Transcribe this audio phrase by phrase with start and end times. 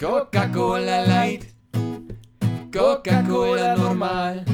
[0.00, 1.46] Coca-Cola Light,
[2.72, 4.46] Coca-Cola normal,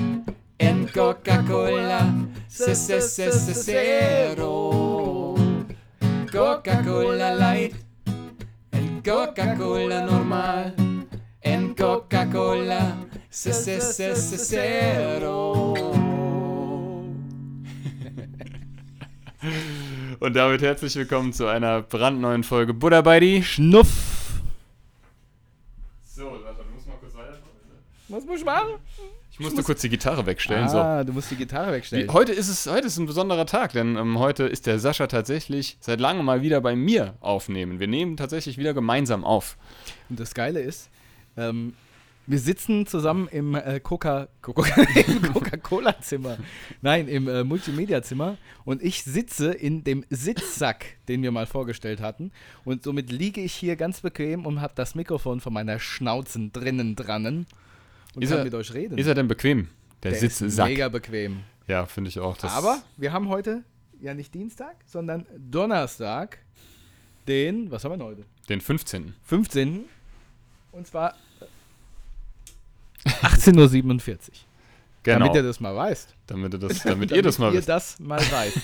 [0.59, 2.12] en Coca-Cola
[3.55, 4.34] Zero.
[6.32, 7.77] Coca-Cola Light,
[8.73, 10.74] en Coca-Cola normal,
[11.43, 12.97] en Coca-Cola
[13.30, 13.84] Zero.
[20.19, 23.45] Und damit herzlich willkommen zu einer brandneuen Folge Buddha bei die.
[23.45, 24.16] Schnuff.
[26.16, 27.45] So, Sascha, du musst mal kurz weitermachen.
[28.09, 28.74] Was muss ich machen?
[29.33, 30.69] Ich musste kurz die Gitarre wegstellen.
[30.69, 31.73] Ah, du musst die Gitarre So.
[31.73, 32.09] wegstellen.
[32.09, 35.09] Wie, heute, ist es, heute ist ein besonderer Tag, denn ähm, heute ist der Sascha
[35.09, 37.80] tatsächlich seit langem mal wieder bei mir aufnehmen.
[37.80, 39.56] Wir nehmen tatsächlich wieder gemeinsam auf.
[40.09, 40.88] Und das Geile ist,
[41.37, 41.74] ähm,
[42.29, 46.38] wir sitzen zusammen im äh, Coca- Coca- im Coca-Cola-Zimmer.
[46.82, 48.37] Nein, im äh, Multimedia-Zimmer.
[48.65, 52.32] Und ich sitze in dem Sitzsack, den wir mal vorgestellt hatten.
[52.65, 56.96] Und somit liege ich hier ganz bequem und habe das Mikrofon von meiner Schnauze drinnen
[56.96, 57.46] drannen.
[58.16, 58.98] Und Ist kann er- mit euch reden.
[58.98, 59.68] Ist er denn bequem?
[60.02, 60.68] Der, Der Sitz ist Sack.
[60.68, 61.40] mega bequem.
[61.68, 62.36] Ja, finde ich auch.
[62.36, 63.62] Das Aber wir haben heute
[64.00, 66.38] ja nicht Dienstag, sondern Donnerstag,
[67.28, 68.25] den, was haben wir denn heute?
[68.48, 69.14] Den 15.
[69.22, 69.84] 15.
[70.72, 71.14] Und zwar
[73.04, 74.19] äh, 18.47 Uhr.
[75.06, 75.19] Genau.
[75.21, 76.15] Damit ihr das mal weißt.
[76.26, 77.69] damit, ihr das, damit ihr das mal ihr wisst.
[77.69, 78.59] das mal weißt.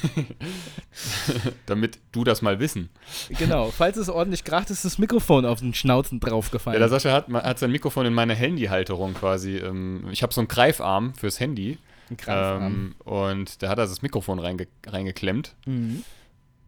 [1.67, 2.91] Damit du das mal wissen.
[3.39, 3.71] genau.
[3.71, 6.79] Falls es ordentlich kracht, ist das Mikrofon auf den Schnauzen Ja, draufgefallen.
[6.79, 9.57] der Sascha hat, hat sein Mikrofon in meine Handyhalterung quasi.
[9.57, 11.79] Ähm, ich habe so einen Greifarm fürs Handy.
[12.11, 12.65] Ein Greifarm.
[12.65, 15.55] Ähm, und da hat er das Mikrofon reinge reingeklemmt.
[15.67, 16.05] Mhm.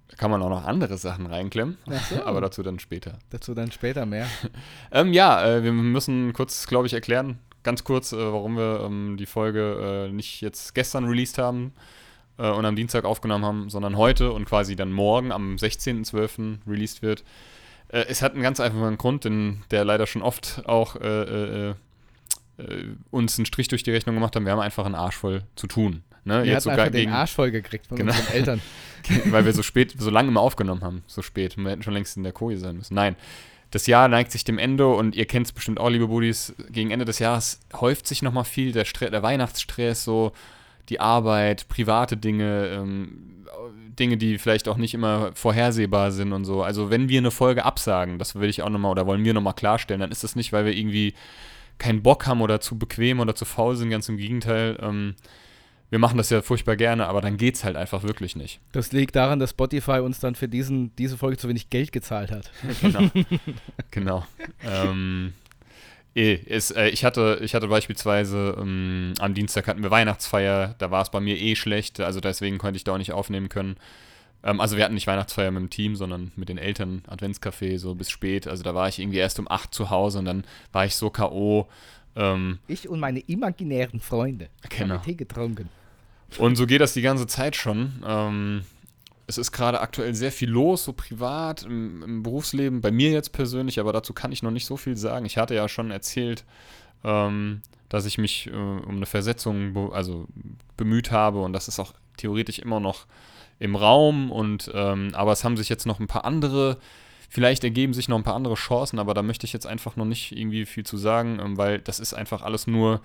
[0.09, 1.79] Da kann man auch noch andere Sachen reinklemmen.
[1.91, 2.23] Ach so.
[2.25, 3.19] Aber dazu dann später.
[3.31, 4.29] Dazu dann später mehr.
[4.93, 9.17] Ähm, ja, äh, wir müssen kurz, glaube ich, erklären, ganz kurz, äh, warum wir ähm,
[9.17, 11.73] die Folge äh, nicht jetzt gestern released haben
[12.39, 16.59] äh, und am Dienstag aufgenommen haben, sondern heute und quasi dann morgen am 16.12.
[16.67, 17.25] released wird.
[17.89, 21.75] Äh, es hat einen ganz einfachen Grund, denn der leider schon oft auch äh, äh,
[23.11, 24.45] uns einen Strich durch die Rechnung gemacht hat.
[24.45, 26.03] Wir haben einfach einen Arsch voll zu tun.
[26.25, 26.45] Ne?
[26.45, 28.13] Wir Jetzt sogar den Arsch voll gekriegt von Genau.
[28.13, 28.61] unseren Eltern.
[29.27, 31.57] weil wir so spät, so lange immer aufgenommen haben, so spät.
[31.57, 32.95] Wir hätten schon längst in der Koje sein müssen.
[32.95, 33.17] Nein.
[33.75, 36.55] Das Jahr neigt sich dem Ende und ihr kennt es bestimmt auch, liebe Buddies.
[36.71, 40.31] Gegen Ende des Jahres häuft sich nochmal viel der, Stre der Weihnachtsstress, so
[40.89, 43.45] die Arbeit, private Dinge, ähm,
[43.99, 46.63] Dinge, die vielleicht auch nicht immer vorhersehbar sind und so.
[46.63, 49.55] Also, wenn wir eine Folge absagen, das will ich auch nochmal oder wollen wir nochmal
[49.55, 51.13] klarstellen, dann ist das nicht, weil wir irgendwie
[51.79, 54.79] keinen Bock haben oder zu bequem oder zu faul sind, ganz im Gegenteil.
[54.81, 55.17] Ähm,
[55.95, 58.59] wir machen das ja furchtbar gerne, aber dann geht's halt einfach wirklich nicht.
[58.73, 62.33] Das liegt daran, dass Spotify uns dann für diesen, diese Folge zu wenig Geld gezahlt
[62.33, 62.51] hat.
[62.81, 63.11] Genau.
[63.93, 64.27] genau.
[64.69, 65.35] Ähm,
[66.17, 70.91] eh, es, äh, ich, hatte, ich hatte beispielsweise ähm, am Dienstag hatten wir Weihnachtsfeier, da
[70.91, 73.77] war es bei mir eh schlecht, also deswegen konnte ich da auch nicht aufnehmen können.
[74.43, 77.95] Ähm, also wir hatten nicht Weihnachtsfeier mit dem Team, sondern mit den Eltern, Adventscafé, so
[77.95, 78.49] bis spät.
[78.49, 81.09] Also da war ich irgendwie erst um 8 zu Hause und dann war ich so
[81.11, 81.69] K.O.
[82.17, 84.97] Ähm, Ich und meine imaginären Freunde Genau.
[84.97, 85.69] haben Tee getrunken.
[86.39, 88.03] Und so geht das die ganze Zeit schon.
[88.07, 88.65] Ähm,
[89.27, 93.33] es ist gerade aktuell sehr viel los, so privat, im, im Berufsleben, bei mir jetzt
[93.33, 95.25] persönlich, aber dazu kann ich noch nicht so viel sagen.
[95.25, 96.45] Ich hatte ja schon erzählt,
[97.05, 100.27] ähm, dass ich mich äh, um eine Versetzung be also
[100.77, 103.07] bemüht habe und das ist auch theoretisch immer noch
[103.59, 106.79] im Raum und ähm, aber es haben sich jetzt noch ein paar andere,
[107.29, 110.05] vielleicht ergeben sich noch ein paar andere Chancen, aber da möchte ich jetzt einfach noch
[110.05, 113.01] nicht irgendwie viel zu sagen, ähm, weil das ist einfach alles nur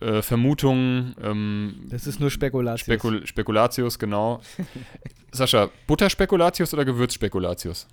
[0.00, 2.84] äh, Vermutungen, ähm, Das ist nur Spekulation.
[2.84, 4.40] Spekul Spekulatius, genau.
[5.32, 7.86] Sascha, Butterspekulatius oder Gewürzspekulatius?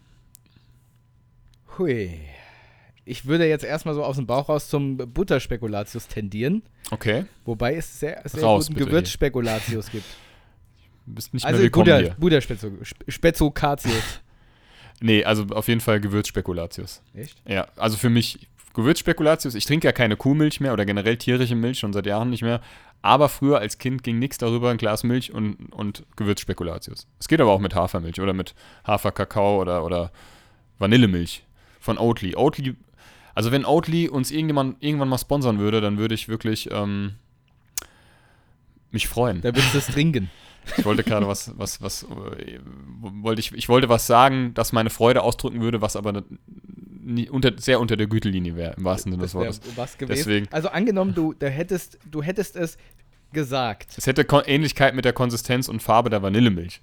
[1.78, 2.20] Hui.
[3.06, 7.26] Ich würde jetzt erstmal so aus dem Bauch raus zum Butterspekulatius tendieren, Okay.
[7.46, 10.06] wobei es sehr, sehr Raus, guten Gewürzspekulatius gibt.
[11.06, 12.16] Du bist nicht Also mehr willkommen Butter, hier.
[12.20, 13.94] Butterspezokatius.
[15.00, 17.04] Nee, also auf jeden Fall Gewürzspekulatius.
[17.14, 17.40] Echt?
[17.48, 18.48] Ja, also für mich
[18.78, 19.56] Gewürzspekulatius.
[19.56, 22.62] Ich trinke ja keine Kuhmilch mehr oder generell tierische Milch schon seit Jahren nicht mehr.
[23.02, 27.08] Aber früher als Kind ging nichts darüber, ein Glas Milch und, und Gewürzspekulatius.
[27.20, 28.54] Es geht aber auch mit Hafermilch oder mit
[28.86, 30.12] Haferkakao oder, oder
[30.78, 31.44] Vanillemilch
[31.80, 32.36] von Oatly.
[32.36, 32.76] Oatly,
[33.34, 37.16] also wenn Oatly uns irgendjemand irgendwann mal sponsern würde, dann würde ich wirklich ähm,
[38.92, 39.42] mich freuen.
[39.42, 40.30] Da willst du es trinken.
[40.78, 42.60] Ich wollte gerade was, was, was, äh,
[43.00, 46.12] wollte ich, ich wollte was sagen, das meine Freude ausdrücken würde, was aber
[47.08, 49.62] nie, unter, sehr unter der Gütelinie wäre, im wahrsten Sinne des Wortes.
[49.76, 50.18] was gewesen.
[50.18, 50.48] Deswegen.
[50.52, 52.78] Also angenommen, du, da hättest, du hättest es
[53.34, 53.90] gesagt.
[53.98, 56.82] Es hätte Ko Ähnlichkeit mit der Konsistenz und Farbe der Vanillemilch.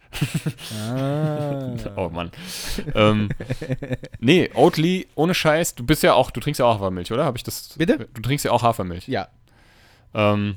[0.88, 1.74] Ah.
[1.96, 2.30] Oh Mann.
[2.94, 3.28] ähm,
[4.20, 7.24] nee, Oatly, ohne Scheiß, du bist ja auch, du trinkst ja auch Hafermilch, oder?
[7.24, 7.74] Habe ich das?
[7.76, 8.08] Bitte?
[8.14, 9.08] Du trinkst ja auch Hafermilch.
[9.08, 9.28] Ja,
[10.14, 10.56] Ähm,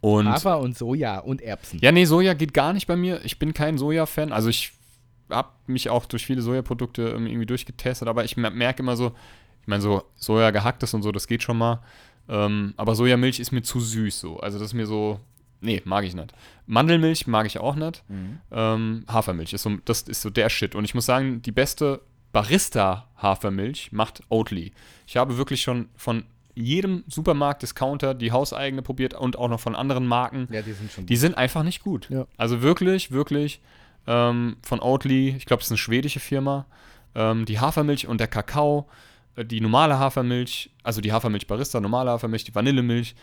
[0.00, 1.78] und Hafer und Soja und Erbsen.
[1.82, 3.20] Ja, nee, Soja geht gar nicht bei mir.
[3.24, 4.32] Ich bin kein Soja-Fan.
[4.32, 4.72] Also ich
[5.30, 9.12] habe mich auch durch viele Sojaprodukte ähm, irgendwie durchgetestet, aber ich mer- merke immer so,
[9.66, 11.80] meine, so Soja gehacktes und so, das geht schon mal.
[12.28, 14.40] Ähm, aber Sojamilch ist mir zu süß so.
[14.40, 15.20] Also das ist mir so,
[15.60, 16.32] nee, mag ich nicht.
[16.66, 18.02] Mandelmilch mag ich auch nicht.
[18.50, 20.74] Ähm, Hafermilch ist so, das ist so der Shit.
[20.74, 22.00] Und ich muss sagen, die beste
[22.32, 24.72] Barista-Hafermilch macht Oatly.
[25.06, 26.24] Ich habe wirklich schon von
[26.54, 30.48] jedem Supermarkt, Discounter die hauseigene probiert und auch noch von anderen Marken.
[30.50, 32.08] Ja, die sind schon Die sind einfach nicht gut.
[32.10, 32.26] Ja.
[32.36, 33.60] Also wirklich, wirklich
[34.06, 36.66] ähm, von Oatly, ich glaube, es ist eine schwedische Firma,
[37.14, 38.88] ähm, die Hafermilch und der Kakao,
[39.36, 43.14] äh, die normale Hafermilch, also die Hafermilch Barista, normale Hafermilch, die Vanillemilch.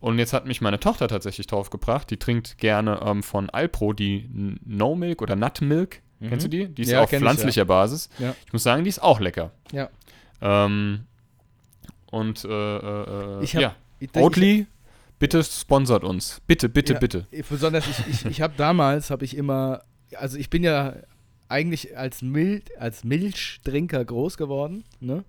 [0.00, 2.08] Und jetzt hat mich meine Tochter tatsächlich draufgebracht.
[2.10, 4.28] Die trinkt gerne ähm, von Alpro die
[4.64, 6.02] No Milk oder Nut Milk.
[6.20, 6.68] Kennst du die?
[6.68, 6.94] Die ist Mhm.
[6.94, 8.08] Ja, auf kenn ich, pflanzlicher Basis.
[8.18, 8.34] Ja.
[8.46, 9.50] Ich muss sagen, die ist auch lecker.
[9.72, 9.88] Ja.
[10.40, 11.00] Ähm,
[12.10, 14.66] und äh, äh, äh, Ich hab- ja, Ich- Oatly,
[15.18, 16.40] bitte sponsert uns.
[16.46, 17.26] Bitte, bitte, Ja, bitte.
[17.48, 19.82] Besonders ich, ich, ich habe damals, habe ich immer,
[20.16, 20.94] also ich bin ja
[21.48, 25.24] eigentlich als, Mil als Milchtrinker groß geworden, ne?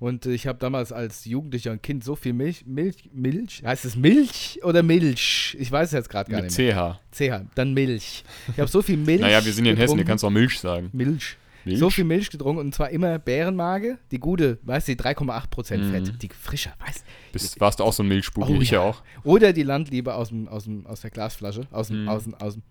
[0.00, 3.96] Und ich habe damals als Jugendlicher und Kind so viel Milch, Milch, Milch, heißt es
[3.96, 5.56] Milch oder Milch?
[5.58, 7.00] Ich weiß es jetzt gerade gar Mit nicht mehr.
[7.10, 7.16] CH.
[7.42, 8.22] CH, dann Milch.
[8.52, 10.08] Ich habe so viel Milch Naja, wir sind hier in Hessen, hier getrunken.
[10.08, 10.90] kannst du auch Milch sagen.
[10.92, 11.36] Milch.
[11.64, 11.80] Milch?
[11.80, 15.90] So viel Milch getrunken und zwar immer Bärenmage, die gute, weißt du, die 3,8% Mhm.
[15.90, 18.48] Fett, die frischer, weißt Bist, warst du auch so ein Milchspuk?
[18.48, 18.88] Oh ich ja ja.
[18.88, 19.02] auch.
[19.24, 22.08] Oder die Landliebe aus, dem, aus, dem, aus der Glasflasche, aus dem, Mhm.
[22.08, 22.62] aus dem, aus dem.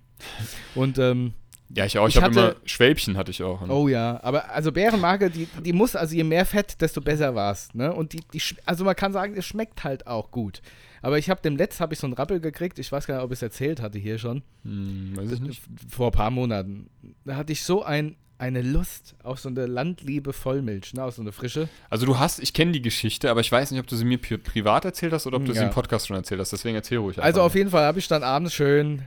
[0.76, 1.34] Und, ähm,
[1.76, 2.08] Ja, ich auch.
[2.08, 3.60] Ich, Ich habe immer Schwälbchen hatte ich auch.
[3.62, 7.36] Und oh ja, aber also Bärenmage, die, die muss, also je mehr Fett, desto besser
[7.36, 7.92] war's, ne?
[7.94, 10.62] Und die, die, also man kann sagen, es schmeckt halt auch gut.
[11.02, 13.24] Aber ich habe dem Letzt habe ich so einen Rappel gekriegt, ich weiß gar nicht,
[13.24, 15.62] ob ich es erzählt hatte hier schon, Hm, weiß ich nicht.
[15.90, 16.90] vor ein paar Monaten.
[17.26, 21.04] Da hatte ich so ein, eine Lust auf so eine Landliebe Vollmilch, ne?
[21.04, 21.68] Auf so eine frische.
[21.90, 24.20] Also du hast, ich kenne die Geschichte, aber ich weiß nicht, ob du sie mir
[24.20, 25.66] pri privat erzählt hast oder ob du sie Ja.
[25.66, 26.54] im Podcast schon erzählt hast.
[26.54, 27.22] Deswegen erzähl ruhig.
[27.22, 29.02] Also auf jeden Fall habe ich dann abends schön,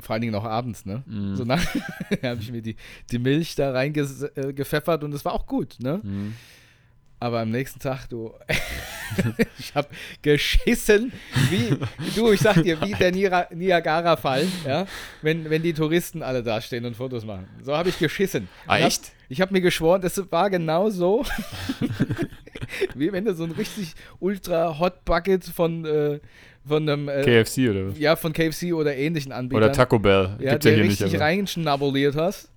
[0.00, 1.02] vor allen Dingen noch abends, ne?
[1.06, 1.36] Mhm.
[1.36, 1.64] So nach,
[2.22, 2.76] habe ich mir die,
[3.10, 6.00] die Milch da reingepfeffert und es war auch gut, ne?
[6.02, 6.34] Mhm.
[7.20, 8.32] Aber am nächsten Tag, du,
[9.58, 9.88] ich habe
[10.22, 11.10] geschissen,
[11.50, 11.76] wie,
[12.14, 14.86] du, ich sag dir, wie der Niagara-Fall, ja?
[15.22, 17.48] Wenn, wenn die Touristen alle da stehen und Fotos machen.
[17.64, 18.48] So habe ich geschissen.
[18.68, 19.12] Ah, Und hab- echt?
[19.28, 21.24] Ich habe mir geschworen, das war genau so,
[22.94, 26.20] wie wenn du so ein richtig ultra Hot Bucket von, äh,
[26.68, 27.98] von einem, äh, KFC oder was?
[27.98, 29.64] ja, von KFC oder ähnlichen Anbietern.
[29.64, 30.36] Oder Taco Bell.
[30.40, 31.00] ja, Gibt's ja hier nicht.
[31.02, 31.24] richtig Aber.
[31.24, 32.50] reinschnabuliert hast.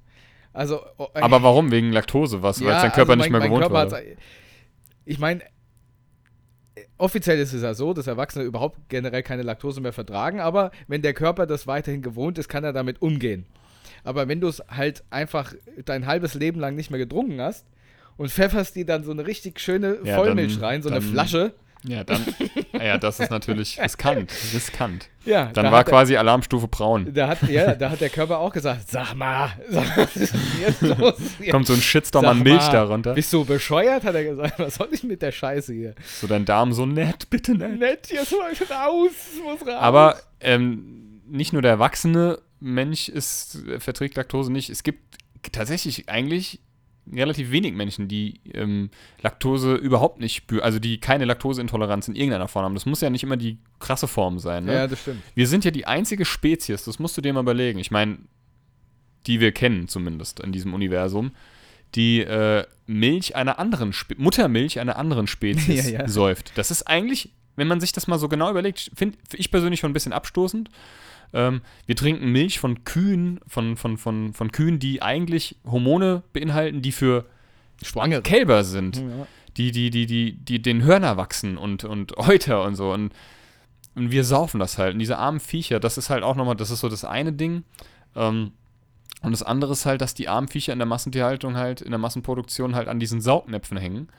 [0.54, 1.72] Also, oh, äh, aber warum?
[1.72, 2.42] Wegen Laktose?
[2.44, 2.64] Was?
[2.64, 4.00] Weil es dein Körper also nicht mein- mehr mein gewohnt Körper war?
[4.00, 4.18] hat's-
[5.06, 5.42] Ich meine,
[6.98, 11.02] offiziell ist es ja so, dass Erwachsene überhaupt generell keine Laktose mehr vertragen, aber wenn
[11.02, 13.46] der Körper das weiterhin gewohnt ist, kann er damit umgehen.
[14.04, 15.54] Aber wenn du es halt einfach
[15.86, 17.66] dein halbes Leben lang nicht mehr getrunken hast
[18.18, 21.54] und pfefferst die dann so eine richtig schöne Ja, Vollmilch dann- rein, so eine Flasche,
[21.84, 22.24] Ja, dann.
[22.74, 24.32] ja, das ist natürlich riskant.
[24.54, 25.10] Riskant.
[25.26, 27.12] ja, Dann da war quasi Alarmstufe braun.
[27.14, 30.36] Da hat, ja, da hat der Körper auch gesagt, sag mal, sag mal, was ist
[30.62, 31.52] jetzt los hier?
[31.52, 33.14] Kommt so ein Shitstorm Sag an Milch mal, darunter.
[33.14, 34.60] Bist du bescheuert, hat er gesagt.
[34.60, 35.96] Was soll ich mit der Scheiße hier?
[36.20, 37.80] So dein Darm so nett, bitte nett.
[37.80, 39.12] Nett, jetzt muss ich raus,
[39.44, 39.76] muss raus.
[39.80, 44.70] Aber ähm, nicht nur der erwachsene Mensch ist, äh, verträgt Laktose nicht.
[44.70, 45.18] Es gibt
[45.52, 46.60] tatsächlich eigentlich
[47.14, 48.90] relativ wenig Menschen, die ähm,
[49.22, 52.74] Laktose überhaupt nicht spüren, also die keine Laktoseintoleranz in irgendeiner Form haben.
[52.74, 54.66] Das muss ja nicht immer die krasse Form sein.
[54.66, 54.74] Ne?
[54.74, 55.22] ja, das stimmt.
[55.36, 57.80] Wir sind ja die einzige Spezies, das musst du dir mal überlegen.
[57.80, 58.18] Ich meine,
[59.28, 61.32] die wir kennen zumindest in diesem Universum,
[61.96, 66.08] die äh, Milch einer anderen, Spe Muttermilch einer anderen Spezies Ja, ja.
[66.08, 66.54] säuft.
[66.56, 69.92] Das ist eigentlich, wenn man sich das mal so genau überlegt, finde ich persönlich schon
[69.92, 70.70] ein bisschen abstoßend.
[71.34, 76.82] Ähm, wir trinken Milch von Kühen, von, von, von, von Kühen, die eigentlich Hormone beinhalten,
[76.82, 77.26] die für
[77.82, 78.22] Schwangere.
[78.22, 79.28] Kälber sind Ja.
[79.58, 82.92] die, die, die, die, die den Hörner wachsen und, und Euter und so.
[82.92, 83.14] Und,
[83.96, 84.94] und wir saufen das halt.
[84.94, 87.64] Und diese armen Viecher, das ist halt auch nochmal, das ist so das eine Ding.
[88.16, 88.52] Ähm,
[89.22, 92.00] und das andere ist halt, dass die armen Viecher in der Massentierhaltung halt, in der
[92.00, 94.10] Massenproduktion halt an diesen Saugnäpfen hängen.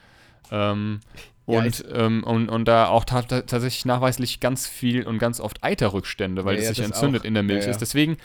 [0.51, 1.01] Ähm,
[1.47, 5.19] Ja, und, ich- ähm, und, und da auch ta ta- tatsächlich nachweislich ganz viel und
[5.19, 7.27] ganz oft Eiterrückstände, weil Ja, es ja, sich entzündet auch.
[7.27, 7.71] in der Milch Ja, ja.
[7.73, 7.81] ist.
[7.81, 8.17] Deswegen,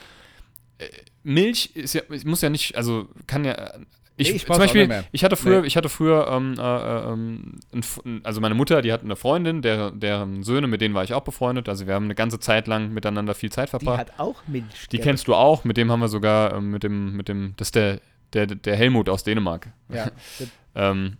[0.77, 0.85] äh,
[1.23, 3.71] Milch ist ja, muss ja nicht, also kann ja.
[4.19, 5.67] Ich, Nee, ich zum Beispiel, ich hatte früher, Nee.
[5.67, 9.91] ich hatte früher, ähm, äh, äh, ähm, also meine Mutter, die hat eine Freundin, der,
[9.91, 11.69] deren Söhne, mit denen war ich auch befreundet.
[11.69, 13.99] Also wir haben eine ganze Zeit lang miteinander viel Zeit Die verbracht.
[13.99, 14.87] hat auch Milch.
[14.91, 17.67] Die kennst du auch, mit dem haben wir sogar, ähm, mit dem, mit dem, das
[17.67, 17.99] ist der,
[18.33, 19.67] der, der Helmut aus Dänemark.
[19.89, 20.09] Ja.
[20.75, 21.17] Ähm,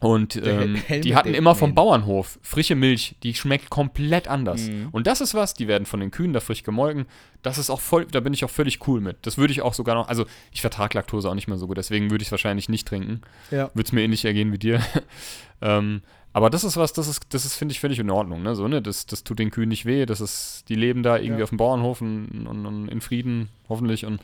[0.00, 1.74] und ähm, die hatten immer vom.
[1.74, 4.62] Bauernhof frische Milch, die schmeckt komplett anders.
[4.68, 4.88] Mhm.
[4.92, 7.06] Und das ist was, die werden von den Kühen da frisch gemolken.
[7.42, 9.18] Das ist auch voll, da bin ich auch völlig cool mit.
[9.22, 11.76] Das würde ich auch sogar noch, also ich vertrage Laktose auch nicht mehr so gut,
[11.76, 13.20] deswegen würde ich es wahrscheinlich nicht trinken.
[13.50, 13.70] Ja.
[13.74, 14.80] Würde es mir ähnlich ergehen wie dir.
[15.60, 16.02] ähm,
[16.32, 18.42] aber das ist was, das ist, das ist, finde ich, völlig in Ordnung.
[18.42, 18.54] Ne?
[18.54, 18.80] So, ne?
[18.82, 20.06] das, das tut den Kühen nicht weh.
[20.06, 21.44] Das ist, die leben da irgendwie Ja.
[21.44, 24.04] auf dem Bauernhof und, und, und in Frieden, hoffentlich.
[24.04, 24.20] Und,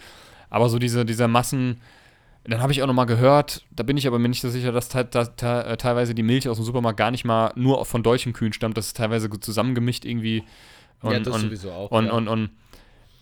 [0.51, 1.81] aber so diese, dieser Massen,
[2.47, 4.71] Dann habe ich auch noch mal gehört, da bin ich aber mir nicht so sicher,
[4.71, 7.85] dass te te te äh, teilweise die Milch aus dem Supermarkt gar nicht mal nur
[7.87, 10.45] von deutschen Kühen stammt, das ist teilweise gut zusammengemischt irgendwie.
[11.01, 11.91] Und, ja, das und, sowieso auch.
[11.91, 12.13] und, ja.
[12.13, 12.51] und, und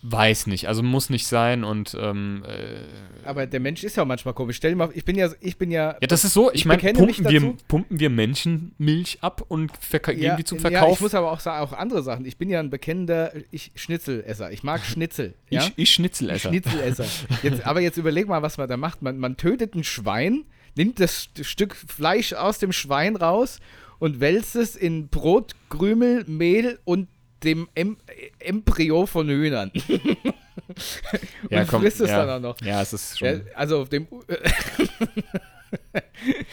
[0.05, 4.07] weiß nicht, also muss nicht sein und ähm, äh, Aber der Mensch ist ja auch
[4.07, 4.57] manchmal komisch.
[4.57, 5.95] Stell dir mal, ich bin ja, ich bin ja.
[6.01, 9.99] ja, das ist so, ich, Ich meine, pumpen wir, pumpen wir Menschenmilch ab und ja,
[9.99, 10.95] geben die zum Ja, Verkauf?
[10.97, 12.25] ich muss aber auch sagen, auch andere Sachen.
[12.25, 14.51] Ich bin ja ein bekennender ich, Schnitzelesser.
[14.51, 15.33] Ich mag Schnitzel.
[15.49, 15.61] Ja?
[15.63, 16.49] ich, ich Schnitzelesser.
[16.49, 17.05] Schnitzelesser.
[17.43, 19.01] Jetzt, aber jetzt überleg mal, was man da macht.
[19.03, 20.45] Man, man tötet ein Schwein,
[20.75, 23.59] nimmt das St- Stück Fleisch aus dem Schwein raus
[23.99, 27.07] und wälzt es in Brot, Krümel, Mehl und
[27.43, 27.97] dem em
[28.39, 29.71] Embryo von Hühnern.
[31.49, 32.61] und frisst es ja, dann auch noch.
[32.65, 33.27] Ja, es ist schon.
[33.27, 34.07] Ja, also auf dem.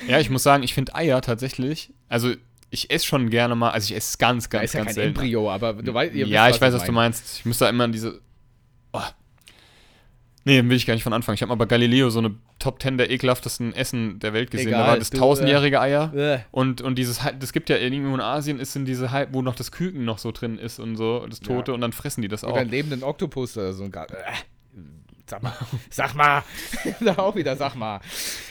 [0.09, 2.33] Ja, ich muss sagen, ich finde Eier tatsächlich, also
[2.71, 4.89] ich esse schon gerne mal, also ich esse es ganz, Da ganz, ist ja ganz
[4.89, 5.19] kein selten.
[5.19, 7.09] Embryo, aber du weißt, ja, wisst, ich weiß, was du meine.
[7.09, 7.39] meinst.
[7.39, 8.21] Ich muss da immer an diese.
[8.93, 9.01] Oh.
[10.45, 11.35] Nee, will ich gar nicht von anfangen.
[11.35, 14.71] Ich habe mal bei Galileo so eine Top 10 der ekelhaftesten Essen der Welt gesehen.
[14.71, 16.15] da Egal, war das du, äh, tausendjährige Eier.
[16.15, 19.43] Äh, Und, und dieses, das gibt ja irgendwo in Asien, ist in diese Hai, wo
[19.43, 21.75] noch das Küken noch so drin ist und so, das Tote, Ja.
[21.75, 22.53] und dann fressen die das auch.
[22.53, 23.85] Oder einen lebenden Oktopus oder so.
[23.85, 23.91] Äh,
[25.27, 25.53] sag mal,
[25.91, 26.43] sag mal.
[27.01, 28.01] da auch wieder, sag mal.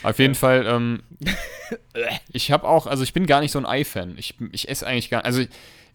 [0.04, 1.02] Auf jeden Fall, ähm,
[2.32, 4.14] ich habe auch, also ich bin gar nicht so ein Ei-Fan.
[4.16, 5.48] Ich, ich esse eigentlich gar, also ich,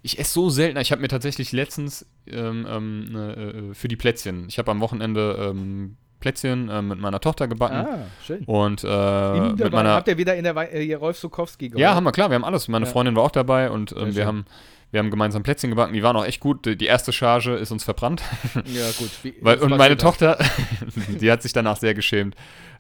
[0.06, 0.78] ich esse so selten.
[0.80, 3.34] Ich habe mir tatsächlich letztens ähm, ähm, ne,
[3.72, 7.76] äh, für die Plätzchen, ich habe am Wochenende ähm, Plätzchen äh, mit meiner Tochter gebacken
[7.88, 8.44] Ah, schön.
[8.46, 12.12] und äh, mit meiner, Habt ihr wieder in der äh, Rolf Sukowski ja, haben wir
[12.12, 12.68] klar, wir haben alles.
[12.68, 12.92] Meine Ja.
[12.92, 14.26] Freundin war auch dabei und ähm, wir schön.
[14.26, 14.46] haben
[14.92, 16.66] wir haben gemeinsam Plätzchen gebacken, die waren auch echt gut.
[16.66, 18.22] Die erste Charge ist uns verbrannt.
[18.66, 19.10] Ja, gut.
[19.24, 19.98] Wie, Weil, und meine.
[19.98, 20.38] Tochter,
[21.20, 22.36] die hat sich danach sehr geschämt.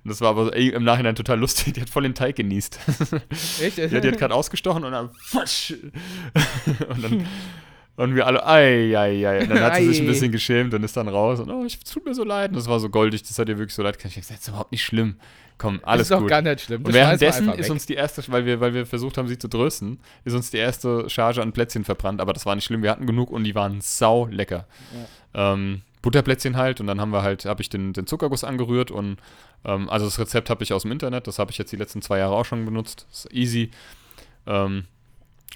[0.06, 1.74] Und das war aber ey, im Nachhinein total lustig.
[1.74, 2.80] Die hat voll den Teig genießt.
[3.60, 3.78] Echt?
[3.80, 5.10] Ja, die hat gerade ausgestochen und dann
[6.90, 7.28] und dann
[7.98, 9.42] und wir alle, ei, ei, ei.
[9.42, 10.10] Und dann hat sie sich ein Ei.
[10.10, 12.50] bisschen geschämt und ist dann raus und oh, es tut mir so leid.
[12.50, 13.96] Und das war so goldig, das hat ihr wirklich so leid.
[13.98, 15.16] Ich gesagt, das ist überhaupt nicht schlimm.
[15.58, 16.28] Komm, alles ist doch gut.
[16.28, 16.80] gar nicht schlimm.
[16.80, 19.38] Und Das wir währenddessen ist uns die erste, weil wir, weil wir versucht haben, sie
[19.38, 22.20] zu trösten, ist uns die erste Charge an Plätzchen verbrannt.
[22.20, 22.84] Aber das war nicht schlimm.
[22.84, 24.68] Wir hatten genug und die waren sau lecker.
[25.34, 29.18] Ähm, Butterplätzchen halt und dann haben wir halt, habe ich den, den Zuckerguss angerührt und
[29.66, 32.04] ähm, also das Rezept habe ich aus dem Internet, das habe ich jetzt die letzten
[32.04, 33.08] zwei Jahre auch schon benutzt.
[33.12, 33.72] Ist easy.
[34.46, 34.86] Ähm,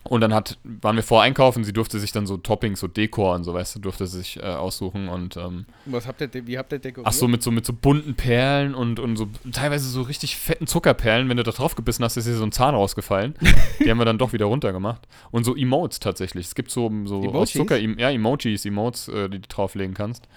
[0.03, 3.35] und dann hat, waren wir vor einkaufen, sie durfte sich dann so Toppings, so Dekor
[3.35, 6.57] und so, weißt du, durfte sie sich äh, aussuchen und ähm, Was habt ihr, wie
[6.57, 7.07] habt ihr dekoriert?
[7.07, 10.67] Ach so, mit so, mit so bunten Perlen und, und so teilweise so richtig fetten
[10.67, 11.27] Zuckerperlen.
[11.27, 13.35] Wenn du da drauf gebissen hast, ist dir so ein Zahn rausgefallen.
[13.79, 15.07] Die haben wir dann doch wieder runtergemacht.
[15.31, 16.47] Und so Emotes tatsächlich.
[16.47, 17.51] Es gibt so, so aus Emojis?
[17.51, 20.27] Zucker, ja, Emojis, Emotes, äh, die du drauflegen kannst.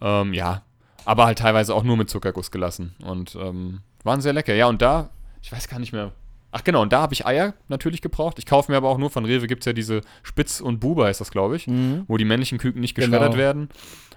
[0.00, 0.62] Ähm, ja,
[1.04, 2.94] aber halt teilweise auch nur mit Zuckerguss gelassen.
[3.04, 4.54] Und ähm, waren sehr lecker.
[4.54, 5.10] Ja, und da,
[5.42, 6.12] ich weiß gar nicht mehr.
[6.54, 8.38] Ach genau, und da habe ich Eier natürlich gebraucht.
[8.38, 11.06] Ich kaufe mir aber auch nur von Rewe, gibt es ja diese Spitz und Buber,
[11.06, 12.04] heißt das, glaube ich Mhm.
[12.08, 13.06] wo die männlichen Küken nicht Genau.
[13.08, 13.68] geschreddert werden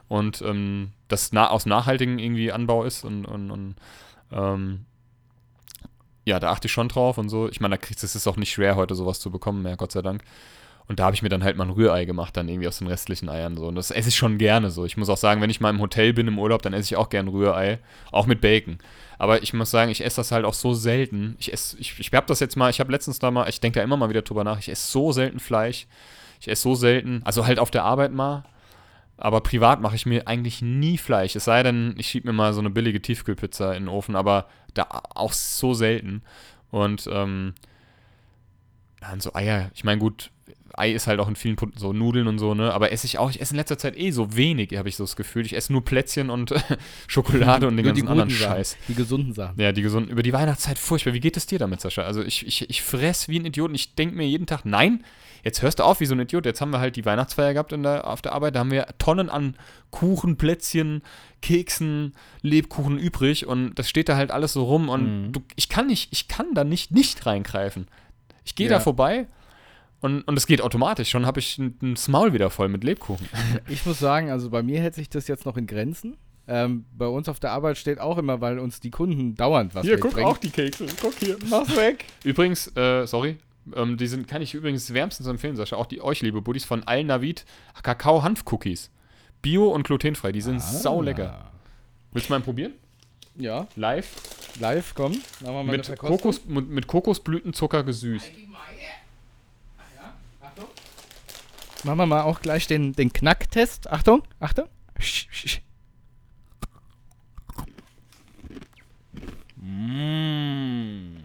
[0.09, 3.75] und ähm, das na aus nachhaltigem irgendwie Anbau ist und, und, und
[4.31, 4.85] ähm,
[6.25, 7.47] ja, da achte ich schon drauf und so.
[7.49, 9.91] Ich meine, da kriegst es ist auch nicht schwer, heute sowas zu bekommen, mehr Gott
[9.91, 10.23] sei Dank.
[10.87, 12.87] Und da habe ich mir dann halt mal ein Rührei gemacht, dann irgendwie aus den
[12.87, 13.67] restlichen Eiern so.
[13.67, 14.85] Und das esse ich schon gerne so.
[14.85, 16.95] Ich muss auch sagen, wenn ich mal im Hotel bin im Urlaub, dann esse ich
[16.95, 17.79] auch gern Rührei,
[18.11, 18.77] auch mit Bacon.
[19.17, 21.35] Aber ich muss sagen, ich esse das halt auch so selten.
[21.39, 23.79] Ich esse, ich, ich habe das jetzt mal, ich habe letztens da mal, ich denke
[23.79, 25.87] da immer mal wieder drüber nach, ich esse so selten Fleisch.
[26.39, 28.43] Ich esse so selten, also halt auf der Arbeit mal.
[29.17, 31.35] Aber privat mache ich mir eigentlich nie Fleisch.
[31.35, 34.47] Es sei denn, ich schiebe mir mal so eine billige Tiefkühlpizza in den Ofen, aber
[34.73, 36.21] da auch so selten.
[36.69, 37.55] Und ähm,
[39.11, 40.31] und so Eier, ich meine, gut,
[40.77, 42.73] Ei ist halt auch in vielen Punkten so Nudeln und so, ne?
[42.73, 45.03] Aber esse ich auch, ich esse in letzter Zeit eh so wenig, habe ich so
[45.03, 45.45] das Gefühl.
[45.45, 46.53] Ich esse nur Plätzchen und
[47.07, 48.77] Schokolade und den ganzen anderen Sachen, Scheiß.
[48.87, 49.59] Die gesunden Sachen.
[49.59, 51.13] Ja, die gesunden, über die Weihnachtszeit furchtbar.
[51.13, 52.03] Wie geht es dir damit, Sascha?
[52.03, 55.03] Also ich, ich, ich fress wie ein Idiot und ich denke mir jeden Tag, nein,
[55.43, 56.45] jetzt hörst du auf wie so ein Idiot.
[56.45, 58.55] Jetzt haben wir halt die Weihnachtsfeier gehabt in der, auf der Arbeit.
[58.55, 59.55] Da haben wir Tonnen an
[59.91, 61.03] Kuchen, Plätzchen,
[61.41, 65.31] Keksen, Lebkuchen übrig und das steht da halt alles so rum und Mhm.
[65.31, 67.87] du, ich kann nicht, ich kann da nicht nicht reingreifen.
[68.43, 68.73] Ich gehe Ja.
[68.77, 69.27] da vorbei
[70.05, 71.09] und, und es geht automatisch.
[71.09, 73.27] Schon habe ich ein, ein Maul wieder voll mit Lebkuchen.
[73.67, 76.15] Ich muss sagen, also bei mir hält sich das jetzt noch in Grenzen.
[76.47, 79.85] Ähm, bei uns auf der Arbeit steht auch immer, weil uns die Kunden dauernd was
[79.85, 80.35] mitbringen.
[80.43, 80.85] die Kekse.
[81.01, 81.37] Guck hier.
[81.49, 82.05] Mach's weg.
[82.23, 83.37] Übrigens, äh, sorry,
[83.75, 85.75] ähm, die sind, kann ich übrigens wärmstens empfehlen, Sascha.
[85.75, 87.45] Auch die euch, liebe Buddies, von Al Navid
[87.81, 88.91] Kakao-Hanf-Cookies.
[89.41, 90.31] Bio und glutenfrei.
[90.31, 90.43] Die Ah.
[90.43, 91.51] sind sau lecker.
[92.11, 92.73] Willst du mal einen probieren?
[93.37, 94.07] Ja, Live.
[94.61, 95.11] live, komm.
[95.11, 95.97] Machen wir mal Mit.
[95.97, 98.31] Kokos, mit, mit Kokosblütenzucker gesüßt.
[101.85, 103.91] Machen wir mal auch gleich den, den Knacktest.
[103.91, 104.65] Achtung, Achtung.
[109.57, 111.17] Mm.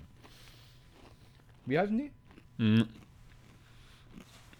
[1.64, 2.10] Wie heißen die?
[2.62, 2.82] Mm.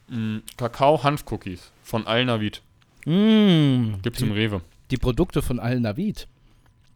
[0.09, 2.63] Mm, Kakao-Hanf-Cookies von Al Navid.
[3.05, 4.01] Mm.
[4.01, 4.63] Gibt's die, im Rewe.
[4.91, 6.29] die Produkte von Al Navid.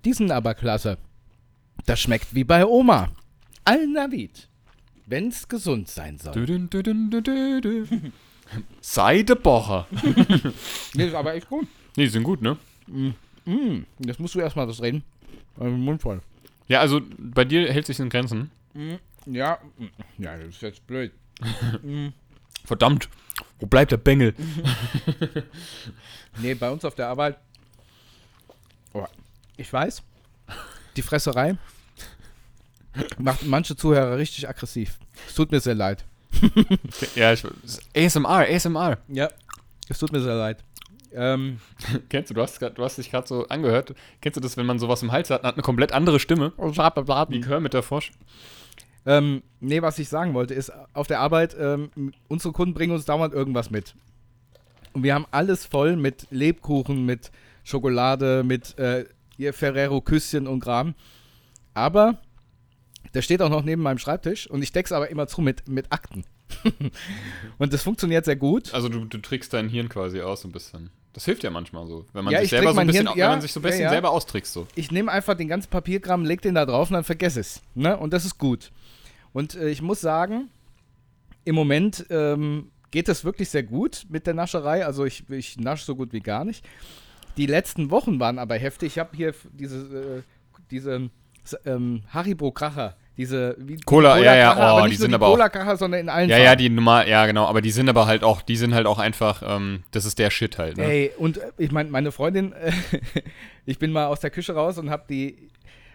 [0.06, 0.96] Die sind aber klasse.
[1.84, 3.10] Das schmeckt wie bei Oma.
[3.64, 4.48] Alnavid.
[5.04, 6.34] Wenn's gesund sein soll.
[8.80, 9.86] Seidebocher.
[10.94, 11.66] Nee, ist aber echt gut.
[11.96, 12.56] Nee, die sind gut, ne?
[12.86, 15.02] Mm, jetzt musst du erstmal das reden.
[15.58, 16.20] Also Mund voll.
[16.68, 18.50] Ja, also bei dir hält sich in Grenzen.
[19.26, 21.12] Ja, mm, ja, das ist jetzt blöd.
[22.64, 23.08] Verdammt.
[23.60, 24.34] Wo bleibt der Bengel?
[26.38, 27.38] Nee, bei uns auf der Arbeit.
[28.92, 29.06] Oh,
[29.56, 30.02] ich weiß,
[30.96, 31.56] die Fresserei
[33.18, 34.98] macht manche Zuhörer richtig aggressiv.
[35.28, 36.04] Es tut mir sehr leid.
[37.14, 37.44] Ja, ich,
[37.96, 38.98] ASMR, ASMR.
[39.08, 39.28] Ja,
[39.88, 40.64] es tut mir sehr leid.
[41.14, 41.60] Ähm,
[42.08, 43.94] Kennst du, du hast, grad, du hast dich gerade so angehört.
[44.20, 46.52] Kennst du das, wenn man sowas im Hals hat und hat eine komplett andere Stimme?
[47.34, 48.12] Wie Kermit der Frosch.
[49.06, 51.90] ähm, nee, was ich sagen wollte, ist, auf der Arbeit, ähm,
[52.28, 53.94] unsere Kunden bringen uns dauernd irgendwas mit.
[54.92, 57.30] Und wir haben alles voll mit Lebkuchen, mit
[57.64, 59.04] Schokolade, mit äh,
[59.52, 60.94] Ferrero-Küsschen und Kram.
[61.74, 62.18] Aber
[63.14, 65.92] der steht auch noch neben meinem Schreibtisch und ich deck's aber immer zu mit, mit
[65.92, 66.24] Akten.
[67.58, 68.74] und das funktioniert sehr gut.
[68.74, 70.90] Also du, du trickst dein Hirn quasi aus so ein bisschen.
[71.12, 72.06] Das hilft ja manchmal so.
[72.12, 73.60] Wenn man Ja, sich ich selber so ein bisschen, Hirn- wenn ja, man sich so
[73.60, 73.90] ein bisschen ja.
[73.90, 74.66] selber austrickst so.
[74.74, 77.62] ich nehme einfach den ganzen Papierkram, leg den da drauf und dann vergesse es.
[77.74, 77.96] Ne?
[77.96, 78.72] Und das ist gut.
[79.32, 80.48] Und äh, ich muss sagen,
[81.44, 84.84] im Moment ähm, geht es wirklich sehr gut mit der Nascherei.
[84.84, 86.64] Also ich, ich nasche so gut wie gar nicht.
[87.36, 88.92] Die letzten Wochen waren aber heftig.
[88.94, 90.22] Ich habe hier diese, äh,
[90.70, 91.10] diese
[91.64, 92.96] ähm, Haribo-Kracher.
[93.16, 95.76] Diese wie, Cola, ja, ja, Cola-Kracher, oh, aber die nicht sind nur aber auch- Cola-Kracher,
[95.76, 96.58] sondern in allen Ja, ja, Farben.
[96.62, 99.42] die normal, ja genau, aber die sind aber halt auch, die sind halt auch einfach,
[99.46, 100.84] ähm, das ist der Shit halt, ne?
[100.84, 102.72] Ey, und äh, ich meine, meine Freundin, äh,
[103.66, 105.48] ich bin mal aus der Küche raus und habe die,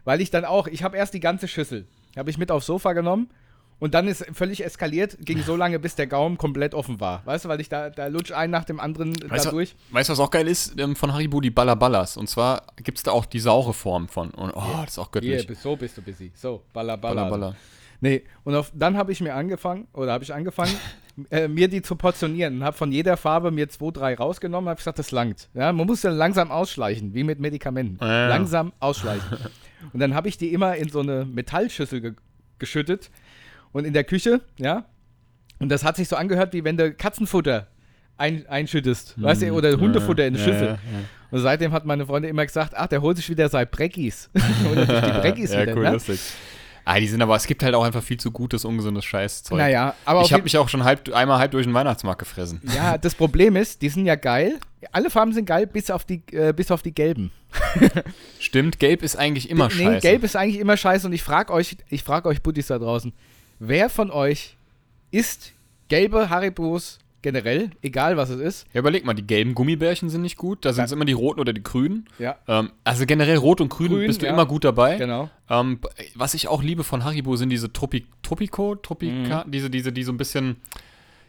[0.06, 1.86] weil ich dann auch, ich habe erst die ganze Schüssel,
[2.18, 3.30] habe ich mit aufs Sofa genommen
[3.80, 7.26] und dann ist völlig eskaliert, ging so lange, bis der Gaumen komplett offen war.
[7.26, 9.76] Weißt du, weil ich da, da lutsch ein nach dem anderen Weißt da du, durch.
[9.92, 11.40] weißt du, was auch geil ist ähm, von Haribo?
[11.40, 12.18] Die Ballaballas.
[12.18, 14.32] Und zwar gibt es da auch die saure Form von.
[14.32, 15.48] Und oh, das ist auch göttlich.
[15.48, 16.32] bis, so bist du busy.
[16.36, 17.30] So, balla, balla.
[17.30, 17.56] Ballaballa.
[18.02, 20.74] Nee, und auf, dann habe ich mir angefangen, oder habe ich angefangen,
[21.32, 24.78] äh, mir die zu portionieren und habe von jeder Farbe mir zwei, drei rausgenommen habe
[24.78, 25.50] gesagt, das langt.
[25.54, 27.98] Ja, man muss ja langsam ausschleichen, wie mit Medikamenten.
[28.04, 28.28] Ja.
[28.28, 29.38] Langsam ausschleichen.
[29.94, 32.14] und dann habe ich die immer in so eine Metallschüssel ge
[32.58, 33.10] geschüttet
[33.72, 34.86] und in der Küche, ja.
[35.60, 37.68] Und das hat sich so angehört, wie wenn du Katzenfutter
[38.18, 40.68] ein einschüttest, weißt du, oder Hundefutter in eine Ja, Schüssel.
[40.68, 40.80] ja, ja.
[41.32, 44.30] Und seitdem hat meine Freundin immer gesagt, ach, der holt sich wieder seine Breckis.
[44.72, 45.92] oder die Breckis Ja, wieder, cool, ne?
[45.92, 46.20] lustig.
[46.86, 49.58] Ah, die sind aber, es gibt halt auch einfach viel zu gutes, ungesundes Scheißzeug.
[49.60, 52.62] Naja, aber ich habe mich auch schon halb, einmal halb durch den Weihnachtsmarkt gefressen.
[52.76, 54.60] Ja, das Problem ist, die sind ja geil.
[54.92, 57.32] Alle Farben sind geil, bis auf die, äh, bis auf die gelben.
[58.40, 60.00] Stimmt, gelb ist eigentlich immer nee, scheiße.
[60.02, 63.14] gelb ist eigentlich immer scheiße und ich frage euch, ich frage euch Buddies da draußen,
[63.60, 64.58] wer von euch
[65.12, 65.54] isst
[65.90, 68.68] gelbe Haribos generell, egal was es ist?
[68.74, 70.64] Ja, überleg mal, die gelben Gummibärchen sind nicht gut.
[70.64, 72.08] Da sind es immer die roten oder die grünen.
[72.18, 74.32] Ja, Ähm, also generell rot und grün, Grün, bist du ja.
[74.34, 74.96] immer gut dabei.
[74.98, 75.30] genau.
[75.50, 75.80] Ähm,
[76.16, 80.14] was ich auch liebe von Haribo sind diese Tropi Tropico, Tropika, diese, diese, die so
[80.14, 80.58] ein bisschen,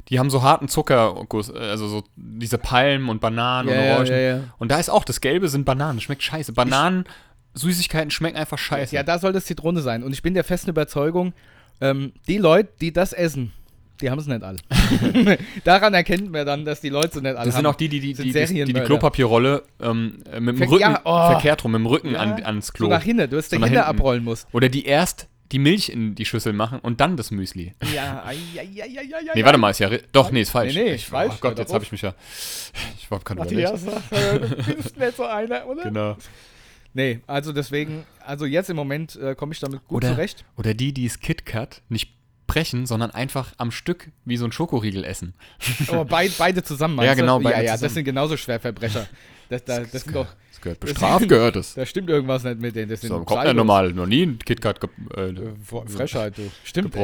[0.08, 4.06] die haben so harten Zucker, also so diese Palmen und Bananen Ja, und Orangen.
[4.12, 4.40] ja, ja.
[4.58, 6.52] Und da ist auch, das Gelbe sind Bananen, das schmeckt scheiße.
[6.52, 7.04] Bananen,
[7.54, 8.94] Süßigkeiten schmecken einfach scheiße.
[8.94, 10.04] Ja, da soll das Zitrone sein.
[10.04, 11.32] Und ich bin der festen Überzeugung,
[11.80, 13.52] ähm, die Leute, die das essen,
[14.00, 14.58] die haben es nicht alle.
[15.64, 17.66] Daran erkennt man dann, dass die Leute es nicht alle das sind haben.
[17.66, 18.72] auch die, die die, die, die, die.
[18.80, 21.30] Klopapierrolle ähm, äh, mit dem Ver- Rücken, ja, oh.
[21.32, 22.86] verkehrt rum, mit dem Rücken Ja, an, ans Klo.
[22.86, 23.78] So nach hinten, du hast So den hinten.
[23.80, 24.46] abrollen musst.
[24.52, 27.74] Oder die erst die Milch in die Schüssel machen und dann das Müsli.
[27.92, 29.90] Ja, ai, ai, ai, ai, ai, Nee, warte mal, ist ja.
[30.12, 30.74] Doch, nee, ist falsch.
[30.74, 32.14] Nee, nee, ich, falsch, Oh Gott, jetzt habe ich mich ja.
[33.00, 33.72] Ich war gerade überlegt.
[33.84, 35.82] Matthias, äh, du bist nicht so einer, oder?
[35.90, 36.16] Genau.
[36.92, 40.44] Nee, also deswegen, also jetzt im Moment äh, komme ich damit gut Oder, zurecht.
[40.56, 42.12] oder die, die es KitKat nicht
[42.48, 45.34] brechen, sondern einfach am Stück wie so ein Schokoriegel essen.
[45.88, 47.44] Aber beid, beide zusammen meinst Ja, genau, du?
[47.44, 47.82] beide Ja, ja, zusammen.
[47.84, 49.06] das sind genauso Schwerverbrecher.
[49.50, 51.74] Das, da, das sind doch, Das gehört Das- bestraft, gehört es.
[51.74, 52.88] da stimmt irgendwas nicht mit denen.
[52.90, 54.80] Das So, kommt ja normal, noch nie ein KitKat.
[55.16, 55.32] Äh, Äh,
[55.68, 56.50] Fre- Frechheit, du.
[56.64, 56.96] Stimmt.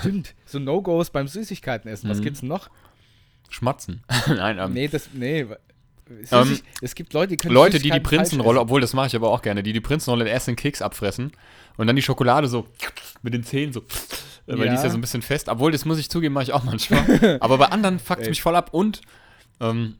[0.00, 0.34] Stimmt.
[0.44, 2.10] So No-Gos beim Süßigkeiten essen.
[2.10, 2.22] Was Mhm.
[2.24, 2.68] gibt's denn noch?
[3.48, 4.02] Schmatzen.
[4.26, 5.46] Nein, ähm, Nee, das, nee.
[6.10, 9.16] Süßig, Ähm, es gibt Leute, die können Leute, die die Prinzenrolle, obwohl das mache ich
[9.16, 11.30] aber auch gerne, die die Prinzenrolle erst den Keks abfressen
[11.76, 12.66] und dann die Schokolade so
[13.22, 13.84] mit den Zähnen so, äh,
[14.58, 14.84] weil die ist Ja.
[14.84, 15.48] ja so ein bisschen fest.
[15.48, 17.38] Obwohl, das muss ich zugeben, mache ich auch manchmal.
[17.40, 19.00] aber bei anderen fuckt es mich voll ab und
[19.60, 19.96] ähm,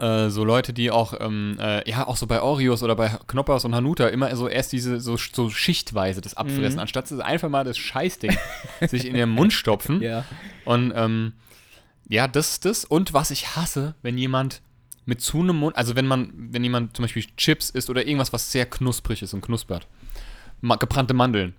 [0.00, 3.64] äh, so Leute, die auch, ähm, äh, ja, auch so bei Oreos oder bei Knoppers
[3.64, 6.78] und Hanuta immer so erst diese, so, so schichtweise das abfressen, Mhm.
[6.80, 8.36] anstatt einfach mal das Scheißding
[8.88, 10.00] sich in ihren Mund stopfen.
[10.02, 10.24] Ja.
[10.64, 11.34] Und ähm,
[12.08, 12.84] ja, das ist das.
[12.84, 14.60] Und was ich hasse, wenn jemand
[15.06, 18.32] mit zu einem Mund, also wenn man, wenn jemand zum Beispiel Chips isst oder irgendwas,
[18.32, 19.86] was sehr knusprig ist und knuspert.
[20.62, 21.54] Gebrannte Mandeln.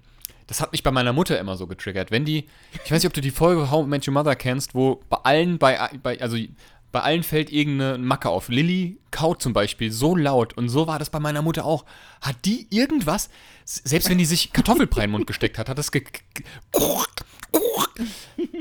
[0.48, 2.12] Das hat mich bei meiner Mutter immer so getriggert.
[2.12, 2.46] Wenn die,
[2.86, 5.18] ich weiß nicht, ob du die Folge How I Met Your Mother kennst, wo bei
[5.24, 6.38] allen, bei, bei also
[6.92, 8.48] bei allen fällt irgendeine Macke auf.
[8.48, 11.84] Lilly kaut zum Beispiel so laut und so war das bei meiner Mutter auch.
[12.22, 13.30] Hat die irgendwas,
[13.66, 16.04] Selbst wenn die sich Kartoffelbrei in den Mund gesteckt hat, hat das ge-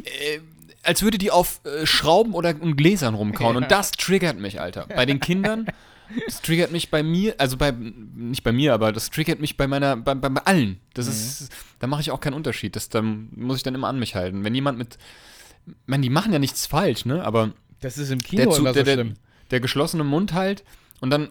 [0.04, 0.40] äh,
[0.86, 3.56] als würde die auf äh, Schrauben oder Gläsern rumkauen.
[3.56, 4.86] Und das triggert mich, Alter.
[4.86, 5.66] Bei den Kindern,
[6.26, 9.66] das triggert mich bei mir, also bei, nicht bei mir, aber das triggert mich bei
[9.66, 10.80] meiner, bei, bei, bei allen.
[10.94, 12.76] Das ist, da mache ich auch keinen Unterschied.
[12.76, 14.44] Das dann muss ich dann immer an mich halten.
[14.44, 14.98] Wenn jemand mit,
[15.66, 17.24] ich meine, die machen ja nichts falsch, ne?
[17.24, 19.06] Aber Das ist im Kino der, Zug, immer so der, der,
[19.50, 20.64] der geschlossene Mund halt
[21.00, 21.28] und dann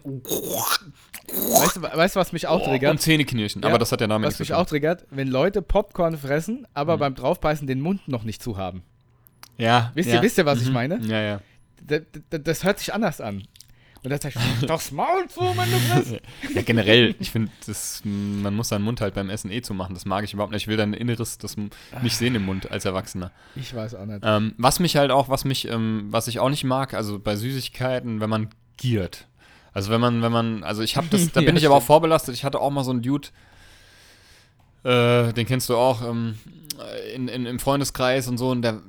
[1.28, 3.00] Weißt du, weißt du, was mich auch und triggert?
[3.00, 3.62] Zähneknirschen.
[3.62, 6.60] Ja, aber das hat der Name Was zu mich auch triggert, wenn Leute Popcorn fressen,
[6.60, 6.66] Mhm.
[6.74, 8.82] aber beim Draufbeißen den Mund noch nicht zu haben.
[9.58, 9.90] Ja.
[9.94, 10.16] Wisst, ja.
[10.16, 10.72] ihr, wisst ihr, was ich Mhm.
[10.74, 10.98] meine?
[11.06, 11.40] Ja, ja.
[11.86, 13.44] Das, das, das hört sich anders an.
[14.02, 16.22] Und sag ich, das Maul zu, wenn du frisst.
[16.54, 19.94] Ja, generell, ich finde, das- man muss seinen Mund halt beim Essen eh zumachen.
[19.94, 20.62] Das mag ich überhaupt nicht.
[20.62, 23.32] Ich will dein Inneres das nicht sehen im Mund als Erwachsener.
[23.56, 24.20] Ich weiß auch nicht.
[24.22, 27.34] Ähm, was mich halt auch, was mich, ähm, was ich auch nicht mag, also bei
[27.34, 29.26] Süßigkeiten, wenn man giert.
[29.72, 31.82] Also wenn man, wenn man, also ich habe das, da Ja, bin ich aber auch
[31.82, 32.34] vorbelastet.
[32.34, 33.28] Ich hatte auch mal so einen Dude,
[34.84, 36.38] äh, den kennst du auch, ähm,
[37.14, 38.80] in, in, im Freundeskreis und so, und der,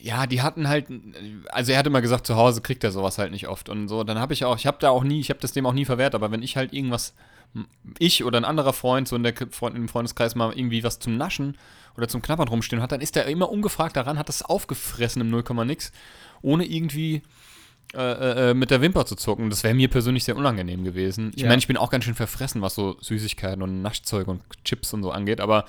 [0.00, 0.86] ja, die hatten halt,
[1.50, 4.04] also er hat immer gesagt, zu Hause kriegt er sowas halt nicht oft und so.
[4.04, 5.84] Dann habe ich auch, ich habe da auch nie, ich habe das dem auch nie
[5.84, 7.14] verwehrt, aber wenn ich halt irgendwas,
[7.98, 11.16] ich oder ein anderer Freund so in der Freund, im Freundeskreis mal irgendwie was zum
[11.16, 11.56] Naschen
[11.96, 15.30] oder zum Knabbern rumstehen hat, dann ist der immer ungefragt daran, hat das aufgefressen im
[15.30, 15.92] 0, nix,
[16.42, 17.22] ohne irgendwie
[17.94, 19.48] äh, äh, mit der Wimper zu zucken.
[19.48, 21.32] Das wäre mir persönlich sehr unangenehm gewesen.
[21.34, 21.48] Ich Ja.
[21.48, 25.02] meine, ich bin auch ganz schön verfressen, was so Süßigkeiten und Naschzeug und Chips und
[25.02, 25.64] so angeht, aber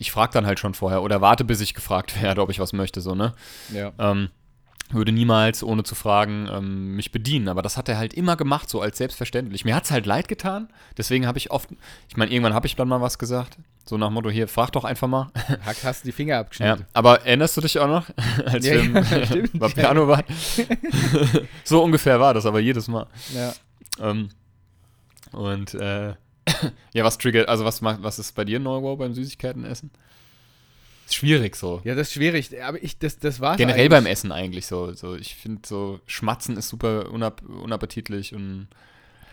[0.00, 2.72] ich frage dann halt schon vorher oder warte, bis ich gefragt werde, ob ich was
[2.72, 3.34] möchte, so, ne?
[3.72, 3.92] Ja.
[3.98, 4.30] Ähm,
[4.92, 7.46] würde niemals, ohne zu fragen, ähm, mich bedienen.
[7.48, 9.64] Aber das hat er halt immer gemacht, so als selbstverständlich.
[9.64, 10.68] Mir hat es halt leid getan.
[10.96, 11.68] Deswegen habe ich oft,
[12.08, 13.56] ich meine, irgendwann habe ich dann mal was gesagt.
[13.84, 15.30] So nach dem Motto, hier, frag doch einfach mal.
[15.64, 16.86] Hack, hast du die Finger Ja, abgeschnitten.
[16.92, 18.06] aber erinnerst du dich auch noch,
[18.46, 19.02] als Ja, wir im, ja,
[19.60, 19.68] ja.
[19.68, 20.24] Piano waren?
[21.62, 23.06] so ungefähr war das, aber jedes Mal.
[23.32, 23.52] Ja.
[24.00, 24.30] Ähm,
[25.30, 26.14] und äh,
[26.92, 29.90] ja, was triggert, also was macht, was ist bei dir No-Go beim Süßigkeiten essen?
[31.06, 31.80] Ist schwierig so.
[31.84, 32.50] ja, das ist schwierig.
[32.62, 33.90] Aber ich, das, das war's Generell eigentlich.
[33.90, 34.92] beim Essen eigentlich so.
[34.94, 38.68] so ich finde so, Schmatzen ist super unab unappetitlich und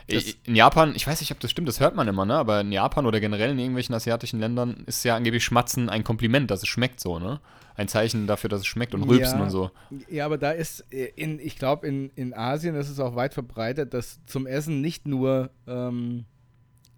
[0.07, 2.33] Das- I- in Japan, ich weiß nicht, ob das stimmt, das hört man immer, ne?
[2.35, 6.49] Aber in Japan oder generell in irgendwelchen asiatischen Ländern ist ja angeblich Schmatzen ein Kompliment,
[6.49, 7.39] dass es schmeckt so, ne?
[7.75, 9.43] Ein Zeichen dafür, dass es schmeckt und Rülpsen Ja.
[9.43, 9.69] und so.
[10.09, 13.35] Ja, aber da ist, äh, in, ich glaube, in, in Asien ist es auch weit
[13.35, 16.25] verbreitet, dass zum Essen nicht nur ähm,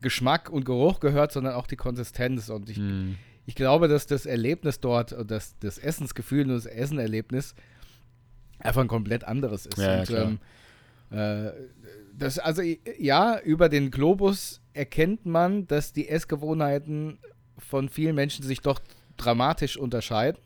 [0.02, 2.50] Geschmack und Geruch gehört, sondern auch die Konsistenz.
[2.50, 3.18] Und ich, Hm.
[3.46, 7.56] ich glaube, dass das Erlebnis dort, und das, das Essensgefühl und das Essenerlebnis
[8.60, 9.78] einfach ein komplett anderes ist.
[9.78, 10.40] Ja, und, ähm,
[11.18, 11.52] äh,
[12.18, 12.62] das, also
[12.98, 17.18] ja, über den Globus erkennt man, dass die Essgewohnheiten
[17.58, 18.80] von vielen Menschen sich doch
[19.18, 20.40] dramatisch unterscheiden.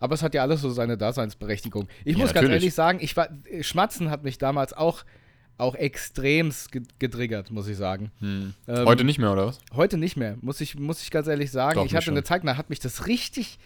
[0.00, 1.88] Aber es hat ja alles so seine Daseinsberechtigung.
[2.04, 2.52] Ich Ja, muss ganz natürlich.
[2.62, 3.28] ehrlich sagen, ich war,
[3.62, 5.04] Schmatzen hat mich damals auch,
[5.58, 8.10] auch extremst ge- getriggert, muss ich sagen.
[8.20, 8.54] Hm.
[8.66, 9.58] Ähm, Heute nicht mehr, oder was?
[9.74, 11.74] Heute nicht mehr, muss ich, muss ich ganz ehrlich sagen.
[11.78, 12.24] Doch, ich hatte eine schon.
[12.24, 13.58] Zeit, da hat mich das richtig,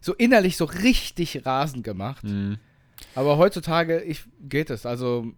[0.00, 2.22] so innerlich so richtig rasend gemacht.
[2.24, 2.58] Hm.
[3.14, 4.86] Aber heutzutage ich, geht es.
[4.86, 5.32] Also,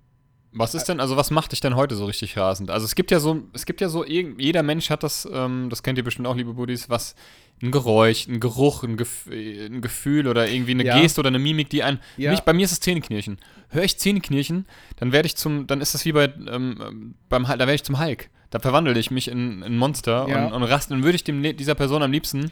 [0.52, 2.70] Was ist denn, also was macht dich denn heute so richtig rasend?
[2.70, 5.82] Also es gibt ja so, es gibt ja so, jeder Mensch hat das, ähm, das
[5.82, 7.14] kennt ihr bestimmt auch, liebe Buddies, was,
[7.62, 11.00] ein Geräusch, ein Geruch, ein, Gef äh, ein Gefühl oder irgendwie eine Ja.
[11.00, 12.30] Geste oder eine Mimik, die ein, Ja.
[12.30, 13.38] mich, bei mir ist es Zähneknirschen.
[13.70, 17.58] Höre ich Zähneknirschen, dann werde ich zum, dann ist das wie bei, ähm, beim, da
[17.58, 18.30] werde ich zum Hulk.
[18.50, 20.46] Da verwandle ich mich in ein Monster Ja.
[20.46, 22.50] und, und raste, dann würde ich dem, dieser Person am liebsten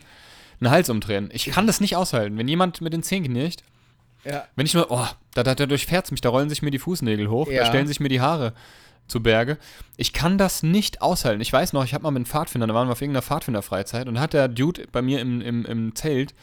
[0.60, 1.30] einen Hals umdrehen.
[1.32, 2.36] Ich kann das nicht aushalten.
[2.36, 3.62] Wenn jemand mit den Zähnen knirscht,
[4.24, 6.70] ja, wenn ich nur, oh, da, da, da durchfährt es mich, da rollen sich mir
[6.70, 7.66] die Fußnägel hoch, da Ja.
[7.66, 8.52] stellen sich mir die Haare
[9.08, 9.56] zu Berge.
[9.96, 11.40] Ich kann das nicht aushalten.
[11.40, 14.08] Ich weiß noch, ich habe mal mit einem Pfadfinder, da waren wir auf irgendeiner Pfadfinderfreizeit
[14.08, 16.34] und da hat der Dude bei mir im, im, im Zelt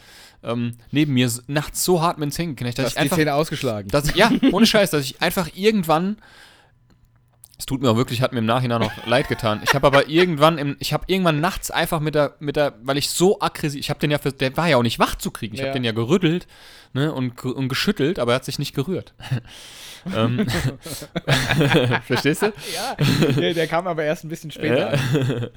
[0.44, 3.18] ähm, neben mir nachts so hart mit den Zähnen geknecht, dass dass ich die einfach,
[3.18, 3.90] Zähne ausgeschlagen.
[3.90, 6.18] dass ich, ja, ohne Scheiß, dass ich einfach irgendwann,
[7.64, 9.62] es tut mir auch wirklich, hat mir im Nachhinein noch leid getan.
[9.64, 12.98] Ich habe aber irgendwann, im, ich habe irgendwann nachts einfach mit der, mit der, weil
[12.98, 15.32] ich so aggressiv, ich habe den ja, für, der war ja auch nicht wach zu
[15.32, 15.54] kriegen.
[15.54, 15.68] Ich Ja.
[15.68, 16.46] habe den ja gerüttelt
[16.92, 19.14] ne, und, und geschüttelt, aber er hat sich nicht gerührt.
[20.14, 20.46] ähm,
[22.06, 22.48] Verstehst du?
[22.74, 22.98] ja,
[23.32, 24.96] der, der kam aber erst ein bisschen später.
[24.98, 25.48] Ja.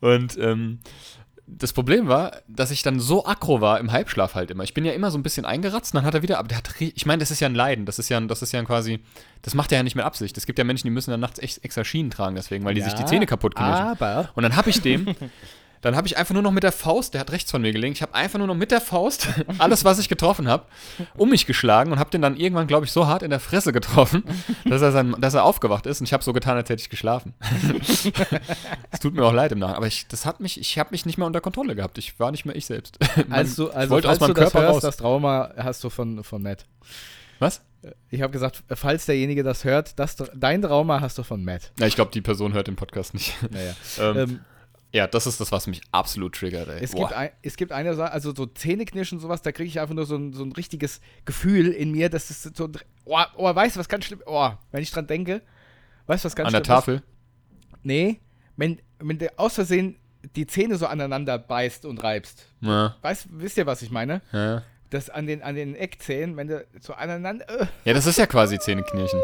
[0.00, 0.80] Und ähm,
[1.46, 4.64] das Problem war, dass ich dann so aggro war im Halbschlaf halt immer.
[4.64, 6.58] Ich bin ja immer so ein bisschen eingeratzt, und dann hat er wieder, aber der
[6.58, 8.62] hat, ich meine, das ist ja ein Leiden, das ist ja, ein- das ist ja
[8.64, 9.00] quasi,
[9.42, 10.36] das macht er ja nicht mit Absicht.
[10.38, 12.80] Es gibt ja Menschen, die müssen dann nachts echt extra Schienen tragen deswegen, weil die
[12.80, 13.84] sich die Ja, Zähne kaputt knirschen.
[13.86, 15.06] Aber Und dann habe ich dem,
[15.84, 17.92] dann habe ich einfach nur noch mit der Faust, der hat rechts von mir gelegen,
[17.92, 20.64] ich habe einfach nur noch mit der Faust alles, was ich getroffen habe,
[21.16, 23.72] um mich geschlagen und habe den dann irgendwann, glaube ich, so hart in der Fresse
[23.72, 24.24] getroffen,
[24.64, 26.88] dass er, sein, dass er aufgewacht ist und ich habe so getan, als hätte ich
[26.88, 27.34] geschlafen.
[28.90, 31.04] Es tut mir auch leid im Nachhinein, aber ich, das hat mich, ich habe mich
[31.04, 31.98] nicht mehr unter Kontrolle gehabt.
[31.98, 32.98] Ich war nicht mehr ich selbst.
[33.16, 34.82] Man- als du, ich also wollte falls aus meinem du das Körper hörst, raus.
[34.82, 36.64] das Trauma hast du von, von Matt.
[37.40, 37.60] Was?
[38.10, 41.72] Ich habe gesagt, falls derjenige das hört, das, dein Trauma hast du von Matt.
[41.78, 43.34] Ja, ich glaube, die Person hört den Podcast nicht.
[43.50, 43.74] Naja.
[44.00, 44.40] ähm, Ähm,
[44.94, 46.78] Ja, das ist das, was mich absolut triggert, ey.
[46.80, 47.08] Es Boah.
[47.08, 49.94] gibt, ein, es gibt eine Sache, also so Zähneknirschen und sowas, da kriege ich einfach
[49.96, 52.70] nur so ein, so ein richtiges Gefühl in mir, dass es so,
[53.04, 55.42] oh, oh, weißt du, was ganz schlimm, oh, wenn ich dran denke,
[56.06, 56.94] weißt du, was ganz An der schlimm Tafel?
[56.94, 57.02] ist?
[57.82, 58.20] Nee,
[58.56, 59.96] wenn, wenn du aus Versehen
[60.36, 62.46] die Zähne so aneinander beißt und reibst.
[62.60, 64.22] Ja, Weißt, wisst ihr, was ich meine?
[64.32, 64.62] ja.
[64.90, 68.26] Das an den, an den Eckzähnen, wenn du so aneinander, äh, ja, das ist ja
[68.26, 69.18] quasi Zähneknirschen.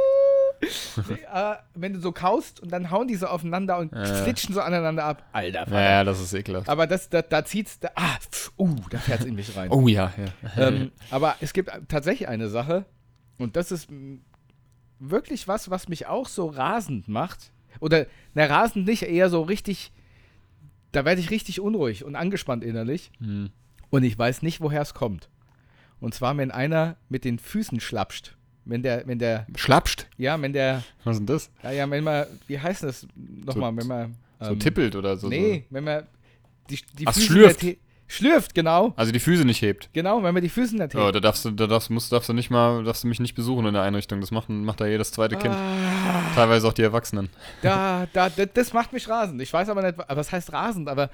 [1.33, 5.05] äh, wenn du so kaust und dann hauen die so aufeinander und flitschen so aneinander
[5.05, 5.25] ab.
[5.33, 5.81] Alter, Vater.
[5.81, 6.69] Ja, das ist ekelhaft.
[6.69, 8.17] Aber das, da, da zieht's, da, ah,
[8.59, 9.71] uh, da fährt's in mich rein.
[9.71, 10.69] Oh ja, ja.
[10.69, 12.85] ähm, aber es gibt tatsächlich eine Sache,
[13.41, 13.89] und das ist
[14.99, 17.53] wirklich was, was mich auch so rasend macht.
[17.81, 19.93] Oder, na, rasend nicht, eher so richtig,
[20.93, 23.11] da werde ich richtig unruhig und angespannt innerlich.
[23.19, 23.51] Hm.
[23.89, 25.31] Und ich weiß nicht, woher es kommt.
[26.01, 28.37] Und zwar, wenn einer mit den Füßen schlapscht.
[28.65, 30.07] Wenn der, wenn der, Schlapscht?
[30.19, 31.51] ja, wenn der, Was ist denn das?
[31.63, 35.17] ja, ja, wenn man, wie heißt das nochmal, So- wenn man, So ähm, tippelt oder
[35.17, 35.29] so.
[35.29, 36.07] nee, wenn man
[36.69, 37.67] die, die Ach, Füße schlürft.
[38.07, 38.89] Schlürft, genau.
[38.89, 38.95] So.
[38.97, 39.89] Also die Füße nicht hebt.
[39.93, 42.29] Genau, wenn man die Füße in der Oh, da darfst du, da darfst, musst, darfst
[42.29, 44.21] du nicht mal, darfst du mich nicht besuchen in der Einrichtung.
[44.21, 45.55] Das macht, macht da jedes zweite Kind.
[45.55, 47.29] Ah, Teilweise auch die Erwachsenen.
[47.63, 49.41] da, da, das, macht mich rasend.
[49.41, 51.09] Ich weiß aber nicht, wa- was heißt rasend, aber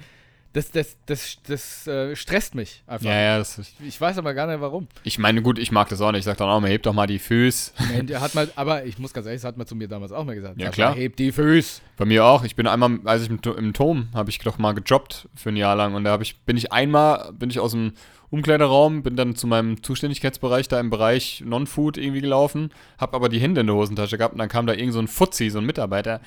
[0.57, 3.05] das, das, das, das äh, stresst mich einfach.
[3.05, 4.87] Ja, ja, das ist, Ich weiß aber gar nicht warum.
[5.03, 6.19] Ich meine, gut, ich mag das auch nicht.
[6.19, 7.71] Ich sag dann auch mal, heb doch mal die Füße.
[8.03, 10.25] Der hat mal, aber ich muss ganz ehrlich, das hat man zu mir damals auch
[10.25, 10.59] mal gesagt.
[10.59, 10.95] Ja, klar.
[10.95, 11.81] Heb die Füße.
[11.95, 12.43] Bei mir auch.
[12.43, 15.57] Ich bin einmal, als ich im, im Turm, habe ich doch mal gejobbt für ein
[15.57, 15.93] Jahr lang.
[15.93, 17.93] Und da ich, bin ich einmal, bin ich aus dem
[18.31, 23.39] Umkleideraum, bin dann zu meinem Zuständigkeitsbereich, da im Bereich Non-Food irgendwie gelaufen, hab aber die
[23.39, 25.65] Hände in der Hosentasche gehabt und dann kam da irgend so ein Fuzzi, so ein
[25.65, 26.19] Mitarbeiter.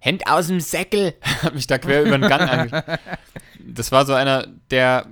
[0.00, 1.14] Hände aus dem Säckel!
[1.42, 2.98] Hat mich da quer über den Gang ange...
[3.60, 5.06] Das war so einer, der,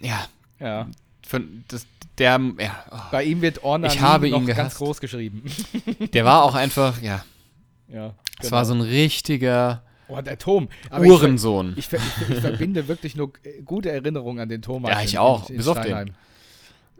[0.00, 0.26] ja,
[0.58, 0.86] Ja.
[1.26, 1.86] von, das,
[2.18, 5.44] der, ja, oh, Bei ihm wird Orna Ich habe ihn ganz groß geschrieben.
[6.12, 7.24] der war auch einfach, ja,
[7.88, 8.14] ja.
[8.40, 9.82] es war so ein richtiger
[10.12, 10.68] Oh, der Tom.
[10.88, 11.74] Aber Uhrensohn.
[11.76, 13.32] Ich, ich, ich verbinde wirklich nur
[13.64, 14.90] gute Erinnerungen an den Thomas.
[14.90, 15.48] Ja, ich in- auch.
[15.48, 16.14] In, in Bis auf den.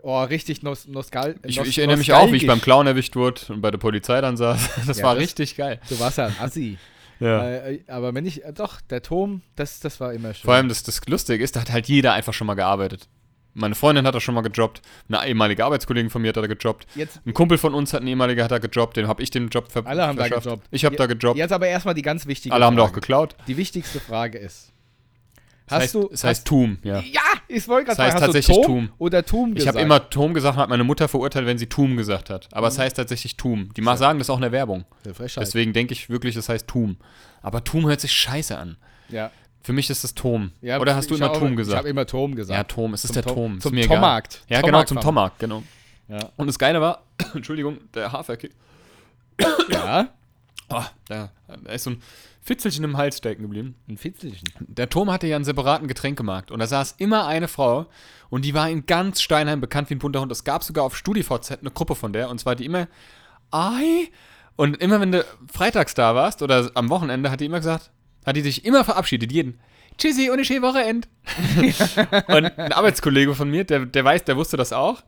[0.03, 2.61] Oh, richtig nos nostal Ich, nos ich erinnere mich auch, wie ich beim.
[2.61, 4.71] Clown erwischt wurde und bei der Polizei dann saß.
[4.87, 5.81] Das Ja, war das- richtig geil.
[5.89, 6.79] Du warst ja ein Assi.
[7.19, 7.43] Ja.
[7.47, 10.45] Äh, äh, aber wenn ich, äh, doch, der Tom, das, das war immer schön.
[10.45, 13.09] Vor allem, das, das Lustige ist, da hat halt jeder einfach schon mal gearbeitet.
[13.53, 14.81] Meine Freundin hat da schon mal gejobbt.
[15.09, 16.87] Eine ehemalige Arbeitskollegin von mir hat da gejobbt.
[16.95, 18.97] jetzt, Ein Kumpel von uns hat einen ehemaliger hat da gejobbt.
[18.97, 20.45] Den habe ich den Job ver alle haben da verschafft.
[20.47, 20.67] gejobbt.
[20.71, 21.37] Ich habe da gejobbt.
[21.37, 23.01] Jetzt aber erstmal die ganz wichtige Alle haben da auch Frage.
[23.01, 23.35] geklaut.
[23.49, 24.73] Die wichtigste Frage ist,
[25.71, 27.01] hast heißt, du, es heißt Tum, ja.
[27.01, 28.87] ja, ich wollte gerade Das heißt sagen, hast tatsächlich du Tum.
[28.89, 29.77] Tom oder Tum Ich gesagt?
[29.77, 32.49] habe immer Tom gesagt und hat meine Mutter verurteilt, wenn sie Tum gesagt hat.
[32.53, 32.83] Aber es Mhm.
[32.83, 33.71] heißt tatsächlich Tum.
[33.77, 34.85] Die mal sagen das auch in der Werbung.
[35.15, 35.43] Frechheit.
[35.45, 36.97] Deswegen denke ich wirklich, es heißt Tum.
[37.43, 38.77] Aber Tum hört sich scheiße an.
[39.09, 39.31] ja.
[39.63, 40.53] Für mich ist es Tom.
[40.63, 41.77] Ja, Oder hast du ich immer auch- Tum Ich gesagt?
[41.81, 42.57] habe immer Tom gesagt.
[42.57, 43.57] Ja, Tom, es ist Zum der Tom- Tom.
[43.59, 43.81] Ist zum.
[43.83, 44.41] Tommarkt.
[44.49, 44.99] Ja, genau, zum.
[45.01, 45.63] Tommarkt, genau.
[46.09, 46.31] Ja.
[46.39, 47.03] Und das Geile war,
[47.35, 48.53] Entschuldigung, der Haferkick.
[49.71, 50.09] ja,
[50.71, 52.03] Oh, da, da ist so ein
[52.43, 53.75] Fitzelchen im Hals stecken geblieben.
[53.89, 54.49] ein Fitzelchen.
[54.61, 57.87] Der Tom hatte ja einen separaten Getränkemarkt und da saß immer eine Frau
[58.31, 60.33] und die war in ganz Steinheim bekannt wie ein bunter Hund.
[60.33, 62.89] Es gab sogar auf StudiVZ eine Gruppe von der und zwar die immer
[63.51, 64.09] Ei
[64.57, 67.91] und immer wenn du freitags da warst oder am Wochenende hat die immer gesagt,
[68.25, 69.61] hat die sich immer verabschiedet, jeden.
[69.99, 71.09] Tschüssi und eine schöne Wochenend.
[72.29, 75.03] und ein Arbeitskollege von mir, der, der weiß, der wusste das auch.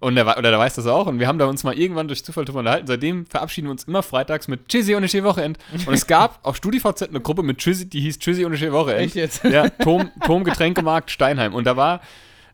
[0.00, 1.06] Und der, oder der weiß das auch.
[1.06, 2.86] Und wir haben da uns mal irgendwann durch Zufall drüber unterhalten.
[2.86, 5.58] Seitdem verabschieden wir uns immer freitags mit Tschüssi und schöne Wochenend.
[5.86, 9.00] Und es gab auf StudiVZ eine Gruppe mit Tschüssi, die hieß Tschüssi und schöne Wochenend.
[9.02, 9.44] Echt jetzt?
[9.44, 11.52] Ja, Tom, Tom Getränkemarkt Steinheim.
[11.54, 12.00] Und da war,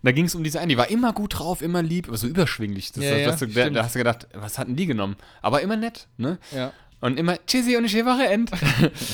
[0.03, 2.27] da ging es um diese eine, die war immer gut drauf, immer lieb, aber so
[2.27, 2.91] überschwinglich.
[2.91, 3.77] Das, Ja, das, ja, das, da, stimmt.
[3.77, 5.15] da hast du gedacht, was hatten die genommen?
[5.41, 6.39] Aber immer nett, ne?
[6.51, 6.73] Ja.
[7.01, 8.51] Und immer Tschüssi und eine schöne Wochenend.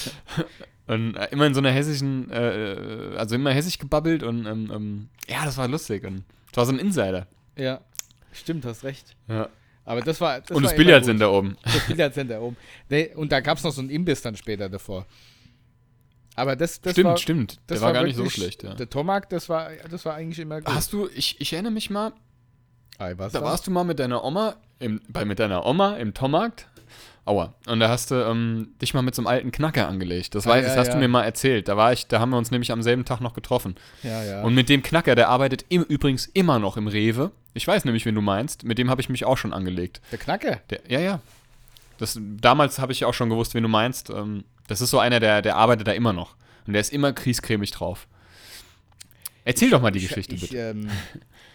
[0.86, 5.08] und äh, immer in so einer hessischen, äh, also immer hessisch gebabbelt und ähm, ähm,
[5.28, 6.04] ja, das war lustig.
[6.04, 7.26] Und das war so ein Insider.
[7.56, 7.80] Ja.
[8.32, 9.16] Stimmt, hast recht.
[9.28, 9.48] Ja.
[9.84, 10.40] Aber das war.
[10.40, 11.22] Das und das gut.
[11.22, 11.56] oben.
[11.64, 12.56] Das Billardcenter oben.
[13.16, 15.06] Und da gab es noch so einen Imbiss dann später davor.
[16.34, 17.60] Aber das, das stimmt, war, stimmt.
[17.66, 18.74] Das Der war, gar nicht so schlecht, ja.
[18.74, 20.74] Der Tomak, das war, das war eigentlich immer gut.
[20.74, 22.12] Hast du, ich, ich erinnere mich mal,
[22.98, 23.50] was Da war?
[23.50, 26.68] warst du mal mit deiner Oma, im, bei, mit deiner Oma im Tommarkt.
[27.24, 27.54] Aua.
[27.66, 30.34] Und da hast du ähm, dich mal mit so einem alten Knacker angelegt.
[30.34, 30.94] Das, Ah, weiß, ja, das hast ja.
[30.94, 31.68] du mir mal erzählt.
[31.68, 33.76] Da war ich, da haben wir uns nämlich am selben Tag noch getroffen.
[34.02, 34.42] Ja, ja.
[34.42, 37.30] Und mit dem Knacker, der arbeitet im, übrigens immer noch im Rewe.
[37.54, 38.64] Ich weiß nämlich, wen du meinst.
[38.64, 40.00] Mit dem habe ich mich auch schon angelegt.
[40.10, 40.58] der Knacker.
[40.70, 41.20] Der, ja, ja.
[41.98, 44.10] Das, damals habe ich auch schon gewusst, wen du meinst.
[44.10, 46.34] Ähm, das ist so einer, der, der arbeitet da immer noch.
[46.66, 48.08] Und der ist immer kriescremig drauf.
[49.44, 50.56] Erzähl doch mal die ich, Geschichte, ich, bitte.
[50.56, 50.88] Ähm,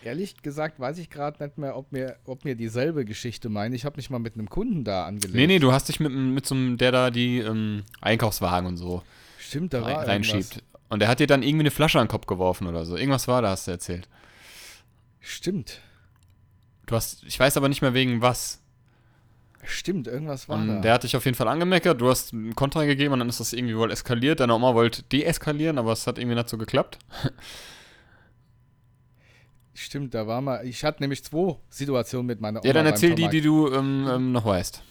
[0.04, 3.76] ehrlich gesagt weiß ich gerade nicht mehr, ob mir, ob mir dieselbe Geschichte meine.
[3.76, 5.36] Ich habe mich mal mit einem Kunden da angelegt.
[5.36, 8.78] Nee, nee, du hast dich mit, mit so einem, der da die ähm, Einkaufswagen und
[8.78, 9.04] so
[9.39, 10.34] Stimmt, da war rein, irgendwas.
[10.34, 10.63] reinschiebt.
[10.89, 12.97] Und der hat dir dann irgendwie eine Flasche an den Kopf geworfen oder so.
[12.97, 14.08] Irgendwas war da, hast du erzählt.
[15.19, 15.80] Stimmt.
[16.86, 18.62] Du hast, ich weiß aber nicht mehr wegen was.
[19.63, 20.80] Stimmt, irgendwas war Und da.
[20.80, 23.41] der hat dich auf jeden Fall angemeckert, du hast einen Kontra gegeben und dann ist
[23.41, 24.39] das irgendwie wohl eskaliert.
[24.39, 27.00] Deine Oma wollte deeskalieren, aber es hat irgendwie nicht so geklappt.
[29.79, 30.65] Stimmt, da war mal.
[30.65, 32.67] Ich hatte nämlich zwei Situationen mit meiner Oma.
[32.67, 34.81] Ja, dann erzähl die, die du ähm, ähm, noch weißt.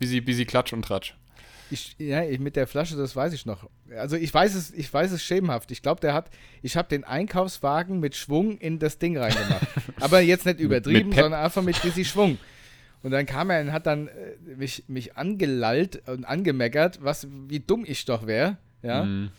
[0.00, 1.14] Wie sie, wie sie klatsch und tratsch.
[1.70, 3.68] Ich, ja, ich, mit der Flasche, das weiß ich noch.
[3.96, 5.70] Also ich weiß es, ich weiß es schemenhaft.
[5.70, 6.30] Ich glaube, der hat,
[6.62, 9.66] ich habe den Einkaufswagen mit Schwung in das Ding reingemacht.
[10.00, 12.38] Aber jetzt nicht übertrieben, sondern einfach mit bisschen Schwung.
[13.04, 17.60] Und dann kam er und hat dann äh, mich, mich angelallt und angemeckert, was, wie
[17.60, 19.30] dumm ich doch wäre, ja, Mhm.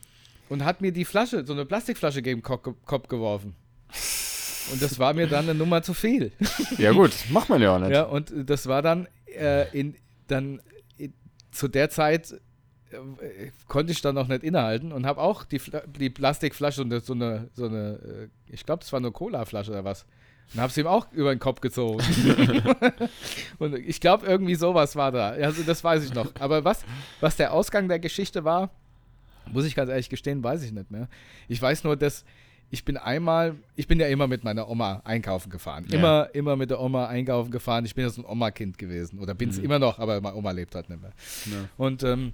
[0.47, 3.55] und hat mir die Flasche, so eine Plastikflasche gegen den Kopf geworfen.
[4.71, 6.31] Und das war mir dann eine Nummer zu viel.
[6.77, 7.91] Ja, gut, macht man ja auch nicht.
[7.91, 9.95] Ja, und das war dann äh, in
[10.27, 10.61] dann
[10.97, 11.13] in,
[11.51, 12.31] zu der Zeit
[12.91, 17.03] äh, konnte ich dann noch nicht innehalten und habe auch die, Fla die Plastikflasche und
[17.03, 20.05] so eine so eine äh, ich glaube, das war eine Cola-Flasche oder was.
[20.53, 22.03] Und habe sie ihm auch über den Kopf gezogen.
[23.59, 25.29] und ich glaube, irgendwie sowas war da.
[25.29, 26.31] Also das weiß ich noch.
[26.39, 26.83] Aber was,
[27.19, 28.71] was der Ausgang der Geschichte war,
[29.51, 31.07] muss ich ganz ehrlich gestehen, weiß ich nicht mehr.
[31.47, 32.25] Ich weiß nur, dass
[32.71, 35.85] ich bin einmal, ich bin ja immer mit meiner Oma einkaufen gefahren.
[35.89, 35.97] Ja.
[35.97, 37.85] Immer, immer mit der Oma einkaufen gefahren.
[37.85, 39.19] Ich bin ja so ein Oma-Kind gewesen.
[39.19, 39.63] Oder bin es Mhm.
[39.65, 41.11] immer noch, aber meine Oma lebt halt nicht mehr.
[41.45, 41.65] Ja.
[41.77, 42.33] Und ähm,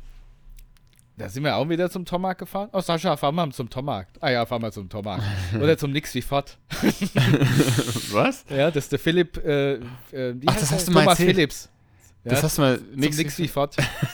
[1.18, 2.68] da sind wir auch wieder zum Tommarkt gefahren.
[2.74, 4.22] Oh, Sascha, fahren wir zum Tommarkt.
[4.22, 5.24] Ah ja, fahren wir zum Tommarkt.
[5.62, 6.58] Oder zum Nix wie Fort.
[8.12, 8.44] Was?
[8.50, 9.80] Ja, das ist der Philipp, äh, äh,
[10.46, 10.78] Ach, das der?
[10.78, 11.36] hast du mal Thomas erzählt.
[11.36, 11.70] Phillips.
[12.26, 13.76] Das hast du mal nix, Nix wie Fort.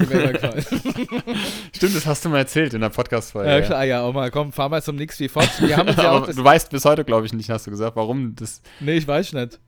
[1.76, 3.50] Stimmt, das hast du mal erzählt in der Podcast-Folge.
[3.50, 5.50] ja, klar, ja, Oma, komm, fahr mal zum Nix wie Fort.
[5.62, 7.96] Wir haben uns ja auch du weißt bis heute, glaube ich, nicht, hast du gesagt,
[7.96, 8.62] warum das.
[8.82, 9.60] Nee, ich weiß nicht.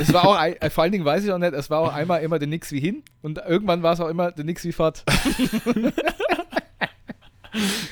[0.00, 1.92] Es war auch, ein- äh, vor allen Dingen weiß ich auch nicht, es war auch
[1.94, 4.72] einmal immer der Nix wie hin und irgendwann war es auch immer der Nix wie
[4.72, 5.04] fort.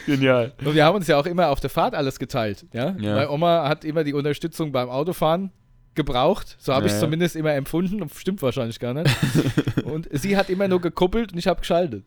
[0.06, 0.52] Genial.
[0.64, 2.66] Und wir haben uns ja auch immer auf der Fahrt alles geteilt.
[2.72, 2.94] Ja?
[2.98, 3.14] Ja.
[3.14, 5.50] Meine Oma hat immer die Unterstützung beim Autofahren
[5.94, 6.56] gebraucht.
[6.58, 8.02] So habe ich es zumindest immer empfunden.
[8.02, 9.14] Und Stimmt wahrscheinlich gar nicht.
[9.84, 12.04] und sie hat immer nur gekuppelt und ich habe geschaltet.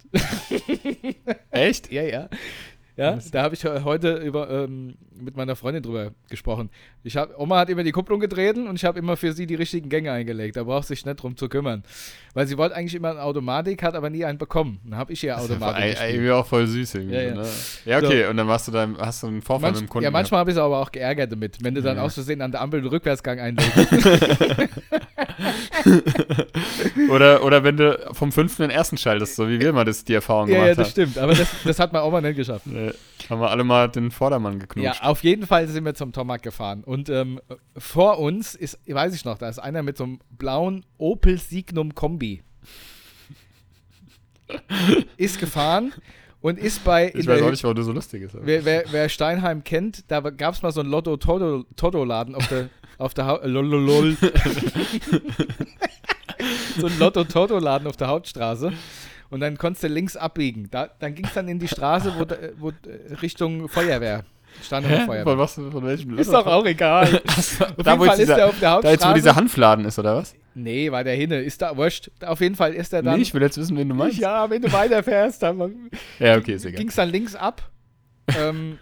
[1.52, 1.92] Echt?
[1.98, 2.30] Ja, ja.
[2.98, 6.72] Ja, da habe ich he- heute über, ähm, mit meiner Freundin drüber gesprochen.
[7.04, 9.54] Ich hab, Oma hat immer die Kupplung getreten und ich habe immer für sie die
[9.56, 10.58] richtigen Gänge eingelegt.
[10.58, 11.84] Da braucht sie sich nicht drum zu kümmern.
[12.34, 14.80] Weil sie wollte eigentlich immer eine Automatik, hat aber nie einen bekommen.
[14.84, 16.14] Dann habe ich ihr Automatik Ey, gespielt.
[16.16, 17.16] irgendwie auch voll süß irgendwie.
[17.16, 17.36] Ja, ja.
[17.36, 17.46] Ne?
[17.86, 20.04] ja okay, und dann warst du da, hast du einen Vorfall Manch, mit dem Kunden.
[20.04, 22.04] ja, manchmal habe ich es aber auch geärgert damit, wenn du dann Ja.
[22.04, 23.78] aus Versehen an der Ampel den Rückwärtsgang einlegst.
[27.10, 30.14] oder, oder wenn du vom fünften den ersten schaltest, so wie wir mal das die
[30.14, 30.92] Erfahrung ja, ja, gemacht das haben.
[30.92, 31.18] stimmt.
[31.18, 32.68] Aber das, das hat meine Oma nicht geschafft.
[32.68, 32.94] Äh,
[33.30, 35.04] haben wir alle mal den Vordermann Ja, geknutscht.
[35.04, 36.84] auf jeden Fall sind wir zum Tomac gefahren.
[36.84, 37.40] Und ähm,
[37.78, 41.94] vor uns ist, weiß ich noch, da ist einer mit so einem blauen Opel Signum
[41.96, 42.44] Kombi.
[45.18, 45.94] ist gefahren
[46.42, 47.08] und ist bei.
[47.08, 48.36] in ich weiß auch nicht, warum du so lustig ist.
[48.40, 53.14] Wer, wer, wer Steinheim kennt, da gab es mal so einen Lotto-Toto-Laden auf der, auf
[53.14, 54.18] der Hau- lololol.
[56.80, 58.74] so einen Lotto-Toto-Laden auf der Hauptstraße.
[59.30, 60.70] Und dann konntest du links abbiegen.
[60.72, 64.24] Da, dann ging es dann in die Straße, wo, da- wo äh, Richtung Feuerwehr.
[64.64, 65.00] Steinheimer Hä?
[65.06, 65.38] Von, Feuerwehr.
[65.38, 67.22] was, von welchem Ist doch auch egal.
[67.30, 68.94] Auf da, jeden Fall jetzt ist dieser, er auf der da Hauptstraße.
[68.94, 70.34] jetzt, wo dieser Hanfladen ist, oder was?
[70.56, 71.42] nee, war der hinne.
[71.42, 72.10] Ist da wurscht.
[72.26, 73.16] Auf jeden Fall ist er dann.
[73.18, 74.18] nee, ich will jetzt wissen, wen du meinst.
[74.18, 76.80] ja, wenn du weiterfährst, dann Ja, okay, ist egal.
[76.80, 77.70] ging es dann links ab.
[78.40, 78.80] ähm,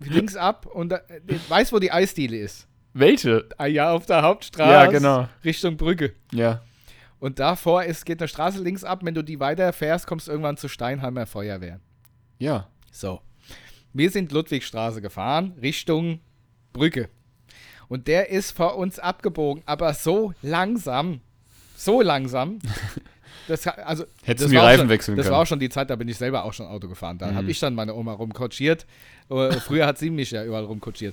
[0.00, 2.66] links ab und da, äh, weiß, wo die Eisdiele ist.
[2.94, 3.48] Welche?
[3.58, 4.70] Ah ja, auf der Hauptstraße.
[4.70, 5.28] Ja, genau.
[5.44, 6.12] Richtung Brücke.
[6.32, 6.62] Ja.
[7.18, 9.00] Und davor ist, geht eine Straße links ab.
[9.02, 11.80] Wenn du die weiterfährst, kommst du irgendwann zur Steinheimer Feuerwehr.
[12.38, 12.68] Ja.
[12.90, 13.20] So.
[13.92, 16.20] Wir sind Ludwigstraße gefahren, Richtung
[16.72, 17.08] Brücke.
[17.88, 21.20] Und der ist vor uns abgebogen, aber so langsam.
[21.76, 22.58] So langsam.
[23.48, 25.34] Das, also, Hättest das du die Reifen schon, wechseln Das können.
[25.34, 27.18] war auch schon die Zeit, da bin ich selber auch schon Auto gefahren.
[27.18, 27.34] Da Mhm.
[27.34, 28.86] habe ich dann meine Oma rumkutschiert.
[29.30, 31.12] Äh, Früher hat sie mich ja überall rumkutschiert.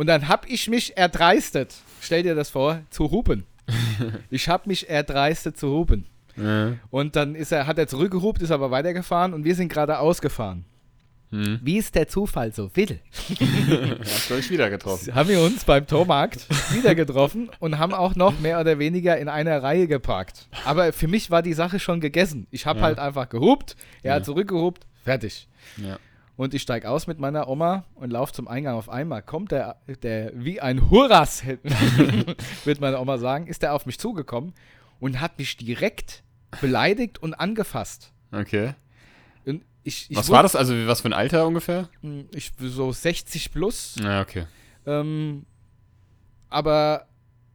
[0.00, 3.44] Und dann habe ich mich erdreistet, stell dir das vor, zu hupen.
[4.30, 6.06] ich habe mich erdreistet zu hupen.
[6.38, 6.72] Ja.
[6.88, 10.64] Und dann ist er, hat er zurückgehupt, ist aber weitergefahren und wir sind geradeaus gefahren.
[11.32, 11.60] Hm.
[11.62, 12.98] Wie ist der Zufall so will?
[14.00, 15.14] Hast du euch wieder getroffen.
[15.14, 19.28] Haben wir uns beim Tormarkt wieder getroffen und haben auch noch mehr oder weniger in
[19.28, 20.48] einer Reihe geparkt.
[20.64, 22.46] Aber für mich war die Sache schon gegessen.
[22.50, 22.86] Ich habe Ja.
[22.86, 24.14] halt einfach gehupt, er Ja.
[24.16, 25.46] hat zurückgehupt, fertig.
[25.76, 25.98] Ja.
[26.40, 28.74] Und ich steige aus mit meiner Oma und laufe zum Eingang.
[28.74, 31.42] Auf einmal kommt der, der wie ein Hurras,
[32.64, 34.54] wird meine Oma sagen, ist der auf mich zugekommen
[35.00, 36.22] und hat mich direkt
[36.62, 38.14] beleidigt und angefasst.
[38.32, 38.72] Okay.
[39.44, 40.56] Und ich, ich was wus- war das?
[40.56, 41.90] Also, was für ein Alter ungefähr?
[42.34, 43.96] Ich, so 60 plus.
[44.02, 44.46] Ja, okay.
[44.86, 45.44] Ähm,
[46.48, 47.06] aber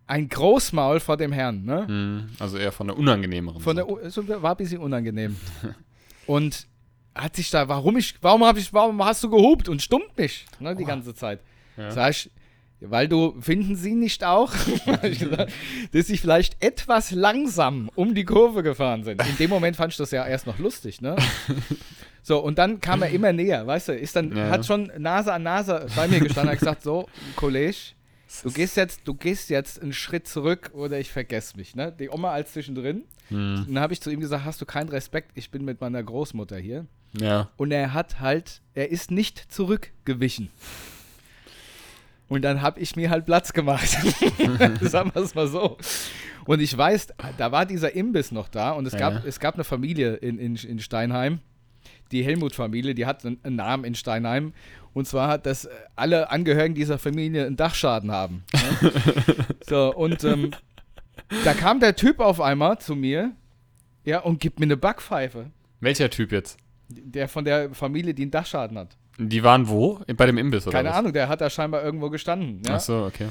[0.06, 1.88] ein Großmaul vor dem Herrn, ne?
[1.88, 2.30] Hm.
[2.38, 4.06] Also eher von der unangenehmeren Von der, Seite.
[4.06, 5.38] U- so, war ein bisschen unangenehm.
[6.28, 6.68] Und
[7.16, 10.46] hat sich da, warum ich, warum habe ich, warum hast du gehupt und stummt mich,
[10.60, 10.88] ne, die Oh.
[10.88, 11.40] ganze Zeit.
[11.78, 11.90] Ja.
[11.92, 12.30] Sag ich,
[12.82, 14.52] weil du, finden Sie nicht auch,
[15.92, 19.26] dass sie vielleicht etwas langsam um die Kurve gefahren sind.
[19.28, 21.16] In dem Moment fand ich das ja erst noch lustig, ne?
[22.28, 24.50] So, und dann kam er immer näher, weißt du, ist dann, Ja.
[24.50, 27.76] hat schon Nase an Nase bei mir gestanden, hat gesagt, so, Kollege,
[28.42, 31.92] du gehst jetzt, du gehst jetzt einen Schritt zurück oder ich vergesse mich, ne?
[32.00, 33.04] Die Oma als zwischendrin.
[33.30, 33.58] Hm.
[33.68, 36.02] Und dann habe ich zu ihm gesagt, hast du keinen Respekt, ich bin mit meiner
[36.02, 36.88] Großmutter hier.
[37.20, 37.50] Ja.
[37.58, 40.50] Und er hat halt, er ist nicht zurückgewichen.
[42.28, 43.88] Und dann habe ich mir halt Platz gemacht.
[44.82, 45.78] Sagen wir es mal so.
[46.46, 47.08] Und ich weiß,
[47.38, 49.00] da war dieser Imbiss noch da und es, Ja.
[49.00, 51.40] gab, es gab eine Familie in, in, in Steinheim,
[52.12, 54.54] die Helmut-Familie, die hat einen, einen Namen in Steinheim.
[54.94, 58.44] Und zwar hat das alle Angehörigen dieser Familie einen Dachschaden haben.
[58.54, 58.92] Ne?
[59.68, 60.52] so, und ähm,
[61.44, 63.34] da kam der Typ auf einmal zu mir,
[64.04, 65.52] ja, und gibt mir eine Backpfeife.
[65.80, 66.58] Welcher Typ jetzt?
[66.90, 68.98] Der von der Familie, die einen Dachschaden hat.
[69.18, 70.00] Die waren wo?
[70.18, 70.98] Bei dem Imbiss oder Keine was?
[70.98, 72.62] Ahnung, der hat da scheinbar irgendwo gestanden.
[72.66, 72.76] Ja?
[72.76, 73.30] Ach so, okay.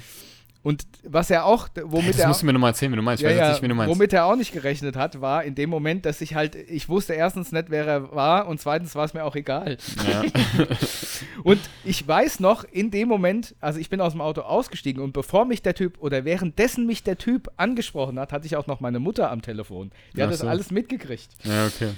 [0.64, 3.22] Und was er auch, womit das er, musst du mir nochmal erzählen, wenn du meinst.
[3.22, 3.94] Ich ja, weiß ja, nicht, wie du meinst.
[3.94, 7.12] womit er auch nicht gerechnet hat, war in dem Moment, dass ich halt, ich wusste
[7.12, 9.76] erstens nicht, wer er war und zweitens war es mir auch egal.
[10.08, 10.22] Ja.
[11.42, 15.12] Und ich weiß noch, in dem Moment, also ich bin aus dem Auto ausgestiegen und
[15.12, 18.80] bevor mich der Typ oder währenddessen mich der Typ angesprochen hat, hatte ich auch noch
[18.80, 19.90] meine Mutter am Telefon.
[20.16, 20.48] Die hat Ach das so.
[20.48, 21.28] alles mitgekriegt.
[21.44, 21.90] ja, okay.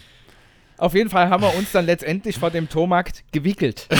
[0.78, 3.88] Auf jeden Fall haben wir uns dann letztendlich vor dem Tomarkt gewickelt.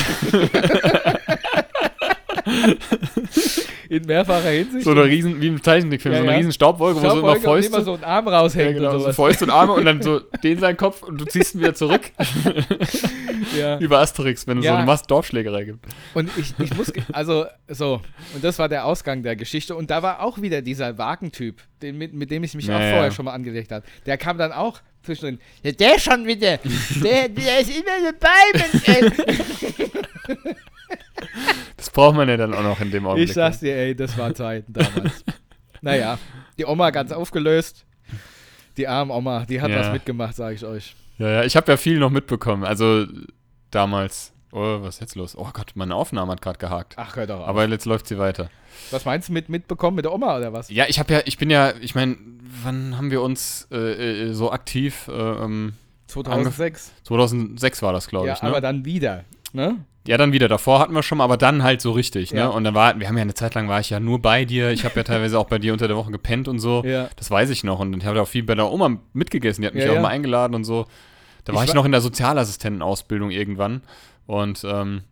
[3.89, 4.85] in mehrfacher Hinsicht.
[4.85, 6.39] So eine riesen, wie im Zeichentrickfilm, Ja, so eine ja.
[6.39, 8.95] riesen Staubwolke, wo so immer Staubwolke und Fäuste, immer so ein Arm raushängt ja, genau,
[8.95, 9.12] und so.
[9.12, 12.03] Fäuste und Arme und dann so den sein Kopf und du ziehst ihn wieder zurück.
[13.57, 13.79] Ja.
[13.79, 15.87] Über Asterix, wenn es so eine Mass Dorfschlägerei gibt.
[16.14, 18.01] Und ich, ich muss, also so,
[18.35, 19.77] und das war der Ausgang der Geschichte.
[19.77, 23.11] Und da war auch wieder dieser Wagentyp, den, mit, mit dem ich mich auch vorher
[23.12, 23.85] schon mal angelegt habe.
[24.05, 25.40] Der kam dann auch zwischendrin.
[25.62, 26.59] Ja, der schon wieder.
[27.02, 29.76] Der, der ist immer dabei.
[31.76, 33.28] Das braucht man ja dann auch noch in dem Augenblick.
[33.28, 35.24] ich sag's dir, ey, das war Zeiten damals.
[35.80, 36.18] naja,
[36.59, 37.84] die Oma ganz aufgelöst.
[38.76, 39.80] Die arme Oma, die hat Ja.
[39.80, 40.94] was mitgemacht, sage ich euch.
[41.18, 42.64] Ja, ja, ich habe ja viel noch mitbekommen.
[42.64, 43.07] Also
[43.70, 44.32] damals.
[44.59, 45.36] Oh, was ist jetzt los?
[45.36, 46.94] Oh Gott, meine Aufnahme hat gerade gehakt.
[46.96, 47.48] Ach, hör doch auf.
[47.48, 48.48] Aber jetzt läuft sie weiter.
[48.90, 50.70] was meinst du mit mitbekommen mit der Oma oder was?
[50.70, 52.16] Ja, ich habe ja, ich bin ja, ich meine,
[52.62, 55.09] wann haben wir uns äh, äh, so aktiv?
[55.09, 55.74] Äh, ähm,
[56.07, 56.92] 2006.
[57.02, 58.42] 2006 war das, glaube Ja, ich.
[58.42, 58.48] Ne?
[58.48, 59.24] aber dann wieder.
[59.52, 59.76] Ne?
[60.07, 60.48] Ja, dann wieder.
[60.48, 62.30] Davor hatten wir schon mal, aber dann halt so richtig.
[62.30, 62.46] Ja.
[62.46, 62.52] Ne?
[62.52, 64.70] Und dann war, wir haben ja eine Zeit lang war ich ja nur bei dir.
[64.70, 66.82] Ich habe ja teilweise auch bei dir unter der Woche gepennt und so.
[66.84, 67.11] Ja.
[67.16, 67.80] Das weiß ich noch.
[67.80, 69.62] Und ich habe auch viel bei der Oma mitgegessen.
[69.62, 70.00] Die hat mich Ja, auch ja.
[70.00, 70.86] mal eingeladen und so.
[71.44, 73.82] Da war Ich noch in der Sozialassistentenausbildung irgendwann.
[74.27, 75.03] Und ähm,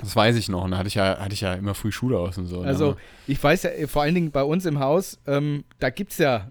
[0.00, 0.64] das weiß ich noch.
[0.64, 2.62] Und da hatte ich ja, hatte ich ja immer früh Schule aus und so.
[2.62, 2.66] ne?
[2.68, 6.18] Also, ich weiß ja, vor allen Dingen bei uns im Haus, ähm, da gibt es
[6.18, 6.48] ja,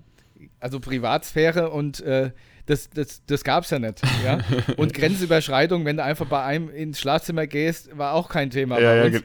[0.59, 2.31] also Privatsphäre und äh,
[2.67, 4.01] das, das, das gab es ja nicht.
[4.23, 4.39] Ja?
[4.77, 8.89] Und Grenzüberschreitung, wenn du einfach bei einem ins Schlafzimmer gehst, war auch kein Thema ja,
[8.91, 9.23] bei ja, uns.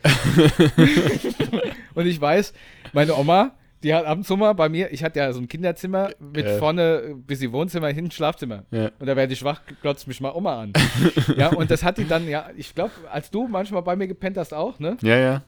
[0.67, 2.53] ge- Und ich weiß,
[2.95, 3.53] meine Oma,
[3.83, 6.47] die hat ab und zu mal bei mir, ich hatte ja so ein Kinderzimmer mit
[6.47, 6.59] Ja.
[6.59, 8.65] vorne äh, bis die Wohnzimmer, hinten Schlafzimmer.
[8.71, 8.91] ja.
[8.99, 10.73] Und da werde ich wach, glotzt mich mal Oma an.
[11.37, 14.37] ja, und das hat die dann, ja, ich glaube, als du manchmal bei mir gepennt
[14.39, 14.97] hast auch, ne?
[15.03, 15.43] ja, ja.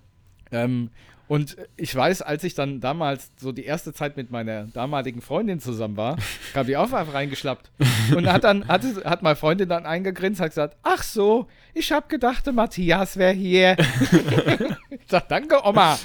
[0.51, 0.91] Ähm,
[1.29, 5.61] und ich weiß, als ich dann damals so die erste Zeit mit meiner damaligen Freundin
[5.61, 6.17] zusammen war,
[6.55, 7.71] kam die auch einfach reingeschlappt.
[8.17, 12.09] Und hat dann, hat, hat meine Freundin dann eingegrinst, hat gesagt, ach so, ich hab
[12.09, 13.77] gedacht, der Matthias wäre hier.
[14.91, 15.99] ich sag, danke, Oma.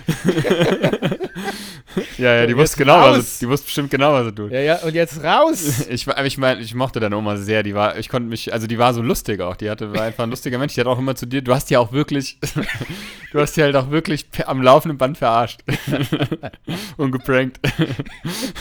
[2.18, 4.52] Ja, ja, die wusste genau, was sie, die wusste bestimmt genau, was sie tut.
[4.52, 5.86] Ja, ja, und jetzt raus.
[5.90, 7.64] Ich, war- ich meine, ich mochte deine Oma sehr.
[7.64, 9.56] Die war, ich konnte mich, also die war so lustig auch.
[9.56, 10.74] Die hatte, war einfach ein lustiger Mensch.
[10.74, 12.40] Die hat auch immer zu dir, du hast die auch wirklich,
[13.32, 15.62] du hast die halt auch wirklich am laufenden Band verarscht.
[16.98, 17.60] Und geprankt.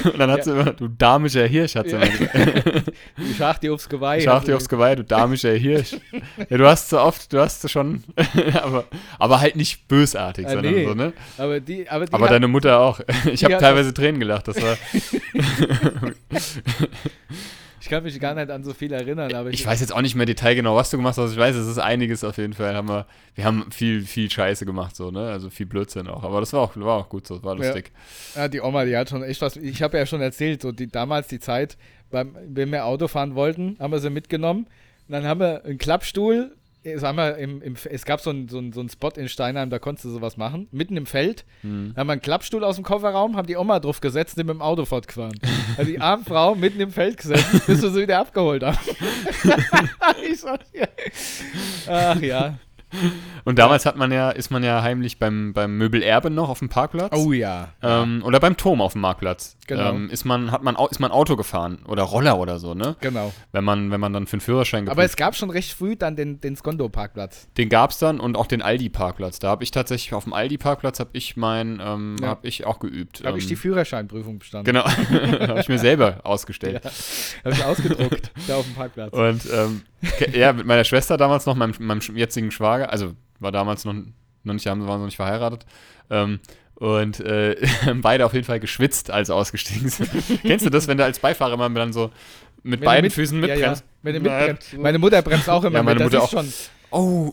[0.05, 0.45] Und dann hat Ja.
[0.45, 2.03] sie immer, du damischer Hirsch, hat sie Ja.
[2.03, 2.93] immer gesagt.
[3.17, 4.21] Ich schach dir aufs Geweih.
[4.21, 5.97] Schach dir aufs Geweih, du damischer Hirsch.
[6.49, 8.03] Ja, du hast so oft, du hast so schon,
[8.61, 8.85] aber,
[9.19, 10.85] aber halt nicht bösartig, Ah, sondern nee.
[10.87, 11.13] so, ne?
[11.39, 13.01] Aber die, aber die Aber deine Mutter auch.
[13.33, 14.49] Ich habe teilweise Tränen gelacht.
[14.49, 14.77] Das war,
[17.81, 20.15] ich kann mich gar nicht an so viel erinnern, aber Ich weiß jetzt auch nicht
[20.15, 21.33] mehr detailgenau, was du gemacht hast.
[21.33, 22.75] Ich weiß, es ist einiges auf jeden Fall.
[22.75, 25.29] Haben wir, wir haben viel, viel Scheiße gemacht, so, ne?
[25.31, 26.23] Also viel Blödsinn auch.
[26.23, 27.65] Aber das war auch, war auch gut so, war Ja.
[27.65, 27.91] lustig.
[28.37, 29.57] Ja, die Oma, die hat schon echt was.
[29.57, 31.77] Ich habe ja schon erzählt, so die, damals die Zeit,
[32.11, 34.67] beim, wenn wir Auto fahren wollten, haben wir sie mitgenommen.
[35.09, 36.55] Und dann haben wir einen Klappstuhl.
[36.85, 39.71] Äh, Sagen wir, im, im, es gab so einen so so einen Spot in Steinheim,
[39.71, 40.69] da konntest du sowas machen.
[40.73, 41.45] Mitten im Feld.
[41.63, 41.93] Hm.
[41.95, 44.55] Da haben wir einen Klappstuhl aus dem Kofferraum, haben die Oma drauf gesetzt und mit
[44.55, 45.39] dem Auto fortgefahren.
[45.77, 48.79] Also die arme Frau mitten im Feld gesessen, bis wir sie wieder abgeholt haben.
[50.31, 50.89] ich sag dir.
[51.87, 52.59] Ach ja.
[53.45, 56.69] Und damals hat man ja, ist man ja heimlich beim, beim Möbelerbe noch auf dem
[56.69, 57.13] Parkplatz.
[57.17, 57.69] Oh ja.
[57.83, 59.57] Ähm, oder beim Turm auf dem Marktplatz.
[59.67, 59.91] Genau.
[59.91, 62.97] Ähm, ist man, hat man, ist man Auto gefahren oder Roller oder so, ne?
[63.01, 63.33] Genau.
[63.53, 66.17] Wenn man, wenn man dann für einen Führerschein Aber es gab schon recht früh dann
[66.17, 67.49] den, den Skondo-Parkplatz.
[67.57, 69.39] Den gab's dann und auch den Aldi-Parkplatz.
[69.39, 72.29] Da habe ich tatsächlich auf dem Aldi-Parkplatz habe ich mein, ähm, Ja.
[72.29, 73.23] habe ich auch geübt.
[73.25, 74.73] Da habe ich ähm, die Führerscheinprüfung bestanden.
[74.73, 74.85] Genau,
[75.49, 76.85] habe ich mir selber ausgestellt.
[77.45, 79.13] Habe ich ausgedruckt, da auf dem Parkplatz.
[79.13, 79.83] Und ähm,
[80.33, 83.95] ja, mit meiner Schwester damals noch, meinem, meinem jetzigen Schwager, also war damals noch,
[84.45, 85.67] noch nicht, haben, waren noch nicht verheiratet.
[86.11, 86.41] Ähm,
[86.75, 87.57] und äh,
[88.03, 90.11] beide auf jeden Fall geschwitzt, als ausgestiegen sind.
[90.43, 92.11] Kennst du das, wenn du als Beifahrer immer dann so
[92.63, 93.55] mit Wenn beiden mit- Füßen Ja, ja.
[93.55, 93.85] mitbremst?
[94.03, 94.79] Wenn du Na, mitbremst.
[94.79, 96.13] Meine Mutter bremst auch immer Ja, meine mit.
[96.13, 96.53] Mutter ist schon.
[96.91, 97.33] Oh,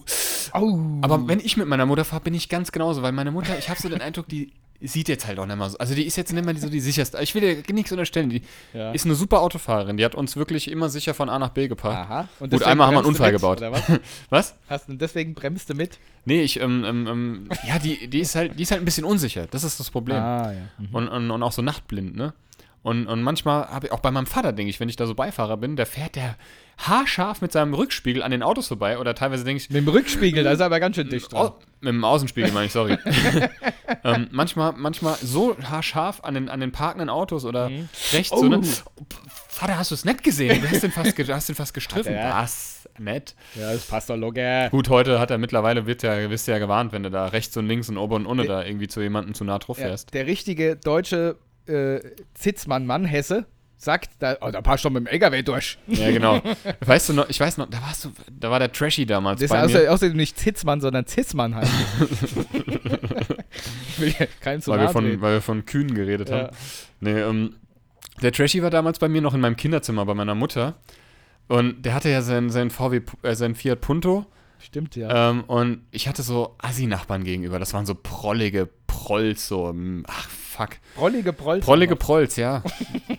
[0.54, 0.80] Au.
[1.02, 3.70] aber wenn ich mit meiner Mutter fahre, bin ich ganz genauso, weil meine Mutter, ich
[3.70, 5.78] habe so den Eindruck, die sieht jetzt halt auch nicht mehr so.
[5.78, 7.22] Also die ist jetzt nicht mehr so die sicherste.
[7.22, 8.30] Ich will ihr nichts unterstellen.
[8.30, 8.42] Die
[8.74, 8.92] Ja.
[8.92, 9.98] ist eine super Autofahrerin.
[9.98, 11.98] Die hat uns wirklich immer sicher von A nach B gebracht.
[11.98, 12.30] Aha.
[12.40, 13.62] Und Gut, einmal haben wir einen Unfall mit, gebaut.
[13.62, 14.00] Was?
[14.30, 14.56] Was?
[14.70, 16.00] Hast du, deswegen bremst du mit?
[16.26, 19.04] Nee, ich, ähm, ähm, ähm, ja, die, die ist halt, die ist halt ein bisschen
[19.06, 19.48] unsicher.
[19.52, 20.18] Das ist das Problem.
[20.18, 20.60] Ah, ja.
[20.78, 20.96] Mhm.
[20.96, 22.34] Und, und, und auch so nachtblind, ne?
[22.82, 25.14] Und, und manchmal habe ich, auch bei meinem Vater, denke ich, wenn ich da so
[25.14, 26.38] Beifahrer bin, der fährt der
[26.78, 28.98] haarscharf mit seinem Rückspiegel an den Autos vorbei.
[29.00, 31.52] Oder teilweise denke ich, Mit dem Rückspiegel, da ist er aber ganz schön dicht dran.
[31.82, 32.98] Mit dem Außenspiegel meine ich, sorry.
[34.04, 37.72] ähm, manchmal, manchmal so haarscharf an den, an den parkenden Autos oder
[38.12, 38.62] rechts so, ne?
[38.62, 39.04] Oh.
[39.48, 40.62] Vater, hast du es nett gesehen?
[40.62, 42.16] Du hast den fast, hast den fast gestriffen.
[42.16, 42.88] Was?
[42.98, 43.36] Nett.
[43.56, 44.70] Ja, das passt doch locker.
[44.70, 47.56] Gut, heute hat er mittlerweile, wird ja, wirst du ja gewarnt, wenn du da rechts
[47.56, 50.14] und links und oben und unten da irgendwie zu jemandem zu nah drauf Ja, fährst.
[50.14, 52.00] der richtige deutsche äh,
[52.34, 53.46] Zitzmann-Mann, Hesse,
[53.82, 55.78] sagt, da, oh, da passt schon mit dem LKW durch.
[55.88, 56.42] Ja, genau.
[56.86, 59.46] weißt du noch, ich weiß noch, da warst du, da war der Trashy damals Das
[59.46, 59.66] ist bei mir.
[59.66, 61.68] außer, außerdem nicht Zitzmann, sondern Zitzmann halt.
[64.62, 66.38] Zu weil wir, von, weil wir von Kühen geredet Ja.
[66.38, 66.50] haben.
[67.00, 67.56] Nee, ähm,
[68.22, 70.76] der Trashy war damals bei mir noch in meinem Kinderzimmer bei meiner Mutter.
[71.48, 74.26] Und der hatte ja seinen, seinen VW, äh, seinen Fiat Punto.
[74.62, 75.30] Stimmt, ja.
[75.32, 77.60] Ähm, und ich hatte so Assi-Nachbarn gegenüber.
[77.60, 80.70] Das waren so prollige Prolls, so, mm, ach fuck.
[80.96, 81.66] Prollige Prolls.
[81.66, 82.64] Prollige Prolls, ja.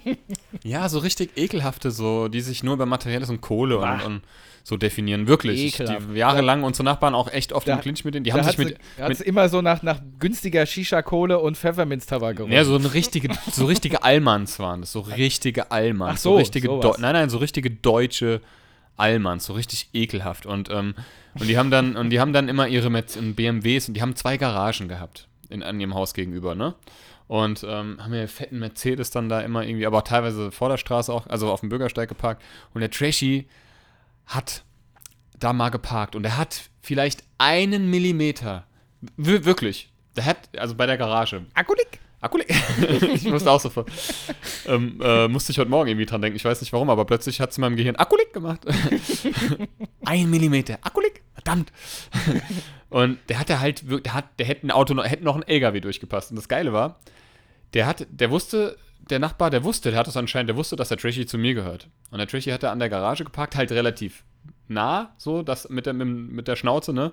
[0.62, 4.22] ja, so richtig ekelhafte, so, die sich nur über Materielles und Kohle und, und
[4.62, 5.26] so definieren.
[5.26, 5.64] Wirklich.
[5.64, 8.24] Ich, die jahrelang unsere Nachbarn auch echt oft Da- im Clinch mit denen.
[8.24, 12.53] Die haben sich mit, es mit immer so nach, nach günstiger Shisha-Kohle und Pfefferminztabak gerochen.
[12.53, 16.18] Ja, so eine richtige, so richtige Allmanns waren das, so richtige Allmanns.
[16.20, 16.84] Ach so, richtige sowas.
[16.84, 18.41] Deu- nein, nein, so richtige deutsche
[19.01, 20.46] Allmanns, so richtig ekelhaft.
[20.46, 20.94] Und, ähm,
[21.38, 24.14] und die haben dann, und die haben dann immer ihre Met BMWs und die haben
[24.14, 26.74] zwei Garagen gehabt in, an ihrem Haus gegenüber, ne?
[27.26, 30.78] Und ähm, haben ja fetten Mercedes dann da immer irgendwie, aber auch teilweise vor der
[30.78, 32.42] Straße auch, also auf dem Bürgersteig geparkt.
[32.74, 33.46] Und der Trashy
[34.26, 34.64] hat
[35.38, 38.64] da mal geparkt und er hat vielleicht einen Millimeter,
[39.16, 42.01] wir- wirklich, der hat, also bei der Garage, Akkulik.
[42.20, 42.52] Akkulik.
[43.14, 43.90] ich musste auch sofort.
[44.66, 46.36] Ähm, äh, musste ich heute Morgen irgendwie dran denken.
[46.36, 48.60] Ich weiß nicht warum, aber plötzlich hat es in meinem Gehirn Akkulik gemacht.
[50.04, 50.78] Ein Millimeter.
[50.82, 51.22] Akkulik?
[51.34, 51.72] Verdammt.
[52.90, 55.80] Und der hatte halt, der, hat, der hätte ein Auto, noch- hätte noch ein LKW
[55.80, 56.30] durchgepasst.
[56.30, 56.98] Und das Geile war,
[57.72, 58.76] der hat, der wusste,
[59.08, 61.54] der Nachbar, der wusste, der hat es anscheinend, der wusste, dass der Trashy zu mir
[61.54, 61.88] gehört.
[62.10, 64.24] Und der Trashy hatte an der Garage geparkt, halt relativ
[64.68, 67.12] nah, so, das mit der, mit, der Schnauze, ne?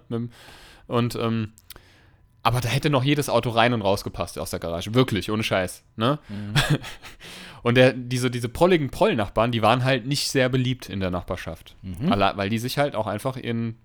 [0.87, 1.53] Und, ähm,
[2.43, 4.93] aber da hätte noch jedes Auto rein und raus gepasst aus der Garage.
[4.93, 5.83] Wirklich, ohne Scheiß.
[5.95, 6.19] Ne?
[7.63, 11.75] Und der, diese, diese prolligen Prollnachbarn, die waren halt nicht sehr beliebt in der Nachbarschaft.
[12.09, 13.75] Alle, weil die sich halt auch einfach ihren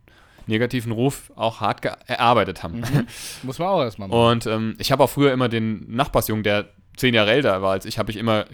[0.47, 2.83] negativen Ruf auch hart erarbeitet haben.
[3.43, 4.21] Muss man auch erstmal machen.
[4.21, 7.87] Und ähm, ich habe auch früher immer den Nachbarsjungen, der zehn Jahre älter war als
[7.87, 8.47] ich, habe ich immer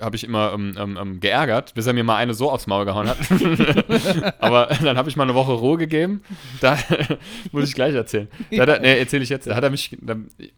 [0.00, 2.84] habe ich immer ähm, ähm, ähm, geärgert, bis er mir mal eine so aufs Maul
[2.84, 3.18] gehauen hat.
[4.40, 6.22] Aber dann habe ich mal eine Woche Ruhe gegeben.
[6.60, 6.78] Da
[7.52, 8.28] muss ich gleich erzählen.
[8.50, 9.46] Da er, nee, erzähle ich jetzt.
[9.46, 9.96] Da hat er mich.
[10.00, 10.16] Da,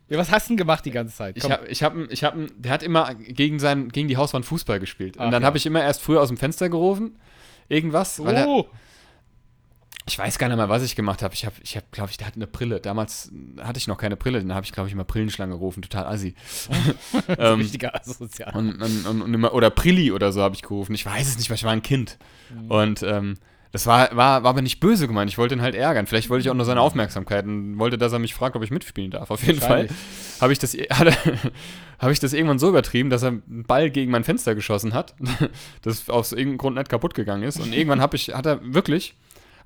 [0.08, 1.36] Ja, was hast du denn gemacht die ganze Zeit?
[1.36, 1.52] ich Komm.
[1.52, 5.16] habe, ich habe, ich habe, der hat immer gegen sein, gegen die Hauswand Fußball gespielt.
[5.16, 5.46] Und Ach dann ja.
[5.46, 7.18] habe ich immer erst früher aus dem Fenster gerufen,
[7.68, 8.66] irgendwas, weil er, oh,
[10.08, 11.34] ich weiß gar nicht mehr, was ich gemacht habe.
[11.34, 12.80] Ich habe, ich habe, glaube ich, der hat eine Brille.
[12.80, 16.06] Damals hatte ich noch keine Brille, dann habe ich, glaube ich, immer Brillenschlange gerufen, total
[16.06, 16.34] assi.
[17.38, 18.54] ähm, richtiger Asozial.
[18.54, 20.94] und, und, und, und immer, oder Prilli oder so habe ich gerufen.
[20.94, 22.18] Ich weiß es nicht, weil ich war ein Kind.
[22.68, 23.34] Und ähm,
[23.72, 25.30] das war, war, war aber nicht böse gemeint.
[25.30, 26.06] Ich wollte ihn halt ärgern.
[26.06, 28.70] Vielleicht wollte ich auch nur seine Aufmerksamkeit und wollte, dass er mich fragt, ob ich
[28.70, 29.30] mitspielen darf.
[29.30, 29.88] Auf jeden Fall
[30.40, 30.74] habe ich, das,
[31.98, 35.14] habe ich das irgendwann so übertrieben, dass er einen Ball gegen mein Fenster geschossen hat,
[35.82, 37.58] das aus irgendeinem Grund nicht kaputt gegangen ist.
[37.58, 39.14] Und irgendwann habe ich, hat er wirklich,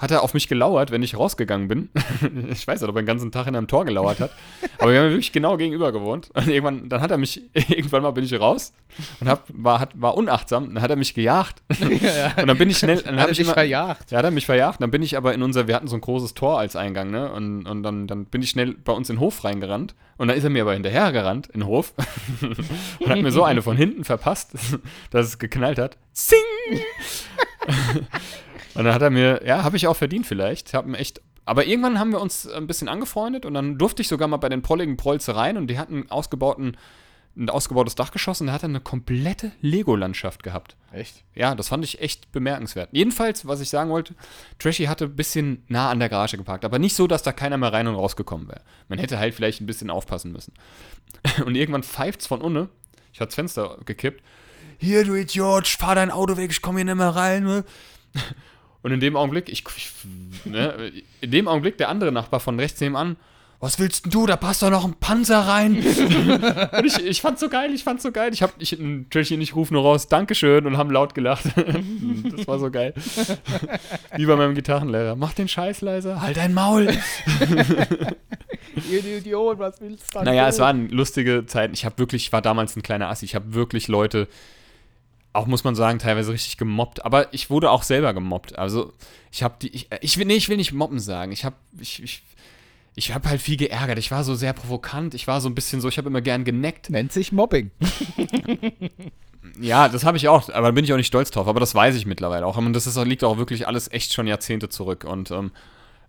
[0.01, 1.91] hat er auf mich gelauert, wenn ich rausgegangen bin.
[2.51, 4.31] ich weiß nicht, ob er den ganzen Tag in einem Tor gelauert hat.
[4.79, 6.31] Aber wir haben wirklich genau gegenüber gewohnt.
[6.33, 8.73] Und irgendwann, dann hat er mich, irgendwann mal bin ich raus
[9.21, 10.73] und hab, war, hat, war unachtsam.
[10.75, 11.63] Dann hat er mich gejagt.
[11.81, 14.11] Und dann bin ich schnell, dann Hat er ich dich immer, verjagt?
[14.11, 14.81] ja, hat er mich verjagt.
[14.81, 17.31] Dann bin ich aber in unser, wir hatten so ein großes Tor als Eingang, ne?
[17.33, 19.95] Und, und dann, dann bin ich schnell bei uns in den Hof reingerannt.
[20.17, 21.95] Und dann ist er mir aber hinterhergerannt in den Hof
[23.01, 24.53] und hat mir so eine von hinten verpasst,
[25.11, 25.99] dass es geknallt hat.
[26.13, 26.39] Zing!
[28.75, 30.73] Und dann hat er mir, ja, habe ich auch verdient vielleicht.
[30.75, 34.29] Ihn echt aber irgendwann haben wir uns ein bisschen angefreundet und dann durfte ich sogar
[34.29, 36.77] mal bei den Prolligen Prolzereien und die hatten ausgebauten,
[37.37, 40.77] ein ausgebautes Dachgeschoss und da hat er eine komplette Lego-Landschaft gehabt.
[40.93, 41.25] Echt?
[41.35, 42.91] Ja, das fand ich echt bemerkenswert.
[42.93, 44.14] Jedenfalls, was ich sagen wollte,
[44.61, 47.57] Trashy hatte ein bisschen nah an der Garage geparkt, aber nicht so, dass da keiner
[47.57, 48.62] mehr rein und rausgekommen wäre.
[48.89, 50.53] Man hätte halt vielleicht ein bisschen aufpassen müssen.
[51.45, 52.68] Und irgendwann pfeift's von unten.
[53.12, 54.23] Ich hatte das Fenster gekippt.
[54.79, 57.43] Hier, du Idiot, fahr dein Auto weg, ich komme hier nicht mehr rein.
[57.43, 57.64] Ne?
[58.83, 59.91] Und in dem Augenblick, ich, ich
[60.45, 63.16] ne, in dem Augenblick der andere Nachbar von rechts nebenan,
[63.61, 64.26] was willst denn du?
[64.26, 65.76] Da passt doch noch ein Panzer rein.
[65.76, 68.31] und ich, ich fand's so geil, ich fand's so geil.
[68.33, 71.45] Ich hab ich, natürlich nicht ruf nur raus, Dankeschön und haben laut gelacht.
[72.37, 72.95] das war so geil.
[74.16, 75.14] Wie bei meinem Gitarrenlehrer.
[75.14, 76.89] Mach den Scheiß leiser, halt dein Maul.
[78.91, 80.22] Ihr Idiot, was willst du?
[80.22, 81.74] Naja, es waren lustige Zeiten.
[81.74, 83.26] Ich habe wirklich, ich war damals ein kleiner Assi.
[83.26, 84.26] Ich habe wirklich Leute,
[85.33, 87.05] auch muss man sagen, teilweise richtig gemobbt.
[87.05, 88.59] Aber ich wurde auch selber gemobbt.
[88.59, 88.93] Also
[89.31, 91.33] ich habe die, ich, ich will, nee, ich will nicht mobben sagen.
[91.33, 92.22] Ich habe, ich, ich,
[92.97, 93.99] ich habe halt viel geärgert.
[93.99, 95.14] Ich war so sehr provokant.
[95.14, 96.91] Ich war so ein bisschen so, ich habe immer gern geneckt.
[96.91, 97.70] Nennt sich Mobbing.
[99.59, 101.47] Ja, das habe ich auch, aber da bin ich auch nicht stolz drauf.
[101.47, 102.57] Aber das weiß ich mittlerweile auch.
[102.57, 105.05] Und das ist, liegt auch wirklich alles echt schon Jahrzehnte zurück.
[105.05, 105.51] Und ähm,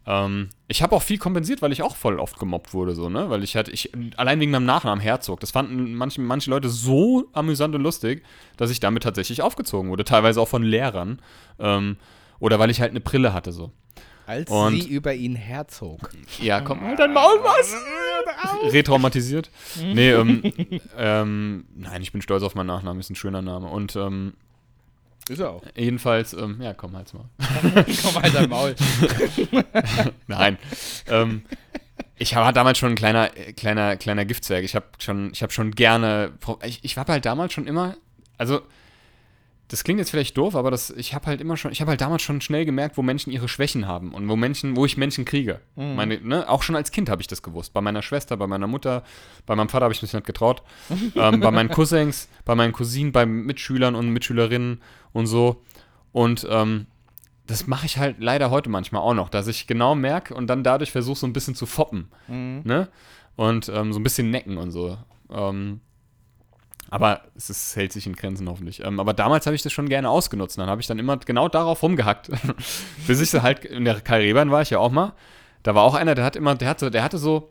[0.06, 3.30] ähm, ich habe auch viel kompensiert, weil ich auch voll oft gemobbt wurde, so, ne?
[3.30, 7.28] Weil ich halt, ich, allein wegen meinem Nachnamen Herzog, das fanden manche, manche Leute so
[7.34, 8.24] amüsant und lustig,
[8.58, 10.04] dass ich damit tatsächlich aufgezogen wurde.
[10.04, 11.22] Teilweise auch von Lehrern.
[11.60, 11.98] Ähm,
[12.40, 13.72] oder weil ich halt eine Brille hatte, so.
[14.26, 16.10] Als Und- sie über ihn herzog.
[16.42, 17.76] Ja, komm, halt dein Maul, was?
[18.74, 19.50] Retraumatisiert.
[19.84, 20.42] Nee, ähm,
[20.98, 23.68] ähm, nein, ich bin stolz auf meinen Nachnamen, ist ein schöner Name.
[23.68, 24.34] Und ähm,
[25.32, 25.64] Ist er auch.
[25.78, 27.24] jedenfalls, ähm, ja, komm, halt's mal.
[28.04, 28.76] Komm halt dein Maul.
[30.28, 30.58] Nein.
[31.08, 31.44] ähm,
[32.18, 34.66] ich war damals schon ein kleiner, kleiner, kleiner Giftzwerg.
[34.66, 36.34] Ich habe schon, ich habe schon gerne,
[36.66, 37.96] ich, ich habe halt damals schon immer,
[38.38, 38.62] also
[39.72, 42.02] das klingt jetzt vielleicht doof, aber das, ich habe halt immer schon, ich habe halt
[42.02, 45.24] damals schon schnell gemerkt, wo Menschen ihre Schwächen haben und wo Menschen, wo ich Menschen
[45.24, 45.62] kriege.
[45.96, 47.72] Meine, ne, auch schon als Kind habe ich das gewusst.
[47.72, 49.04] Bei meiner Schwester, bei meiner Mutter,
[49.46, 50.62] bei meinem Vater habe ich mich nicht getraut.
[51.16, 54.82] ähm, bei meinen Cousins, bei meinen Cousinen, bei Mitschülern und Mitschülerinnen
[55.14, 55.64] und so.
[56.12, 56.88] Und ähm,
[57.48, 60.66] das mache ich halt leider heute manchmal auch noch, dass ich genau merke und dann
[60.66, 62.10] dadurch versuche, so ein bisschen zu foppen.
[62.66, 62.90] Ne?
[63.38, 64.98] Und ähm, so ein bisschen necken und so.
[65.30, 65.80] Ähm,
[66.92, 68.84] aber es ist, hält sich in Grenzen hoffentlich.
[68.84, 70.58] Ähm, aber damals habe ich das schon gerne ausgenutzt.
[70.58, 72.30] Dann habe ich dann immer genau darauf rumgehackt.
[73.08, 75.14] Bis ich halt, in der Kai Rebern war ich ja auch mal.
[75.64, 77.50] Da war auch einer, der hat immer, der hatte, der hatte so,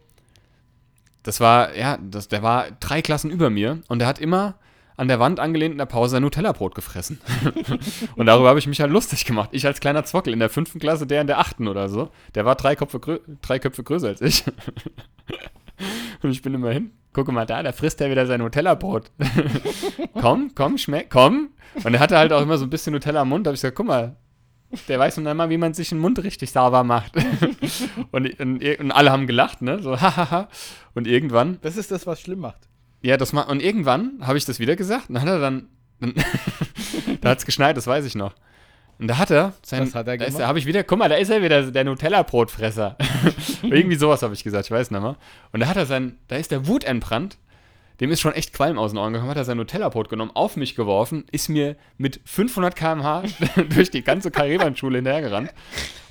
[1.22, 4.56] das war, ja, das, der war drei Klassen über mir und der hat immer
[4.98, 7.18] an der Wand angelehnt in der Pause ein Nutella-Brot gefressen.
[8.16, 9.48] und darüber habe ich mich halt lustig gemacht.
[9.52, 12.10] Ich als kleiner Zwockel in der fünften Klasse, der in der achten oder so.
[12.34, 14.44] Der war drei Köpfe, drei Köpfe größer als ich.
[16.22, 16.90] und ich bin immer hin.
[17.12, 19.10] Gucke mal da, da frisst er wieder sein Nutella-Brot.
[20.20, 21.50] komm, komm, schmeck, komm.
[21.82, 23.46] Und er hatte halt auch immer so ein bisschen Nutella im Mund.
[23.46, 24.16] Da habe ich gesagt, guck mal,
[24.86, 27.12] der weiß nun einmal, wie man sich den Mund richtig sauber macht.
[28.12, 29.82] und, und, und alle haben gelacht, ne?
[29.82, 30.48] So, hahaha.
[30.94, 32.68] Und irgendwann Das ist das, was schlimm macht.
[33.02, 35.68] ja, das ma und irgendwann habe ich das wieder gesagt und dann hat er dann,
[36.00, 36.14] dann
[37.20, 38.34] da hat es geschneit, das weiß ich noch.
[39.00, 40.42] Und da hat er sein, Was hat er da ist, gemacht?
[40.42, 42.96] da habe ich wieder, guck mal, da ist er wieder, der Nutella-Brotfresser.
[43.62, 45.16] Irgendwie sowas habe ich gesagt, ich weiß nicht mehr.
[45.52, 47.38] Und da hat er sein, da ist der Wut entbrannt,
[48.00, 50.56] dem ist schon echt Qualm aus den Ohren gekommen, hat er sein Nutella-Brot genommen, auf
[50.56, 53.22] mich geworfen, ist mir mit 500 km/h
[53.74, 55.52] durch die ganze Karibandschule hinterhergerannt.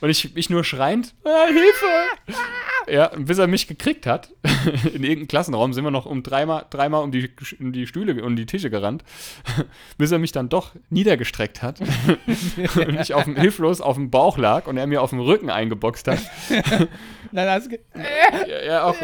[0.02, 2.38] Und ich, ich nur schreiend, ah, Hilfe!
[2.92, 4.30] Ja, bis er mich gekriegt hat,
[4.94, 7.30] in irgendeinem Klassenraum sind wir noch um dreimal, dreimal um, die,
[7.60, 9.04] um die Stühle, um die Tische gerannt,
[9.98, 14.38] bis er mich dann doch niedergestreckt hat und ich auf dem, hilflos auf dem Bauch
[14.38, 16.20] lag und er mir auf dem Rücken eingeboxt hat.
[17.32, 17.80] Nein, das ge-
[18.48, 18.96] Ja, ja, auch,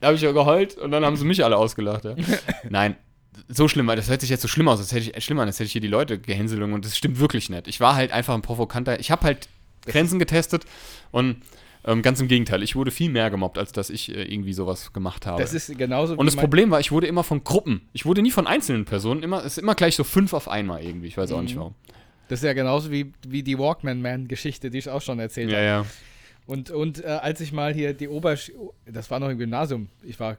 [0.00, 2.04] da habe ich ja geheult und dann haben sie mich alle ausgelacht.
[2.04, 2.14] Ja.
[2.70, 2.96] Nein,
[3.48, 5.56] so schlimm, das hört sich jetzt so schlimm aus, das hätte ich, schlimm an, als
[5.58, 7.68] hätte ich hier die Leute gehänselt und das stimmt wirklich nicht.
[7.68, 9.48] Ich war halt einfach ein provokanter, ich habe halt
[9.86, 10.64] Grenzen getestet
[11.10, 11.36] und
[11.84, 14.92] ähm, ganz im Gegenteil, ich wurde viel mehr gemobbt, als dass ich äh, irgendwie sowas
[14.92, 15.40] gemacht habe.
[15.40, 17.88] das ist genauso und das Problem war, ich wurde immer von Gruppen.
[17.94, 20.82] Ich wurde nie von einzelnen Personen, immer, es ist immer gleich so fünf auf einmal
[20.84, 21.06] irgendwie.
[21.06, 21.44] Ich weiß auch Mhm.
[21.44, 21.74] nicht warum.
[22.28, 25.66] Das ist ja genauso wie, wie die Walkman-Man-Geschichte, die ich auch schon erzählt Ja, habe.
[25.66, 25.86] ja.
[26.50, 28.50] Und, und äh, als ich mal hier die Obersch...
[28.84, 29.88] Das war noch im Gymnasium.
[30.02, 30.36] Ich war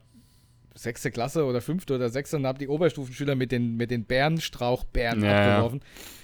[0.75, 5.23] sechste Klasse oder fünfte oder sechste und habe die Oberstufenschüler mit den, mit den Bärenstrauchbären
[5.23, 5.47] Ja, ja.
[5.51, 5.79] abgeworfen.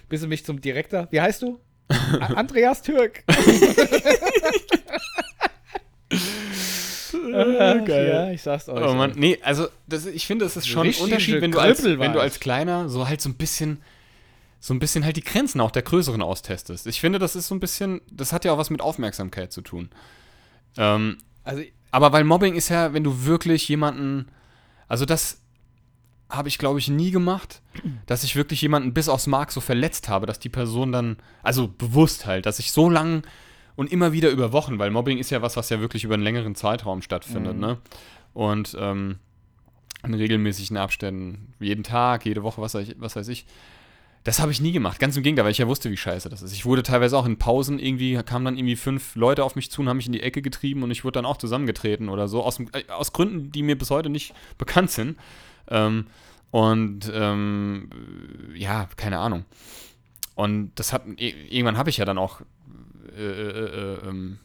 [0.10, 1.08] Bis sie mich zum Direktor...
[1.12, 1.62] Wie heißt du?
[2.20, 3.24] Andreas Türk.
[7.34, 8.10] Ach, geil.
[8.10, 8.84] Ja, ich sag's euch.
[8.86, 11.84] Oh Mann, nee, also das, ich finde, es ist schon ein Unterschied, wenn du, als,
[11.84, 12.42] wenn du als.
[12.42, 13.82] Kleiner so halt so ein bisschen,
[14.68, 16.88] so ein bisschen halt die Grenzen auch der Größeren austestest.
[16.88, 19.62] Ich finde, das ist so ein bisschen, das hat ja auch was mit Aufmerksamkeit zu
[19.62, 19.90] tun.
[20.76, 24.28] Ähm, Also, aber weil Mobbing ist ja, wenn du wirklich jemanden,
[24.90, 25.42] also das
[26.30, 27.62] habe ich glaube ich nie gemacht,
[28.08, 31.70] dass ich wirklich jemanden bis aufs Mark so verletzt habe, dass die Person dann, also
[31.70, 33.26] bewusst halt, dass ich so lang
[33.78, 36.24] und immer wieder über Wochen, weil Mobbing ist ja was, was ja wirklich über einen
[36.24, 37.62] längeren Zeitraum stattfindet, Mhm.
[37.62, 37.78] ne?
[38.34, 39.20] Und ähm,
[40.04, 42.96] in regelmäßigen Abständen, jeden Tag, jede Woche, was weiß ich.
[43.00, 43.46] Was weiß ich.
[44.28, 45.00] Das habe ich nie gemacht.
[45.00, 46.52] Ganz im Gegenteil, weil ich ja wusste, wie scheiße das ist.
[46.52, 49.80] Ich wurde teilweise auch in Pausen irgendwie, kamen dann irgendwie fünf Leute auf mich zu
[49.80, 52.44] und haben mich in die Ecke getrieben und ich wurde dann auch zusammengetreten oder so.
[52.44, 55.18] Aus, äh, aus Gründen, die mir bis heute nicht bekannt sind.
[55.70, 56.08] Ähm,
[56.52, 57.90] und ähm,
[58.54, 59.46] ja, keine Ahnung.
[60.36, 62.42] Und das hat, irgendwann habe ich ja dann auch,
[63.18, 64.40] äh, äh, äh, ähm,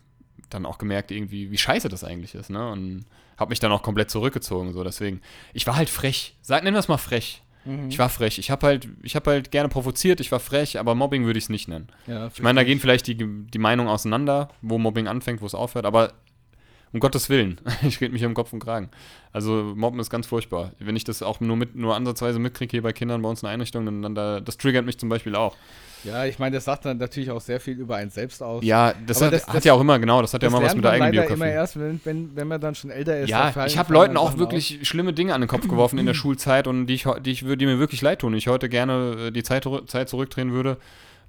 [0.48, 2.70] dann auch gemerkt, irgendwie, wie scheiße das eigentlich ist, ne?
[2.70, 3.04] Und
[3.36, 4.84] habe mich dann auch komplett zurückgezogen, so.
[4.84, 5.20] Deswegen,
[5.54, 6.36] ich war halt frech.
[6.40, 7.42] Sag, nenn das mal frech.
[7.64, 7.88] Mhm.
[7.88, 8.38] Ich war frech.
[8.38, 11.44] Ich habe halt, ich habe halt gerne provoziert, ich war frech, aber Mobbing würde ich
[11.44, 11.88] es nicht nennen.
[12.06, 15.54] Ja, Ich meine, da gehen vielleicht die, die Meinungen auseinander, wo Mobbing anfängt, wo es
[15.54, 16.12] aufhört, aber
[16.92, 18.90] um Gottes Willen, ich rede mich um Kopf und Kragen.
[19.32, 20.72] Also Mobben ist ganz furchtbar.
[20.78, 23.46] Wenn ich das auch nur mit, nur ansatzweise mitkriege hier bei Kindern bei uns in
[23.46, 25.56] der Einrichtung, dann, dann da, das triggert mich zum Beispiel auch.
[26.04, 28.64] Ja, ich meine, das sagt dann natürlich auch sehr viel über einen selbst aus.
[28.64, 30.74] Ja, das, hat, das- hat ja auch immer, genau, das hat ja das immer was
[30.74, 31.34] mit der man leider Eigenbiografie.
[31.34, 33.28] immer erst, wenn, wenn, wenn man dann schon älter ist.
[33.30, 36.66] Ja, ich habe Leuten auch wirklich schlimme Dinge an den Kopf geworfen in der Schulzeit
[36.66, 38.34] und die ich, die, ich, die mir wirklich leid tun.
[38.34, 40.76] Ich heute gerne äh, die Zeit, Zeit zurückdrehen würde.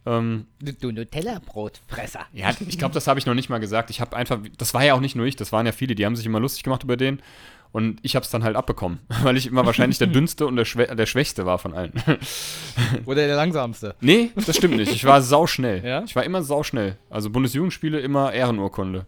[0.06, 0.48] Ähm.
[0.60, 2.26] Du Nutella-Brotfresser.
[2.34, 3.90] ja, ich glaube, das habe ich noch nicht mal gesagt.
[3.90, 6.06] Ich habe einfach, das war ja auch nicht nur ich, das waren ja viele, die
[6.06, 7.22] haben sich immer lustig gemacht über den.
[7.72, 10.66] Und ich habe es dann halt abbekommen, weil ich immer wahrscheinlich der dünnste und der,
[10.66, 11.94] Schwä der Schwächste war von allen.
[13.06, 13.96] Oder der langsamste.
[14.00, 14.92] nee, das stimmt nicht.
[14.92, 15.84] Ich war sauschnell.
[15.84, 16.04] Ja?
[16.04, 16.98] Ich war immer sauschnell.
[17.10, 19.06] Also Bundesjugendspiele immer Ehrenurkunde.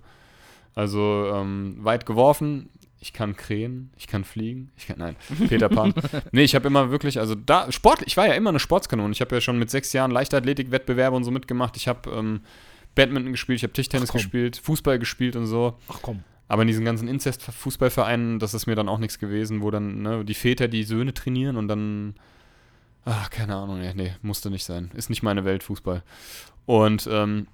[0.74, 2.70] Also ähm, weit geworfen.
[3.06, 5.16] Ich kann krähen, ich kann fliegen, ich kann, nein,
[5.48, 5.94] Peter Pan.
[6.32, 9.12] nee, ich habe immer wirklich, also da, Sport, ich war ja immer eine Sportskanone.
[9.12, 11.78] Ich habe ja schon mit sechs Jahren Leichtathletik-Wettbewerbe und so mitgemacht.
[11.78, 12.42] Ich habe ähm,
[12.96, 15.78] Badminton gespielt, ich habe Tischtennis gespielt, Fußball gespielt und so.
[15.88, 16.24] Ach komm.
[16.48, 20.26] Aber in diesen ganzen Inzest-Fußballvereinen, das ist mir dann auch nichts gewesen, wo dann ne,
[20.26, 22.16] die Väter die Söhne trainieren und dann.
[23.06, 24.90] Ach, keine Ahnung, nee, nee, musste nicht sein.
[24.96, 26.02] Ist nicht meine Welt, Fußball.
[26.66, 27.46] Und, ähm,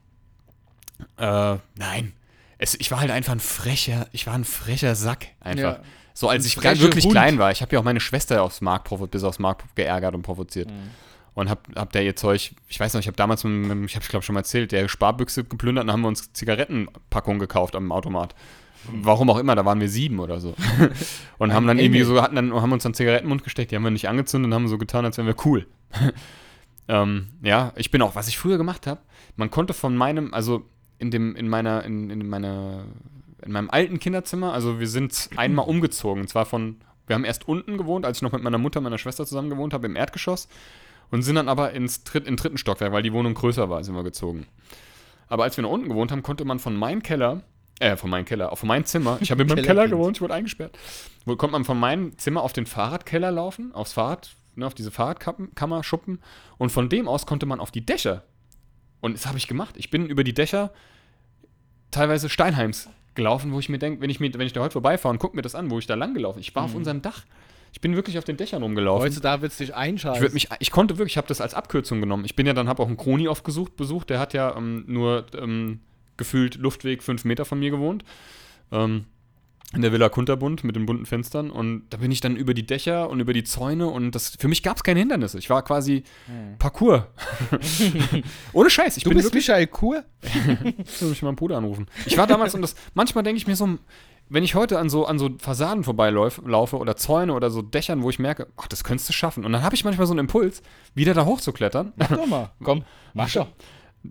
[1.17, 2.13] äh, nein.
[2.61, 5.77] Es, ich war halt einfach ein frecher, ich war ein frecher Sack, einfach.
[5.77, 5.83] Ja.
[6.13, 7.13] So als Ein ich frecher wirklich Hund.
[7.13, 7.51] klein war.
[7.51, 10.69] Ich habe ja auch meine Schwester aufs Markt provo- bis aufs Markt geärgert und provoziert.
[11.33, 13.95] Und hab, hab der ihr Zeug, ich weiß noch, ich habe damals, mit, mit, ich
[13.95, 17.91] habe glaube schon mal erzählt, der Sparbüchse geplündert und haben wir uns Zigarettenpackungen gekauft am
[17.91, 18.35] Automat.
[18.91, 20.53] Warum auch immer, da waren wir sieben oder so.
[21.37, 23.71] und haben dann irgendwie so, hatten dann, haben uns dann Zigaretten in den Mund gesteckt,
[23.71, 25.65] die haben wir nicht angezündet und haben so getan, als wären wir cool.
[26.87, 28.99] ähm, ja, ich bin auch, was ich früher gemacht habe,
[29.37, 30.65] man konnte von meinem, also
[31.01, 32.85] in dem, in meiner, in, in meiner,
[33.41, 36.77] in meinem alten Kinderzimmer, also wir sind einmal umgezogen, und zwar von,
[37.07, 39.49] wir haben erst unten gewohnt, als ich noch mit meiner Mutter und meiner Schwester zusammen
[39.49, 40.47] gewohnt habe, im Erdgeschoss
[41.09, 43.95] und sind dann aber ins Dritt, in dritten Stockwerk, weil die Wohnung größer war, sind
[43.95, 44.45] wir gezogen.
[45.27, 47.41] Aber als wir nach unten gewohnt haben, konnte man von meinem Keller,
[47.79, 50.21] äh, von meinem Keller, auch von meinem Zimmer, ich habe in meinem Keller gewohnt, ich
[50.21, 50.77] wurde eingesperrt,
[51.25, 54.91] wo konnte man von meinem Zimmer auf den Fahrradkeller laufen, aufs Fahrrad, ne, auf diese
[54.91, 56.19] Fahrradkammer, Schuppen
[56.59, 58.23] und von dem aus konnte man auf die Dächer.
[59.01, 59.75] Und das habe ich gemacht.
[59.77, 60.71] Ich bin über die Dächer
[61.89, 65.11] teilweise Steinheims gelaufen, wo ich mir denke, wenn ich, mir, wenn ich da heute vorbeifahre
[65.11, 67.25] und gucke mir das an, wo ich da lang gelaufen Ich war auf unserem Dach.
[67.73, 69.05] Ich bin wirklich auf den Dächern rumgelaufen.
[69.05, 70.33] Heutzutage wird es dich Ich, einschalten.
[70.33, 72.25] mich, ich konnte wirklich, ich habe das als Abkürzung genommen.
[72.25, 74.83] Ich bin ja dann, habe auch einen Kroni oft gesucht, besucht, der hat ja ähm,
[74.87, 75.79] nur ähm,
[76.17, 78.03] gefühlt Luftweg fünf Meter von mir gewohnt.
[78.71, 79.05] Ähm,
[79.73, 81.49] in der Villa Kunterbund mit den bunten Fenstern.
[81.49, 84.47] Und da bin ich dann über die Dächer und über die Zäune und das, für
[84.47, 85.37] mich gab es keine Hindernisse.
[85.39, 86.03] Ich war quasi
[86.59, 87.03] Parcours.
[88.53, 88.97] Ohne Scheiß.
[88.97, 90.03] Ich du bin bist wirklich, Michael Kur?
[90.23, 91.87] ich will mich meinen Bruder anrufen.
[92.05, 93.77] Ich war damals und das, manchmal denke ich mir so,
[94.29, 98.01] wenn ich heute an so, an so Fassaden vorbeilaufe laufe oder Zäune oder so Dächern,
[98.01, 99.45] wo ich merke, ach, das könntest du schaffen.
[99.45, 100.61] Und dann habe ich manchmal so einen Impuls,
[100.95, 101.93] wieder da hochzuklettern.
[101.97, 102.51] Mach doch mal.
[102.63, 103.47] Komm, mach doch.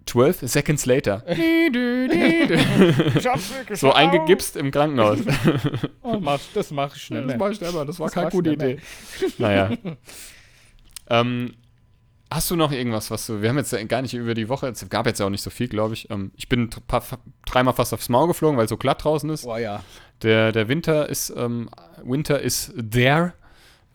[0.07, 1.25] 12 seconds later.
[3.75, 5.19] so eingegipst im Krankenhaus.
[6.03, 7.27] Oh, mach, das mach ich schnell.
[7.27, 8.71] Das war ich selber, das war Das keine gute schneller.
[8.73, 8.81] Idee.
[9.39, 9.71] Naja.
[11.09, 11.55] ähm,
[12.31, 13.43] hast du noch irgendwas, was du.
[13.43, 15.51] Wir haben jetzt gar nicht über die Woche, es gab jetzt ja auch nicht so
[15.51, 16.11] viel, glaube ich.
[16.11, 17.03] Ähm, ich bin paar-
[17.47, 19.45] dreimal fast aufs Maul geflogen, weil es so glatt draußen ist.
[19.45, 19.83] Boah, ja.
[20.23, 21.71] Der, der Winter ist, ähm,
[22.03, 23.35] Winter ist there.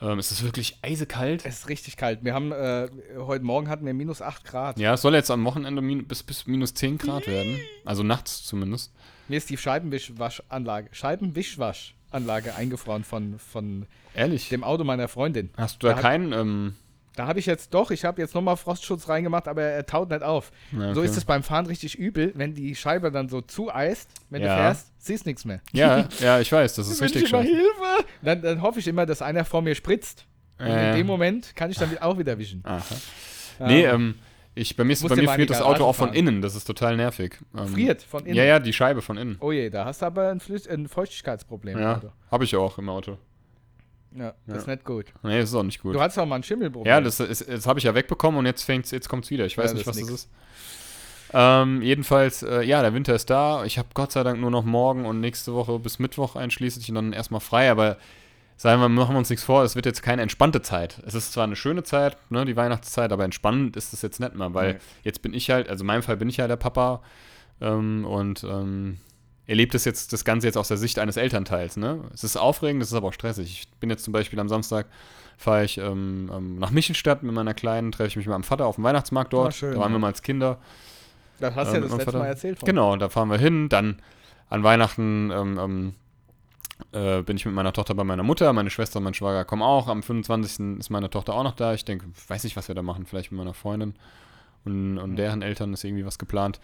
[0.02, 1.46] Ähm, es ist wirklich eisekalt.
[1.46, 2.24] Es ist richtig kalt.
[2.24, 4.78] Wir haben, äh, heute Morgen hatten wir minus 8 Grad.
[4.80, 7.60] Ja, es soll jetzt am Wochenende min bis, bis minus 10 Grad werden.
[7.86, 8.92] Also nachts zumindest.
[9.28, 14.50] Mir ist die Scheibenwischwaschanlage, Scheibenwischwaschanlage eingefroren von, von Ehrlich.
[14.50, 15.50] dem Auto meiner Freundin.
[15.58, 16.32] Hast du da Da- keinen.
[16.34, 16.76] Ähm,
[17.16, 20.22] Da habe ich jetzt doch, ich habe jetzt nochmal Frostschutz reingemacht, aber er taut nicht
[20.24, 20.52] auf.
[20.72, 21.10] na, So okay.
[21.10, 24.50] ist es beim Fahren richtig übel, wenn die Scheibe dann so zueist, wenn Ja.
[24.56, 25.62] du fährst, siehst nichts mehr.
[25.72, 27.54] Ja, ja, ich weiß, das ist ich richtig immer scheiße.
[27.56, 28.06] Hilfe!
[28.22, 30.26] Dann, dann hoffe ich immer, dass einer vor mir spritzt.
[30.60, 30.92] Und Äh.
[30.92, 32.62] in dem Moment kann ich dann auch wieder wischen.
[32.66, 32.84] Aha.
[33.60, 34.16] Nee, ähm,
[34.54, 36.18] ich, bei mir, ist, bei mir friert das Auto auch von fahren.
[36.18, 37.38] innen, das ist total nervig.
[37.58, 38.36] Ähm, Friert von innen.
[38.36, 39.38] Ja, ja, die Scheibe von innen.
[39.42, 41.78] Oh je, da hast du aber ein, Flüss ein Feuchtigkeitsproblem.
[41.80, 42.02] Ja,
[42.32, 43.18] habe ich auch im Auto.
[44.16, 44.74] Ja das ist Ja.
[44.74, 45.06] nicht gut.
[45.24, 45.96] Nee, das ist auch nicht gut.
[45.96, 46.90] Du hattest auch mal ein Schimmelproblem.
[46.90, 49.46] Ja, das, ist, das habe ich ja wegbekommen und jetzt, fängt's, jetzt kommt es wieder.
[49.46, 50.30] Ich weiß Ja, nicht, das was ist das ist.
[51.34, 53.66] Ähm, jedenfalls, äh, ja, der Winter ist da.
[53.66, 56.96] Ich habe Gott sei Dank nur noch morgen und nächste Woche bis Mittwoch einschließlich und
[56.96, 57.70] dann erstmal frei.
[57.72, 57.98] Aber
[58.58, 61.02] sagen wir, machen wir uns nichts vor, es wird jetzt keine entspannte Zeit.
[61.06, 64.36] Es ist zwar eine schöne Zeit, ne, die Weihnachtszeit, aber entspannend ist es jetzt nicht
[64.36, 64.80] mehr, weil Nee.
[65.04, 67.02] jetzt bin ich halt, also in meinem Fall bin ich ja der Papa
[67.60, 69.00] ähm, und ähm,
[69.48, 71.78] erlebt das jetzt das Ganze jetzt aus der Sicht eines Elternteils.
[71.78, 72.02] Ne?
[72.14, 73.52] Es ist aufregend, es ist aber auch stressig.
[73.52, 74.88] Ich bin jetzt zum Beispiel am Samstag
[75.38, 78.66] fahre ich ähm, ähm, nach Michelstadt mit meiner Kleinen, treffe ich mich mit meinem Vater
[78.66, 79.50] auf dem Weihnachtsmarkt dort.
[79.50, 80.60] Ah, schön, da waren wir mal als Kinder.
[81.40, 82.66] Das hast du Ähm, ja das letzte Vater- Mal erzählt von.
[82.66, 83.68] Genau, da fahren wir hin.
[83.68, 84.02] Dann
[84.50, 85.94] an Weihnachten ähm, ähm,
[86.94, 88.54] äh, bin ich mit meiner Tochter bei meiner Mutter.
[88.54, 89.90] Meine Schwester und mein Schwager kommen auch.
[89.90, 90.80] Am 25.
[90.80, 91.74] ist meine Tochter auch noch da.
[91.74, 93.06] Ich denke, weiß nicht, was wir da machen.
[93.06, 93.96] Vielleicht mit meiner Freundin
[94.64, 96.62] und, und deren Eltern ist irgendwie was geplant.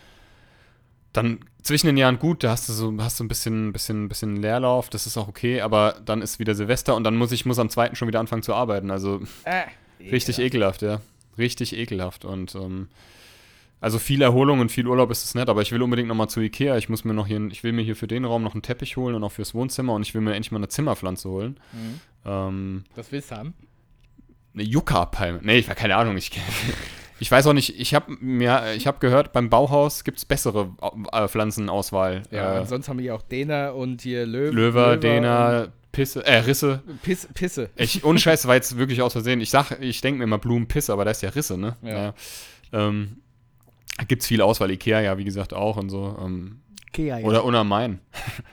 [1.14, 4.38] Dann zwischen den Jahren gut, da hast du so hast du ein bisschen, bisschen, bisschen
[4.38, 7.60] Leerlauf, das ist auch okay, aber dann ist wieder Silvester und dann muss ich muss
[7.60, 8.90] am zweiten schon wieder anfangen zu arbeiten.
[8.92, 9.64] Also Äh,
[10.10, 11.02] Richtig ekelhaft, ja.
[11.38, 12.26] Richtig ekelhaft.
[12.26, 12.88] Und ähm,
[13.82, 16.40] also viel Erholung und viel Urlaub ist es nett, aber ich will unbedingt nochmal zu
[16.40, 16.78] Ikea.
[16.78, 18.96] Ich muss mir noch hier, ich will mir hier für den Raum noch einen Teppich
[18.98, 21.60] holen und auch fürs Wohnzimmer und ich will mir endlich mal eine Zimmerpflanze holen.
[21.74, 22.00] Mhm.
[22.26, 23.54] Ähm, Das willst du haben?
[24.54, 25.40] eine Yucca-Palme.
[25.44, 26.18] Nee, ich war keine Ahnung.
[26.18, 26.32] Ich,
[27.22, 30.72] ich weiß auch nicht, ich habe mir, ich habe gehört, beim Bauhaus gibt es bessere
[31.12, 32.24] äh, Pflanzenauswahl.
[32.32, 36.38] Ja, äh, ansonsten haben wir hier auch Dena und hier Löw Löwer, Dena, Pisse, äh,
[36.38, 36.82] Risse.
[37.04, 37.70] Piss, Pisse.
[37.76, 39.40] Ich, ohne Scheiß, war jetzt wirklich aus Versehen.
[39.40, 41.76] Ich sag, ich denke mir immer Blumenpisse, aber da ist ja Risse, ne?
[41.84, 41.94] Ja.
[41.94, 42.14] Naja.
[42.74, 43.18] Ähm,
[44.08, 46.18] Gibt es viel Auswahl, Ikea ja, wie gesagt, auch und so.
[46.20, 46.62] Ähm,
[46.92, 47.24] Kea, ja.
[47.24, 48.00] Oder Unter Main.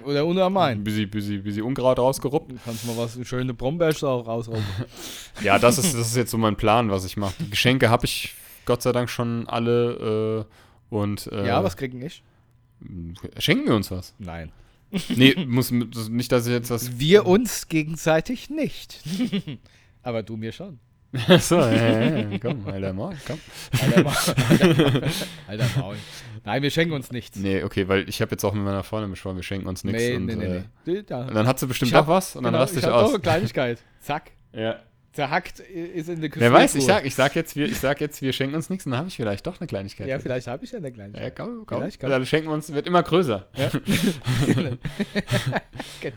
[0.04, 0.84] Oder unter Main.
[0.84, 2.52] Busy, busy, busy Unkraut rausgeruppt.
[2.52, 4.62] Du kannst mal was, schöne Brombeerstau auch rausrauben.
[5.42, 7.32] Ja, das ist, das ist jetzt so mein Plan, was ich mache.
[7.40, 8.34] Die Geschenke habe ich
[8.68, 10.46] Gott sei Dank schon alle
[10.90, 12.22] äh, und äh, ja, was kriegen ich?
[13.38, 14.14] schenken wir uns was?
[14.18, 14.52] Nein.
[15.16, 16.98] Nee, muss nicht, dass ich jetzt was.
[16.98, 19.00] Wir uns gegenseitig nicht.
[20.02, 20.78] Aber du mir schon.
[21.40, 23.38] so, ja, ja, ja, komm, Alter, Maul, komm.
[23.80, 24.12] Alter, Maul.
[25.46, 25.96] Alter Maul.
[26.44, 27.38] Nein, wir schenken uns nichts.
[27.38, 30.02] Nee, okay, weil ich habe jetzt auch mit meiner Freundin besprochen, wir schenken uns nichts.
[30.02, 30.98] nee, und, nee, nee, äh, nee.
[30.98, 32.94] Und dann hat sie bestimmt hab- doch was und dann Genau, raste ich ich hab
[32.96, 33.06] aus.
[33.06, 33.78] doch eine Kleinigkeit.
[34.00, 34.32] Zack.
[34.52, 34.80] Ja.
[35.12, 38.22] Zerhackt ist in der Wer weiß, ich sag, ich sag jetzt, wir, ich sag jetzt,
[38.22, 40.06] wir schenken uns nichts und dann habe ich vielleicht doch eine Kleinigkeit.
[40.06, 41.22] Ja, vielleicht habe ich ja eine Kleinigkeit.
[41.22, 41.78] Ja, komm, komm.
[41.78, 42.10] Vielleicht, komm.
[42.10, 43.48] Dann schenken wir uns, wird immer größer.
[43.56, 43.70] Ja.
[46.00, 46.16] genau.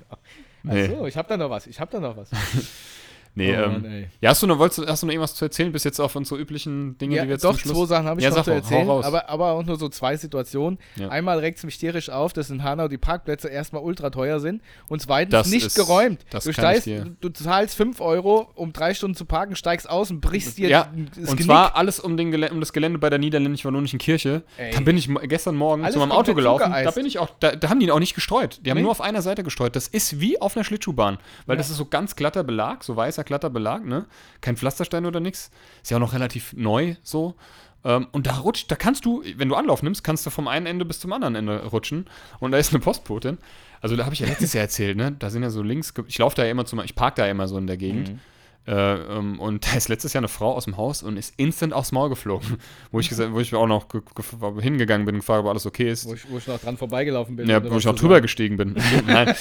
[0.64, 0.84] Nee.
[0.84, 1.68] Achso, ich habe da noch was.
[1.68, 2.30] Ich habe da noch was.
[3.34, 5.46] Nee, Oh ähm, Mann, ja, hast du noch, wolltest, du- hast du noch irgendwas zu
[5.46, 7.78] erzählen, bis jetzt auf unsere üblichen Dinge, Ja, die wir jetzt doch, zum Schluss...
[7.78, 9.06] zwei Sachen habe ich Ja, noch zu erzählen, raus.
[9.06, 10.80] aber, aber auch nur so zwei Situationen.
[10.98, 11.08] Ja.
[11.10, 14.62] Einmal regt es mich tierisch auf, dass in Hanau die Parkplätze erstmal ultra teuer sind
[14.90, 16.26] und zweitens Das nicht ist- geräumt.
[16.30, 16.90] du, steigst,
[17.22, 20.90] du zahlst 5 Euro, um drei Stunden zu parken, steigst aus und brichst dir Ja,
[21.16, 21.46] das und Genick.
[21.46, 24.44] zwar alles um, den um das Gelände bei der niederländischen Kirche.
[24.58, 24.74] Ey.
[24.74, 26.64] Dann bin ich gestern Morgen Alles zu meinem Auto gelaufen.
[26.66, 26.86] zugeeist.
[26.88, 28.60] Da bin ich auch, da, da haben die ihn auch nicht gestreut.
[28.66, 28.82] Die haben Nee.
[28.84, 29.76] nur auf einer Seite gestreut.
[29.78, 31.18] Das ist wie auf einer Schlittschuhbahn.
[31.46, 34.06] Weil das ist so ganz glatter Belag, so weißer glatter Belag, ne?
[34.42, 35.52] Kein Pflasterstein oder nix.
[35.82, 37.36] Ist ja auch noch relativ neu so.
[37.84, 40.66] Ähm, und da rutscht, da kannst du, wenn du Anlauf nimmst, kannst du vom einen
[40.66, 42.06] Ende bis zum anderen Ende rutschen.
[42.40, 43.38] Und da ist eine Postbotin.
[43.82, 45.12] Also da habe ich ja letztes Jahr erzählt, ne?
[45.18, 47.32] Da sind ja so links, ich laufe da ja immer zu, ich park da ja
[47.32, 48.10] immer so in der Gegend.
[48.10, 48.20] Mhm.
[48.68, 51.74] Äh, ähm, und da ist letztes Jahr eine Frau aus dem Haus und ist instant
[51.74, 52.58] aufs Maul geflogen.
[52.92, 55.66] Wo ich, gesagt, wo ich auch noch ge- ge- hingegangen bin und gefragt, ob alles
[55.66, 56.08] okay ist.
[56.08, 57.50] Wo ich, wo ich noch dran vorbeigelaufen bin.
[57.50, 58.22] Ja, wo ich auch zu drüber sagen.
[58.24, 58.76] gestiegen bin.
[59.08, 59.34] Nein,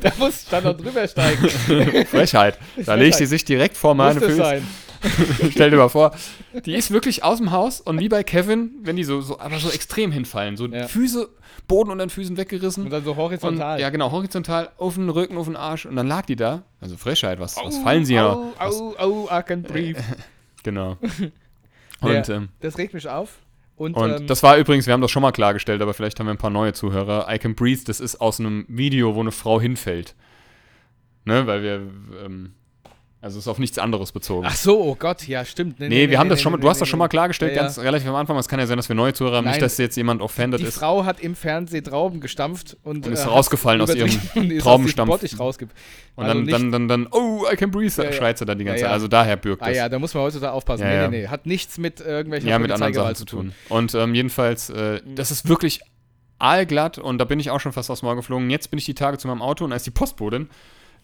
[0.00, 1.48] Da muss ich dann noch drüber steigen.
[2.06, 2.58] Frechheit.
[2.84, 4.60] Da legt sie sich direkt vor meine Füße.
[5.50, 6.12] Stell dir mal vor,
[6.64, 9.58] die ist wirklich aus dem Haus und wie bei Kevin, wenn die so, so aber
[9.58, 10.86] so extrem hinfallen, so Ja.
[10.88, 11.28] Füße,
[11.68, 12.84] Boden unter den Füßen weggerissen.
[12.84, 13.80] Und dann so Und, horizontal.
[13.80, 16.62] ja, genau, horizontal, auf den Rücken, auf den Arsch und dann lag die da.
[16.80, 18.32] Also Frechheit, was, was fallen sie ja?
[18.32, 20.00] Au, au, au, I can breathe.
[20.62, 20.96] Genau.
[22.04, 22.18] Ja.
[22.18, 23.38] Und, ähm, Das regt mich auf.
[23.76, 26.26] Und, und ähm, das war übrigens, wir haben das schon mal klargestellt, aber vielleicht haben
[26.26, 27.32] wir ein paar neue Zuhörer.
[27.32, 30.16] I Can Breathe, das ist aus einem Video, wo eine Frau hinfällt.
[31.24, 31.74] Ne, weil wir,
[32.24, 32.54] ähm,
[33.22, 34.44] also ist auf nichts anderes bezogen.
[34.48, 35.78] Ach so, oh Gott, ja, stimmt.
[35.78, 37.10] nee, wir haben das schon mal, nee, du hast nee, das schon mal nee.
[37.10, 38.36] klargestellt, Ja, ganz relativ am Anfang.
[38.36, 40.58] Es kann ja sein, dass wir neue Zuhörer haben, Nein, nicht, dass jetzt jemand offended
[40.60, 40.74] Die ist.
[40.74, 44.50] Frau hat im Fernsehen Trauben gestampft und, Und ist äh, rausgefallen aus ihrem übertrieben und
[44.50, 45.10] ist Traubenstampf.
[45.22, 48.64] Und also dann, dann, dann, dann, oh, I can breathe, Ja, schreit sie dann die
[48.64, 48.88] ganze Zeit.
[48.88, 48.92] ja.
[48.92, 49.76] Also daher bürgt Ah das.
[49.76, 50.82] ja, da muss man heutzutage aufpassen.
[50.82, 51.28] Ja, nee, nee, nee.
[51.28, 53.52] Hat nichts mit irgendwelchen ja, mit anderen Sachen zu tun.
[53.68, 55.80] Und ähm, jedenfalls, äh, das ist wirklich
[56.40, 58.50] aalglatt und da bin ich auch schon fast aufs Maul geflogen.
[58.50, 60.48] Jetzt bin ich die Tage zu meinem Auto und als die Postbotin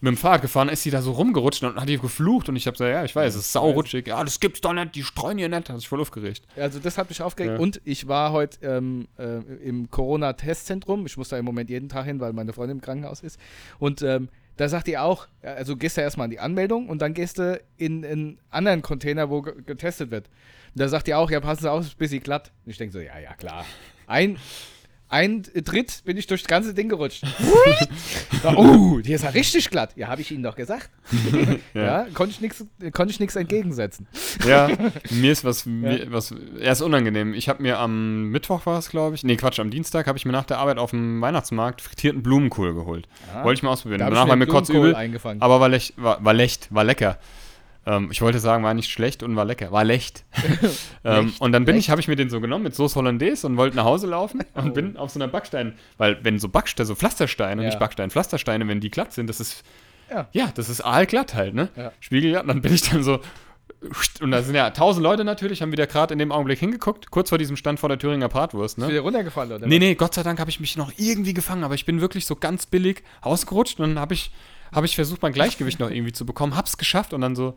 [0.01, 2.65] mit dem Fahrrad gefahren ist, sie da so rumgerutscht und hat die geflucht und ich
[2.67, 4.07] habe gesagt, ja, ich weiß, es ist saurutschig.
[4.07, 5.69] Ja, das gibt's doch nicht, die streuen hier nicht.
[5.69, 6.43] Hat sich voll aufgeregt.
[6.55, 7.55] Also das hat mich aufgeregt.
[7.55, 7.59] Ja.
[7.59, 11.05] Und ich war heute ähm, äh, im Corona-Testzentrum.
[11.05, 13.39] Ich muss da im Moment jeden Tag hin, weil meine Freundin im Krankenhaus ist.
[13.77, 17.13] Und ähm, da sagt die auch, also gehst du erstmal an die Anmeldung und dann
[17.13, 20.27] gehst du in einen anderen Container, wo ge- getestet wird.
[20.75, 22.51] Und da sagt die auch, ja, passen Sie auf, ist ein bisschen glatt.
[22.65, 23.65] Und ich denke so, ja, ja, klar.
[24.05, 24.37] Ein,
[25.09, 27.23] ein Tritt bin ich durch das ganze Ding gerutscht.
[28.43, 29.91] Da, oh, hier ist er richtig glatt.
[29.97, 30.89] Ja, habe ich Ihnen doch gesagt.
[31.73, 32.07] ja, Ja.
[32.13, 34.07] konnte ich nichts ich nix entgegensetzen.
[34.47, 34.69] Ja,
[35.09, 37.33] mir ist was, mir, was, er ist unangenehm.
[37.33, 40.25] Ich habe mir am Mittwoch war es, glaube ich, nee, Quatsch, am Dienstag habe ich
[40.25, 43.09] mir nach der Arbeit auf dem Weihnachtsmarkt frittierten Blumenkohl geholt.
[43.33, 43.43] Ja.
[43.43, 43.99] Wollte ich mal ausprobieren.
[43.99, 44.95] Danach war mir kotzübel,
[45.39, 47.17] aber war, lech, war, war lecht, war lecker.
[47.85, 49.71] Ähm, ich wollte sagen, war nicht schlecht und war lecker.
[49.71, 50.25] War lecht.
[51.03, 51.85] ähm, und dann bin lecht.
[51.87, 54.41] ich, habe ich mir den so genommen mit Soße Hollandaise und wollte nach Hause laufen
[54.53, 54.73] und Oh.
[54.73, 57.67] bin auf so einer Backstein, weil wenn so Backsteine, so Pflastersteine, Ja.
[57.69, 59.63] nicht Backstein, Pflastersteine, wenn die glatt sind, das ist
[60.11, 60.27] Ja.
[60.33, 61.69] ja, das ist aalglatt halt, ne?
[61.75, 61.91] Ja.
[61.99, 62.43] Spiegelglatt.
[62.43, 63.19] Und dann bin ich dann so.
[64.21, 67.29] Und da sind ja tausend Leute natürlich, haben wieder gerade in dem Augenblick hingeguckt, kurz
[67.29, 68.89] vor diesem Stand vor der Thüringer Bratwurst, Ist ne?
[68.89, 69.67] wieder runtergefallen, oder?
[69.67, 72.25] Nee, nee, Gott sei Dank habe ich mich noch irgendwie gefangen, aber ich bin wirklich
[72.25, 74.31] so ganz billig ausgerutscht und dann habe ich,
[74.73, 77.53] hab ich versucht, mein Gleichgewicht noch irgendwie zu bekommen, hab's geschafft und dann so,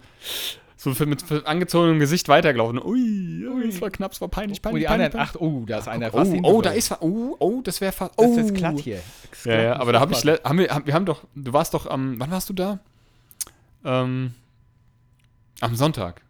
[0.77, 2.81] so für, mit für angezogenem Gesicht weitergelaufen.
[2.81, 5.07] Ui, ui, es war knapp, es war peinlich, Und peinlich, die peinlich.
[5.07, 6.41] anderen, ach, oh, da ist einer peinlich.
[6.41, 8.31] fast oh, oh, da ist was, oh, oh, das wäre fast, Das oh.
[8.31, 9.01] ist jetzt glatt hier.
[9.31, 11.07] Das ist Ja, glatt, ja, muss aber da habe ich, haben wir, haben, wir haben
[11.07, 12.79] doch, du warst doch am, wann warst du da?
[13.85, 14.35] Ähm,
[15.63, 16.23] am Sonntag.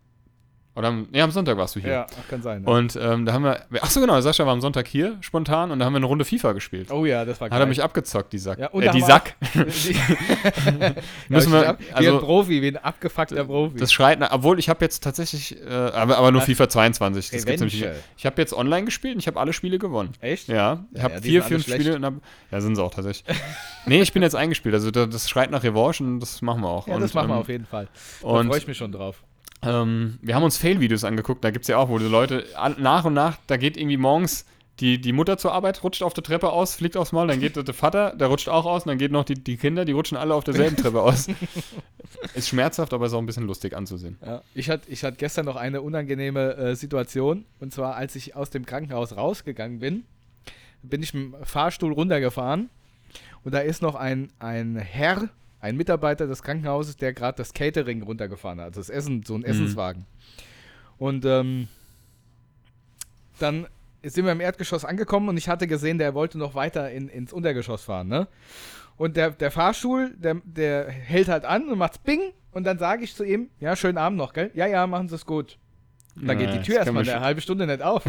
[0.75, 1.91] Oder am, nee, am Sonntag warst du hier.
[1.91, 2.63] Ja, kann sein.
[2.63, 2.71] Ne?
[2.71, 5.79] Und ähm, da haben wir, ach so genau, Sascha war am Sonntag hier, spontan, und
[5.79, 6.91] da haben wir eine Runde FIFA gespielt.
[6.91, 8.59] oh ja, das war Hat er mich abgezockt, die Sack.
[8.59, 9.35] Ja, und äh, die Sack.
[9.55, 10.95] Müssen
[11.29, 13.77] Müssen wir, wie ein also, Profi, wie ein abgefuckter Profi.
[13.77, 16.41] das schreit nach, obwohl ich habe jetzt tatsächlich, äh, aber, aber nur?
[16.41, 17.31] FIFA 22.
[17.31, 17.85] Das gibt's nämlich.
[18.17, 20.13] Ich habe jetzt online gespielt und ich habe alle Spiele gewonnen.
[20.21, 20.49] Echt?
[20.49, 22.15] Ja, ich habe ja, die vier, fünf Spiele und hab,
[22.51, 23.25] ja, sind sie auch tatsächlich.
[23.87, 26.69] nee, ich bin jetzt eingespielt, also da, das schreit nach Revanche und das machen wir
[26.69, 26.89] auch.
[26.89, 27.89] Ja, und, das machen wir ähm, auf jeden Fall.
[28.23, 29.23] Da freue ich mich schon drauf.
[29.63, 32.77] Ähm, wir haben uns Fail-Videos angeguckt, da gibt es ja auch, wo die Leute an-
[32.79, 34.45] nach und nach, da geht irgendwie morgens
[34.81, 37.57] die, die Mutter zur Arbeit, rutscht auf der Treppe aus, fliegt aufs Maul, dann geht
[37.57, 40.17] der Vater, der rutscht auch aus und dann geht noch die, die Kinder, die rutschen
[40.17, 41.29] alle auf derselben Treppe aus.
[42.35, 44.17] Ist schmerzhaft, aber ist auch ein bisschen lustig anzusehen.
[44.25, 47.47] Ja, ich hatte ich hatte gestern noch eine unangenehme äh, Situation.
[47.59, 50.05] Und zwar, als ich aus dem Krankenhaus rausgegangen bin,
[50.83, 52.69] bin ich mit dem Fahrstuhl runtergefahren.
[53.45, 55.31] Und da ist noch ein, ein Herr,
[55.63, 58.67] ein Mitarbeiter des Krankenhauses, der gerade das Catering runtergefahren hat.
[58.67, 60.05] Also das Essen, so ein Essenswagen.
[60.99, 61.69] Und ähm,
[63.39, 63.69] dann
[64.03, 67.33] sind wir im Erdgeschoss angekommen und ich hatte gesehen, der wollte noch weiter in, ins
[67.33, 68.27] Untergeschoss fahren, ne?
[68.97, 72.21] Und der, der Fahrstuhl, der, der hält halt an und macht's Bing.
[72.51, 74.51] Und dann sage ich zu ihm, ja, schönen Abend noch, gell?
[74.55, 75.59] Ja, ja, machen Sie es gut.
[76.15, 78.03] Dann geht Ja, die Tür das erstmal eine halbe Stunde nicht auf.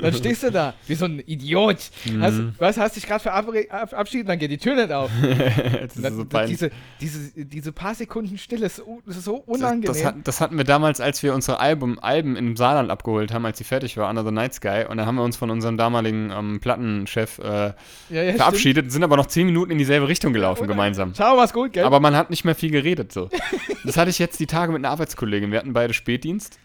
[0.00, 1.90] Dann stehst du da, wie so ein Idiot.
[2.20, 5.10] Hast, was, hast dich gerade verabschiedet, dann geht die Tür nicht auf.
[5.22, 9.86] das Das, so das, diese, diese, diese paar Sekunden Stille, ist so, das Das, unangenehm.
[9.86, 13.44] das, hat, das hatten wir damals, als wir unsere Album, Alben im Saarland abgeholt haben,
[13.44, 14.84] als sie fertig war, Under the Night Sky.
[14.88, 17.72] Und dann haben wir uns von unserem damaligen ähm, Plattenchef äh,
[18.10, 20.70] ja, ja, verabschiedet, sind aber noch zehn Minuten in dieselbe Richtung gelaufen stimmt.
[20.70, 21.14] gemeinsam.
[21.14, 21.84] Ciao, mach's gut, gell?
[21.84, 23.28] Aber man hat nicht mehr viel geredet so.
[23.84, 25.50] Das hatte ich jetzt die Tage mit einer Arbeitskollegin.
[25.50, 26.58] Wir hatten beide Spätdienst.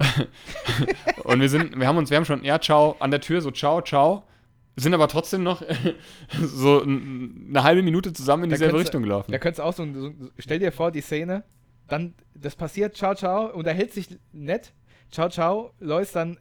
[1.24, 3.50] und wir sind, wir haben uns, wir haben schon, ja, ciao, an der Tür, so
[3.50, 4.24] ciao, ciao.
[4.76, 5.62] Sind aber trotzdem noch
[6.40, 9.30] so eine halbe Minute zusammen in Da dieselbe Richtung gelaufen.
[9.30, 11.44] Da könntest du auch so, so, stell dir vor, die Szene,
[11.88, 14.72] dann, das passiert, ciao, ciao, unterhält sich nett,
[15.10, 16.38] ciao, ciao, läufst dann,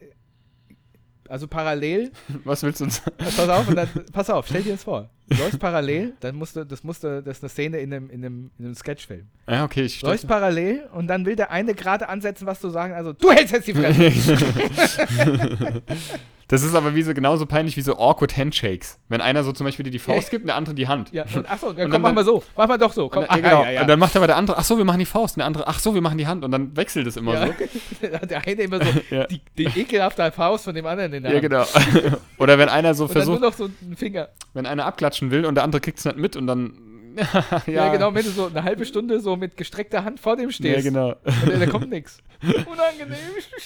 [1.28, 2.12] also parallel,
[2.46, 5.10] Was willst du uns äh, pass auf, und dann, pass auf, stell dir das vor,
[5.30, 8.26] du läufst parallel, dann musst du, das musste, das ist eine Szene in einem, in
[8.26, 9.28] einem, in einem Sketchfilm.
[9.48, 12.94] Ja, okay, ich Läufst parallel und dann will der eine gerade ansetzen, was du sagen,
[12.94, 14.12] also, du hältst jetzt die Fresse.
[16.50, 18.98] Das ist aber wie so, genauso peinlich wie so awkward Handshakes.
[19.08, 21.12] Wenn einer so zum Beispiel dir die Faust gibt und der andere die Hand.
[21.14, 23.24] ja, und achso, ja, Und komm, dann- mach mal so, mach mal doch so, komm,
[23.24, 23.64] Und, dann, ah, ja, genau.
[23.64, 25.36] ja, ja, und dann macht aber der andere, ach so, wir machen die Faust.
[25.38, 26.44] Und der andere, ach so, wir machen die Hand.
[26.44, 27.48] Und dann wechselt es immer ja.
[27.48, 28.08] so.
[28.28, 29.28] der eine immer so, Ja.
[29.28, 31.72] die, die ekelhafte Faust von dem anderen in der Ja, Hand.
[31.94, 32.18] genau.
[32.40, 34.30] Oder wenn einer so dann nur versucht, noch so ein Finger.
[34.54, 36.74] wenn einer abklatschen will und der andere kriegt es nicht mit und dann.
[37.16, 40.46] ja, Ja, genau, wenn du so eine halbe Stunde so mit gestreckter Hand vor dem
[40.50, 40.84] Ja, stehst.
[40.84, 41.10] genau.
[41.44, 42.18] Und da kommt nichts.
[42.42, 43.18] Unangenehm.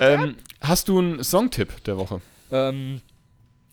[0.01, 2.19] Ähm, hast du einen Songtipp der Woche?
[2.53, 3.01] Ähm,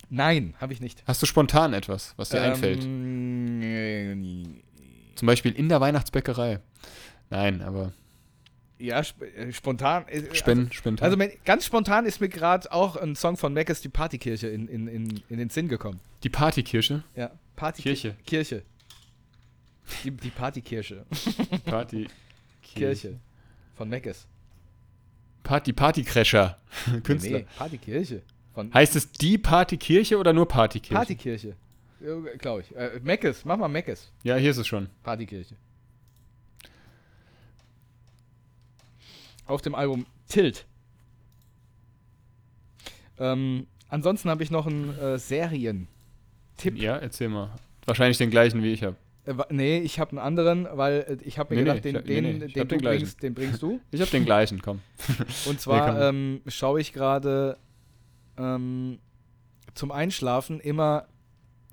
[0.08, 1.04] nein, habe ich nicht.
[1.06, 2.82] Hast du spontan etwas, was dir einfällt?
[2.82, 4.60] Ähm,
[5.14, 6.60] Zum Beispiel in der Weihnachtsbäckerei.
[7.28, 7.92] Nein, aber
[8.78, 10.08] ja, sp äh, spontan.
[10.08, 11.04] äh, Spen, spontan.
[11.04, 14.66] Also, also ganz spontan ist mir gerade auch ein Song von ist die Partykirche in,
[14.68, 16.00] in, in, in den Sinn gekommen.
[16.22, 17.04] die Partykirche.
[17.14, 18.16] Ja, Party Kirche.
[18.24, 18.62] Kirche.
[20.02, 21.04] Die, die Partykirche.
[21.66, 22.08] Party.
[22.62, 23.18] Kirche.
[23.74, 24.26] Von Meckes.
[25.42, 26.58] Party, Partycrasher.
[27.02, 27.40] Künstler.
[27.40, 28.22] Nee, Partykirche.
[28.54, 30.94] Von Heißt es die Partykirche oder nur Partykirche?
[30.94, 31.56] Partykirche.
[32.38, 32.74] Glaube ich.
[32.74, 34.10] Äh, Meckes, mach mal Meckes.
[34.22, 34.88] Ja, hier ist es schon.
[35.02, 35.54] Partykirche.
[39.46, 40.64] Auf dem Album Tilt.
[43.18, 46.76] Ähm, ansonsten habe ich noch einen äh, Serien-Tipp.
[46.78, 47.50] Ja, erzähl mal.
[47.84, 48.96] Wahrscheinlich den gleichen wie ich habe.
[49.26, 52.04] Äh, nee, ich habe einen anderen, weil äh, ich habe mir Nee, gedacht, nee, den,
[52.04, 53.80] den, nee, den, den bringst, den bringst du.
[53.90, 54.80] Ich habe den gleichen, komm.
[55.46, 56.02] Und zwar komm.
[56.02, 57.58] ähm, schaue ich gerade
[58.40, 58.98] ähm,
[59.74, 61.06] zum Einschlafen immer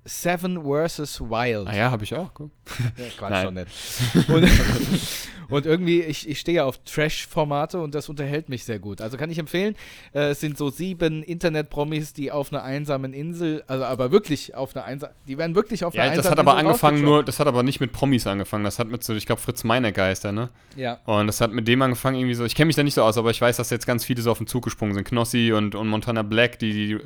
[0.08, 1.20] Seven vs.
[1.20, 1.68] Wild.
[1.68, 2.32] Ah ja, habe ich auch.
[2.34, 2.50] Guck.
[2.96, 3.68] Ja, Quatsch doch nicht.
[4.28, 4.48] Und,
[5.48, 9.00] und irgendwie, ich, ich stehe ja auf Trash-Formate und das unterhält mich sehr gut.
[9.00, 9.76] Also kann ich empfehlen,
[10.12, 14.76] äh, es sind so sieben Internet-Promis, die auf einer einsamen Insel, also aber wirklich auf
[14.76, 17.24] einer einsamen, die werden wirklich auf einer Ja, einsamen das hat aber Insel angefangen nur,
[17.24, 18.64] das hat aber nicht mit Promis angefangen.
[18.64, 20.50] Das hat mit so, ich glaube, Fritz Meinecke heißt er, ne?
[20.76, 20.98] Ja.
[21.06, 22.44] Und das hat mit dem angefangen, irgendwie so.
[22.44, 24.30] Ich kenne mich da nicht so aus, aber ich weiß, dass jetzt ganz viele so
[24.30, 25.04] auf den Zug gesprungen sind.
[25.04, 26.98] Knossi und, und Montana Black, die, die,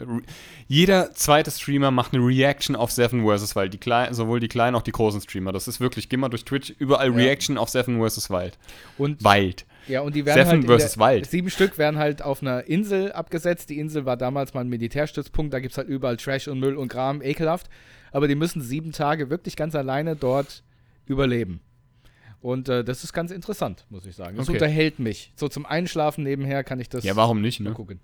[0.67, 3.55] Jeder zweite Streamer macht eine Reaction auf Seven vs.
[3.57, 3.73] Wild.
[3.73, 5.53] Die klein, sowohl die kleinen, auch die großen Streamer.
[5.53, 7.15] Das ist wirklich, geh mal durch Twitch, überall Ja.
[7.17, 8.31] Reaction auf Seven vs.
[8.31, 8.59] Wild.
[8.99, 9.67] Und, Wild.
[9.89, 11.27] ja, und die werden Seven halt versus der, Wild.
[11.27, 13.71] Sieben Stück werden halt auf einer Insel abgesetzt.
[13.71, 15.53] Die Insel war damals mal ein Militärstützpunkt.
[15.53, 17.69] Da gibt es halt überall Trash und Müll und Kram, ekelhaft.
[18.13, 20.63] Aber die müssen sieben Tage wirklich ganz alleine dort
[21.07, 21.61] überleben.
[22.41, 24.37] Und äh, das ist ganz interessant, muss ich sagen.
[24.37, 24.57] Das Okay.
[24.59, 25.33] unterhält mich.
[25.37, 27.77] So zum Einschlafen nebenher kann ich das Ja, warum nicht, mal ne?
[27.77, 28.01] gucken.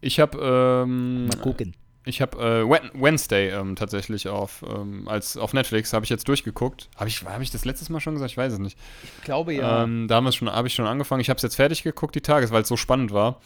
[0.00, 1.74] Ich habe ähm, Mal gucken.
[2.10, 6.28] Ich habe äh, Wed- Wednesday ähm, tatsächlich auf, ähm, als, auf Netflix, habe ich jetzt
[6.28, 6.88] durchgeguckt.
[6.96, 8.32] Habe ich, hab ich das letztes Mal schon gesagt?
[8.32, 8.76] Ich weiß es nicht.
[9.18, 9.84] Ich glaube ja.
[9.84, 11.20] Ähm, da haben wir's schon- habe ich schon angefangen.
[11.20, 13.40] Ich habe es jetzt fertig geguckt, die Tages, weil es so spannend war.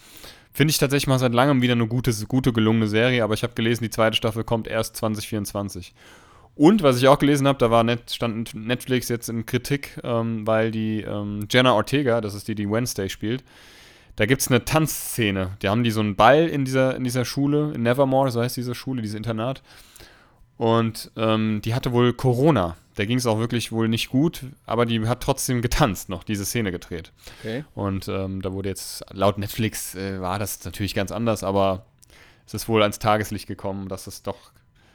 [0.51, 3.53] Finde ich tatsächlich mal seit langem wieder eine gute, gute gelungene Serie, aber ich habe
[3.53, 5.93] gelesen, die zweite Staffel kommt erst 2024.
[6.55, 10.47] Und was ich auch gelesen habe, da war Net, stand Netflix jetzt in Kritik, ähm,
[10.47, 13.43] weil die ähm, Jenna Ortega, das ist die, die Wednesday spielt,
[14.15, 15.51] da gibt es eine Tanzszene.
[15.59, 18.55] Da haben die so einen Ball in dieser, in dieser Schule, in Nevermore, so heißt
[18.57, 19.61] diese Schule, dieses Internat.
[20.57, 22.77] Und ähm, die hatte wohl Corona.
[22.97, 26.45] Der ging es auch wirklich wohl nicht gut, aber die hat trotzdem getanzt noch, diese
[26.45, 27.11] Szene gedreht.
[27.39, 27.65] okay.
[27.73, 31.85] Und ähm, da wurde jetzt, laut Netflix äh, war das natürlich ganz anders, aber
[32.45, 34.37] es ist wohl ans Tageslicht gekommen, dass es doch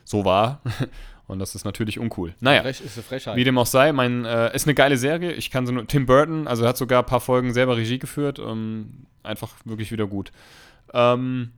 [0.04, 0.62] so war.
[1.30, 2.34] Und das ist natürlich uncool.
[2.40, 3.36] Naja, Frech ist eine Frechheit.
[3.36, 5.32] wie dem auch sei, mein, äh, ist eine geile Serie.
[5.32, 5.86] Ich kann so nur.
[5.86, 8.38] Tim Burton, also hat sogar ein paar Folgen selber Regie geführt.
[8.38, 10.32] Ähm, einfach wirklich wieder gut.
[10.92, 11.50] Ähm,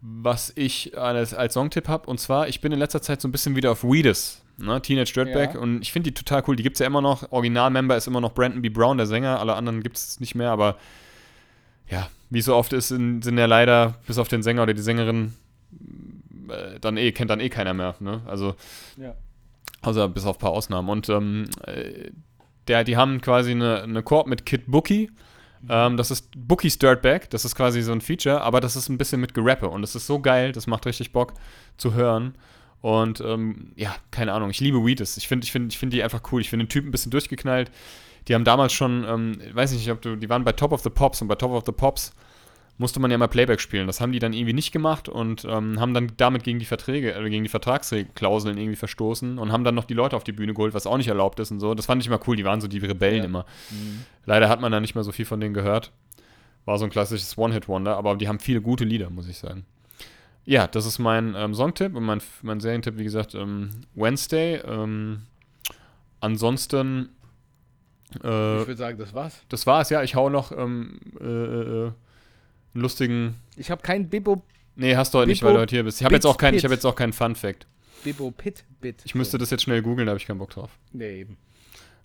[0.00, 3.32] was ich als, als Songtipp habe, und zwar, ich bin in letzter Zeit so ein
[3.32, 4.80] bisschen wieder auf Weedus, ne?
[4.82, 5.60] Teenage Dirtbag, Ja.
[5.60, 6.56] und ich finde die total cool.
[6.56, 7.32] Die gibt es ja immer noch.
[7.32, 8.68] Originalmember ist immer noch Brandon B.
[8.68, 9.40] Brown, der Sänger.
[9.40, 10.76] Alle anderen gibt es nicht mehr, aber
[11.90, 14.82] ja, wie so oft ist, sind, sind ja leider, bis auf den Sänger oder die
[14.82, 15.34] Sängerin,
[16.50, 17.94] äh, dann eh, kennt dann eh keiner mehr.
[18.00, 18.22] Ne?
[18.26, 18.54] Also
[18.96, 19.14] ja.
[19.82, 20.88] Außer bis auf ein paar Ausnahmen.
[20.88, 22.10] Und ähm, äh,
[22.68, 25.10] der, die haben quasi eine, eine Koop mit Kid Bookie.
[25.68, 27.30] Ähm, das ist Bookies Dirtbag.
[27.30, 29.68] Das ist quasi so ein Feature, aber das ist ein bisschen mit Gerappe.
[29.68, 31.34] Und das ist so geil, das macht richtig Bock
[31.76, 32.34] zu hören.
[32.80, 35.16] Und ähm, ja, keine Ahnung, ich liebe Weedus.
[35.16, 36.40] Ich finde ich find, ich find die einfach cool.
[36.40, 37.70] Ich finde den Typ ein bisschen durchgeknallt.
[38.28, 40.90] Die haben damals schon, ähm, weiß nicht, ob du, die waren bei Top of the
[40.90, 42.12] Pops und bei Top of the Pops
[42.76, 43.86] musste man ja mal Playback spielen.
[43.86, 47.12] Das haben die dann irgendwie nicht gemacht und ähm, haben dann damit gegen die Verträge,
[47.14, 50.54] äh, gegen die Vertragsklauseln irgendwie verstoßen und haben dann noch die Leute auf die Bühne
[50.54, 51.74] geholt, was auch nicht erlaubt ist und so.
[51.74, 53.24] Das fand ich immer cool, die waren so die Rebellen Ja.
[53.24, 53.46] immer.
[53.70, 54.04] Mhm.
[54.26, 55.92] Leider hat man da nicht mehr so viel von denen gehört.
[56.64, 59.64] War so ein klassisches One-Hit-Wonder, aber die haben viele gute Lieder, muss ich sagen.
[60.46, 64.56] Ja, das ist mein ähm, Songtipp und mein, mein Serientipp, wie gesagt, ähm, Wednesday.
[64.66, 65.22] Ähm,
[66.20, 67.10] ansonsten,
[68.22, 69.42] äh, Ich würde sagen, das war's.
[69.48, 70.02] das war's, ja.
[70.02, 71.26] Ich hau noch ähm, äh, äh,
[71.86, 71.94] einen
[72.82, 74.42] lustigen Ich habe kein Bibo,
[74.76, 76.00] Nee, hast du heute nicht, weil du heute hier bist.
[76.00, 76.64] Ich habe jetzt auch keinen, ich Pit.
[76.64, 77.66] habe jetzt auch keinen Fun Fact.
[78.02, 79.02] Bibo Pit Bit.
[79.04, 80.70] Ich müsste das jetzt schnell googeln, da habe ich keinen Bock drauf.
[80.92, 81.36] Nee, eben.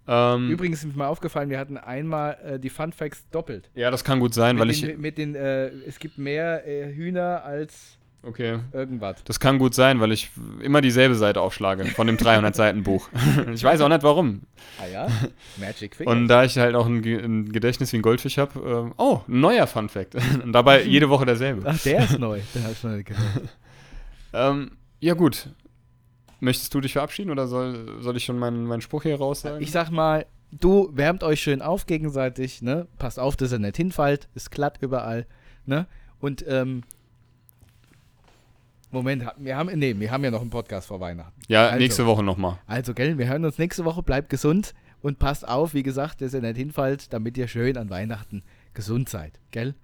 [0.08, 3.70] Ähm, Übrigens ist mir aufgefallen, wir hatten einmal äh, die Fun Facts doppelt.
[3.76, 4.98] ja, das kann gut sein, mit weil den, ich.
[4.98, 8.60] mit den, äh, es gibt mehr äh, Hühner als Okay.
[8.74, 9.24] irgendwas.
[9.24, 10.30] Das kann gut sein, weil ich
[10.62, 13.10] immer dieselbe Seite aufschlage von dem 300 Seiten Buch.
[13.54, 14.42] ich weiß auch nicht warum.
[14.82, 15.08] Ah ja?
[15.58, 16.12] Magic Finger.
[16.12, 19.40] Und da ich halt auch ein, ein Gedächtnis wie ein Goldfisch habe, äh, oh, ein
[19.40, 20.16] neuer Fun Fact.
[20.44, 21.62] Und dabei jede Woche derselbe.
[21.66, 22.40] Ach, der ist neu.
[22.40, 23.50] Ich noch nicht gehört.
[24.32, 25.50] Ähm, ja, gut.
[26.40, 29.60] Möchtest du dich verabschieden oder soll, soll ich schon meinen, meinen Spruch hier raus sagen?
[29.60, 32.86] Ich sag mal, du wärmt euch schön auf gegenseitig, ne?
[33.00, 34.30] Passt auf, dass ihr nicht hinfallt.
[34.36, 35.26] Ist glatt überall,
[35.66, 35.88] ne?
[36.20, 36.84] Und, ähm,
[38.92, 41.40] Moment, wir haben, nee, wir haben ja noch einen Podcast vor Weihnachten.
[41.48, 41.80] ja, also.
[41.80, 42.60] nächste Woche nochmal.
[42.66, 44.02] Also, gell, wir hören uns nächste Woche.
[44.02, 47.90] Bleibt gesund und passt auf, wie gesagt, dass ihr nicht hinfallt, damit ihr schön an
[47.90, 48.44] Weihnachten
[48.74, 49.76] gesund seid, gell?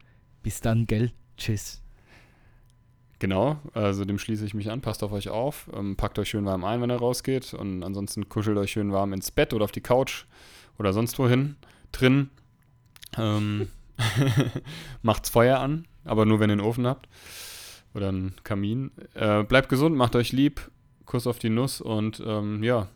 [0.41, 1.11] Bis dann, gell?
[1.37, 1.81] Tschüss.
[3.19, 4.81] Genau, also dem schließe ich mich an.
[4.81, 5.69] Passt auf euch auf.
[5.73, 7.53] Ähm, packt euch schön warm ein, wenn ihr rausgeht.
[7.53, 10.25] Und ansonsten kuschelt euch schön warm ins Bett oder auf die Couch
[10.77, 11.55] oder sonst wohin.
[11.91, 12.29] Drin.
[13.17, 13.67] Ähm,
[15.01, 17.07] macht's Feuer an, aber nur wenn ihr einen Ofen habt.
[17.95, 18.91] Oder einen Kamin.
[19.13, 20.69] Äh, bleibt gesund, macht euch lieb.
[21.05, 22.87] Kuss auf die Nuss und ähm, ja,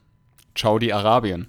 [0.55, 1.47] ciao die Arabien.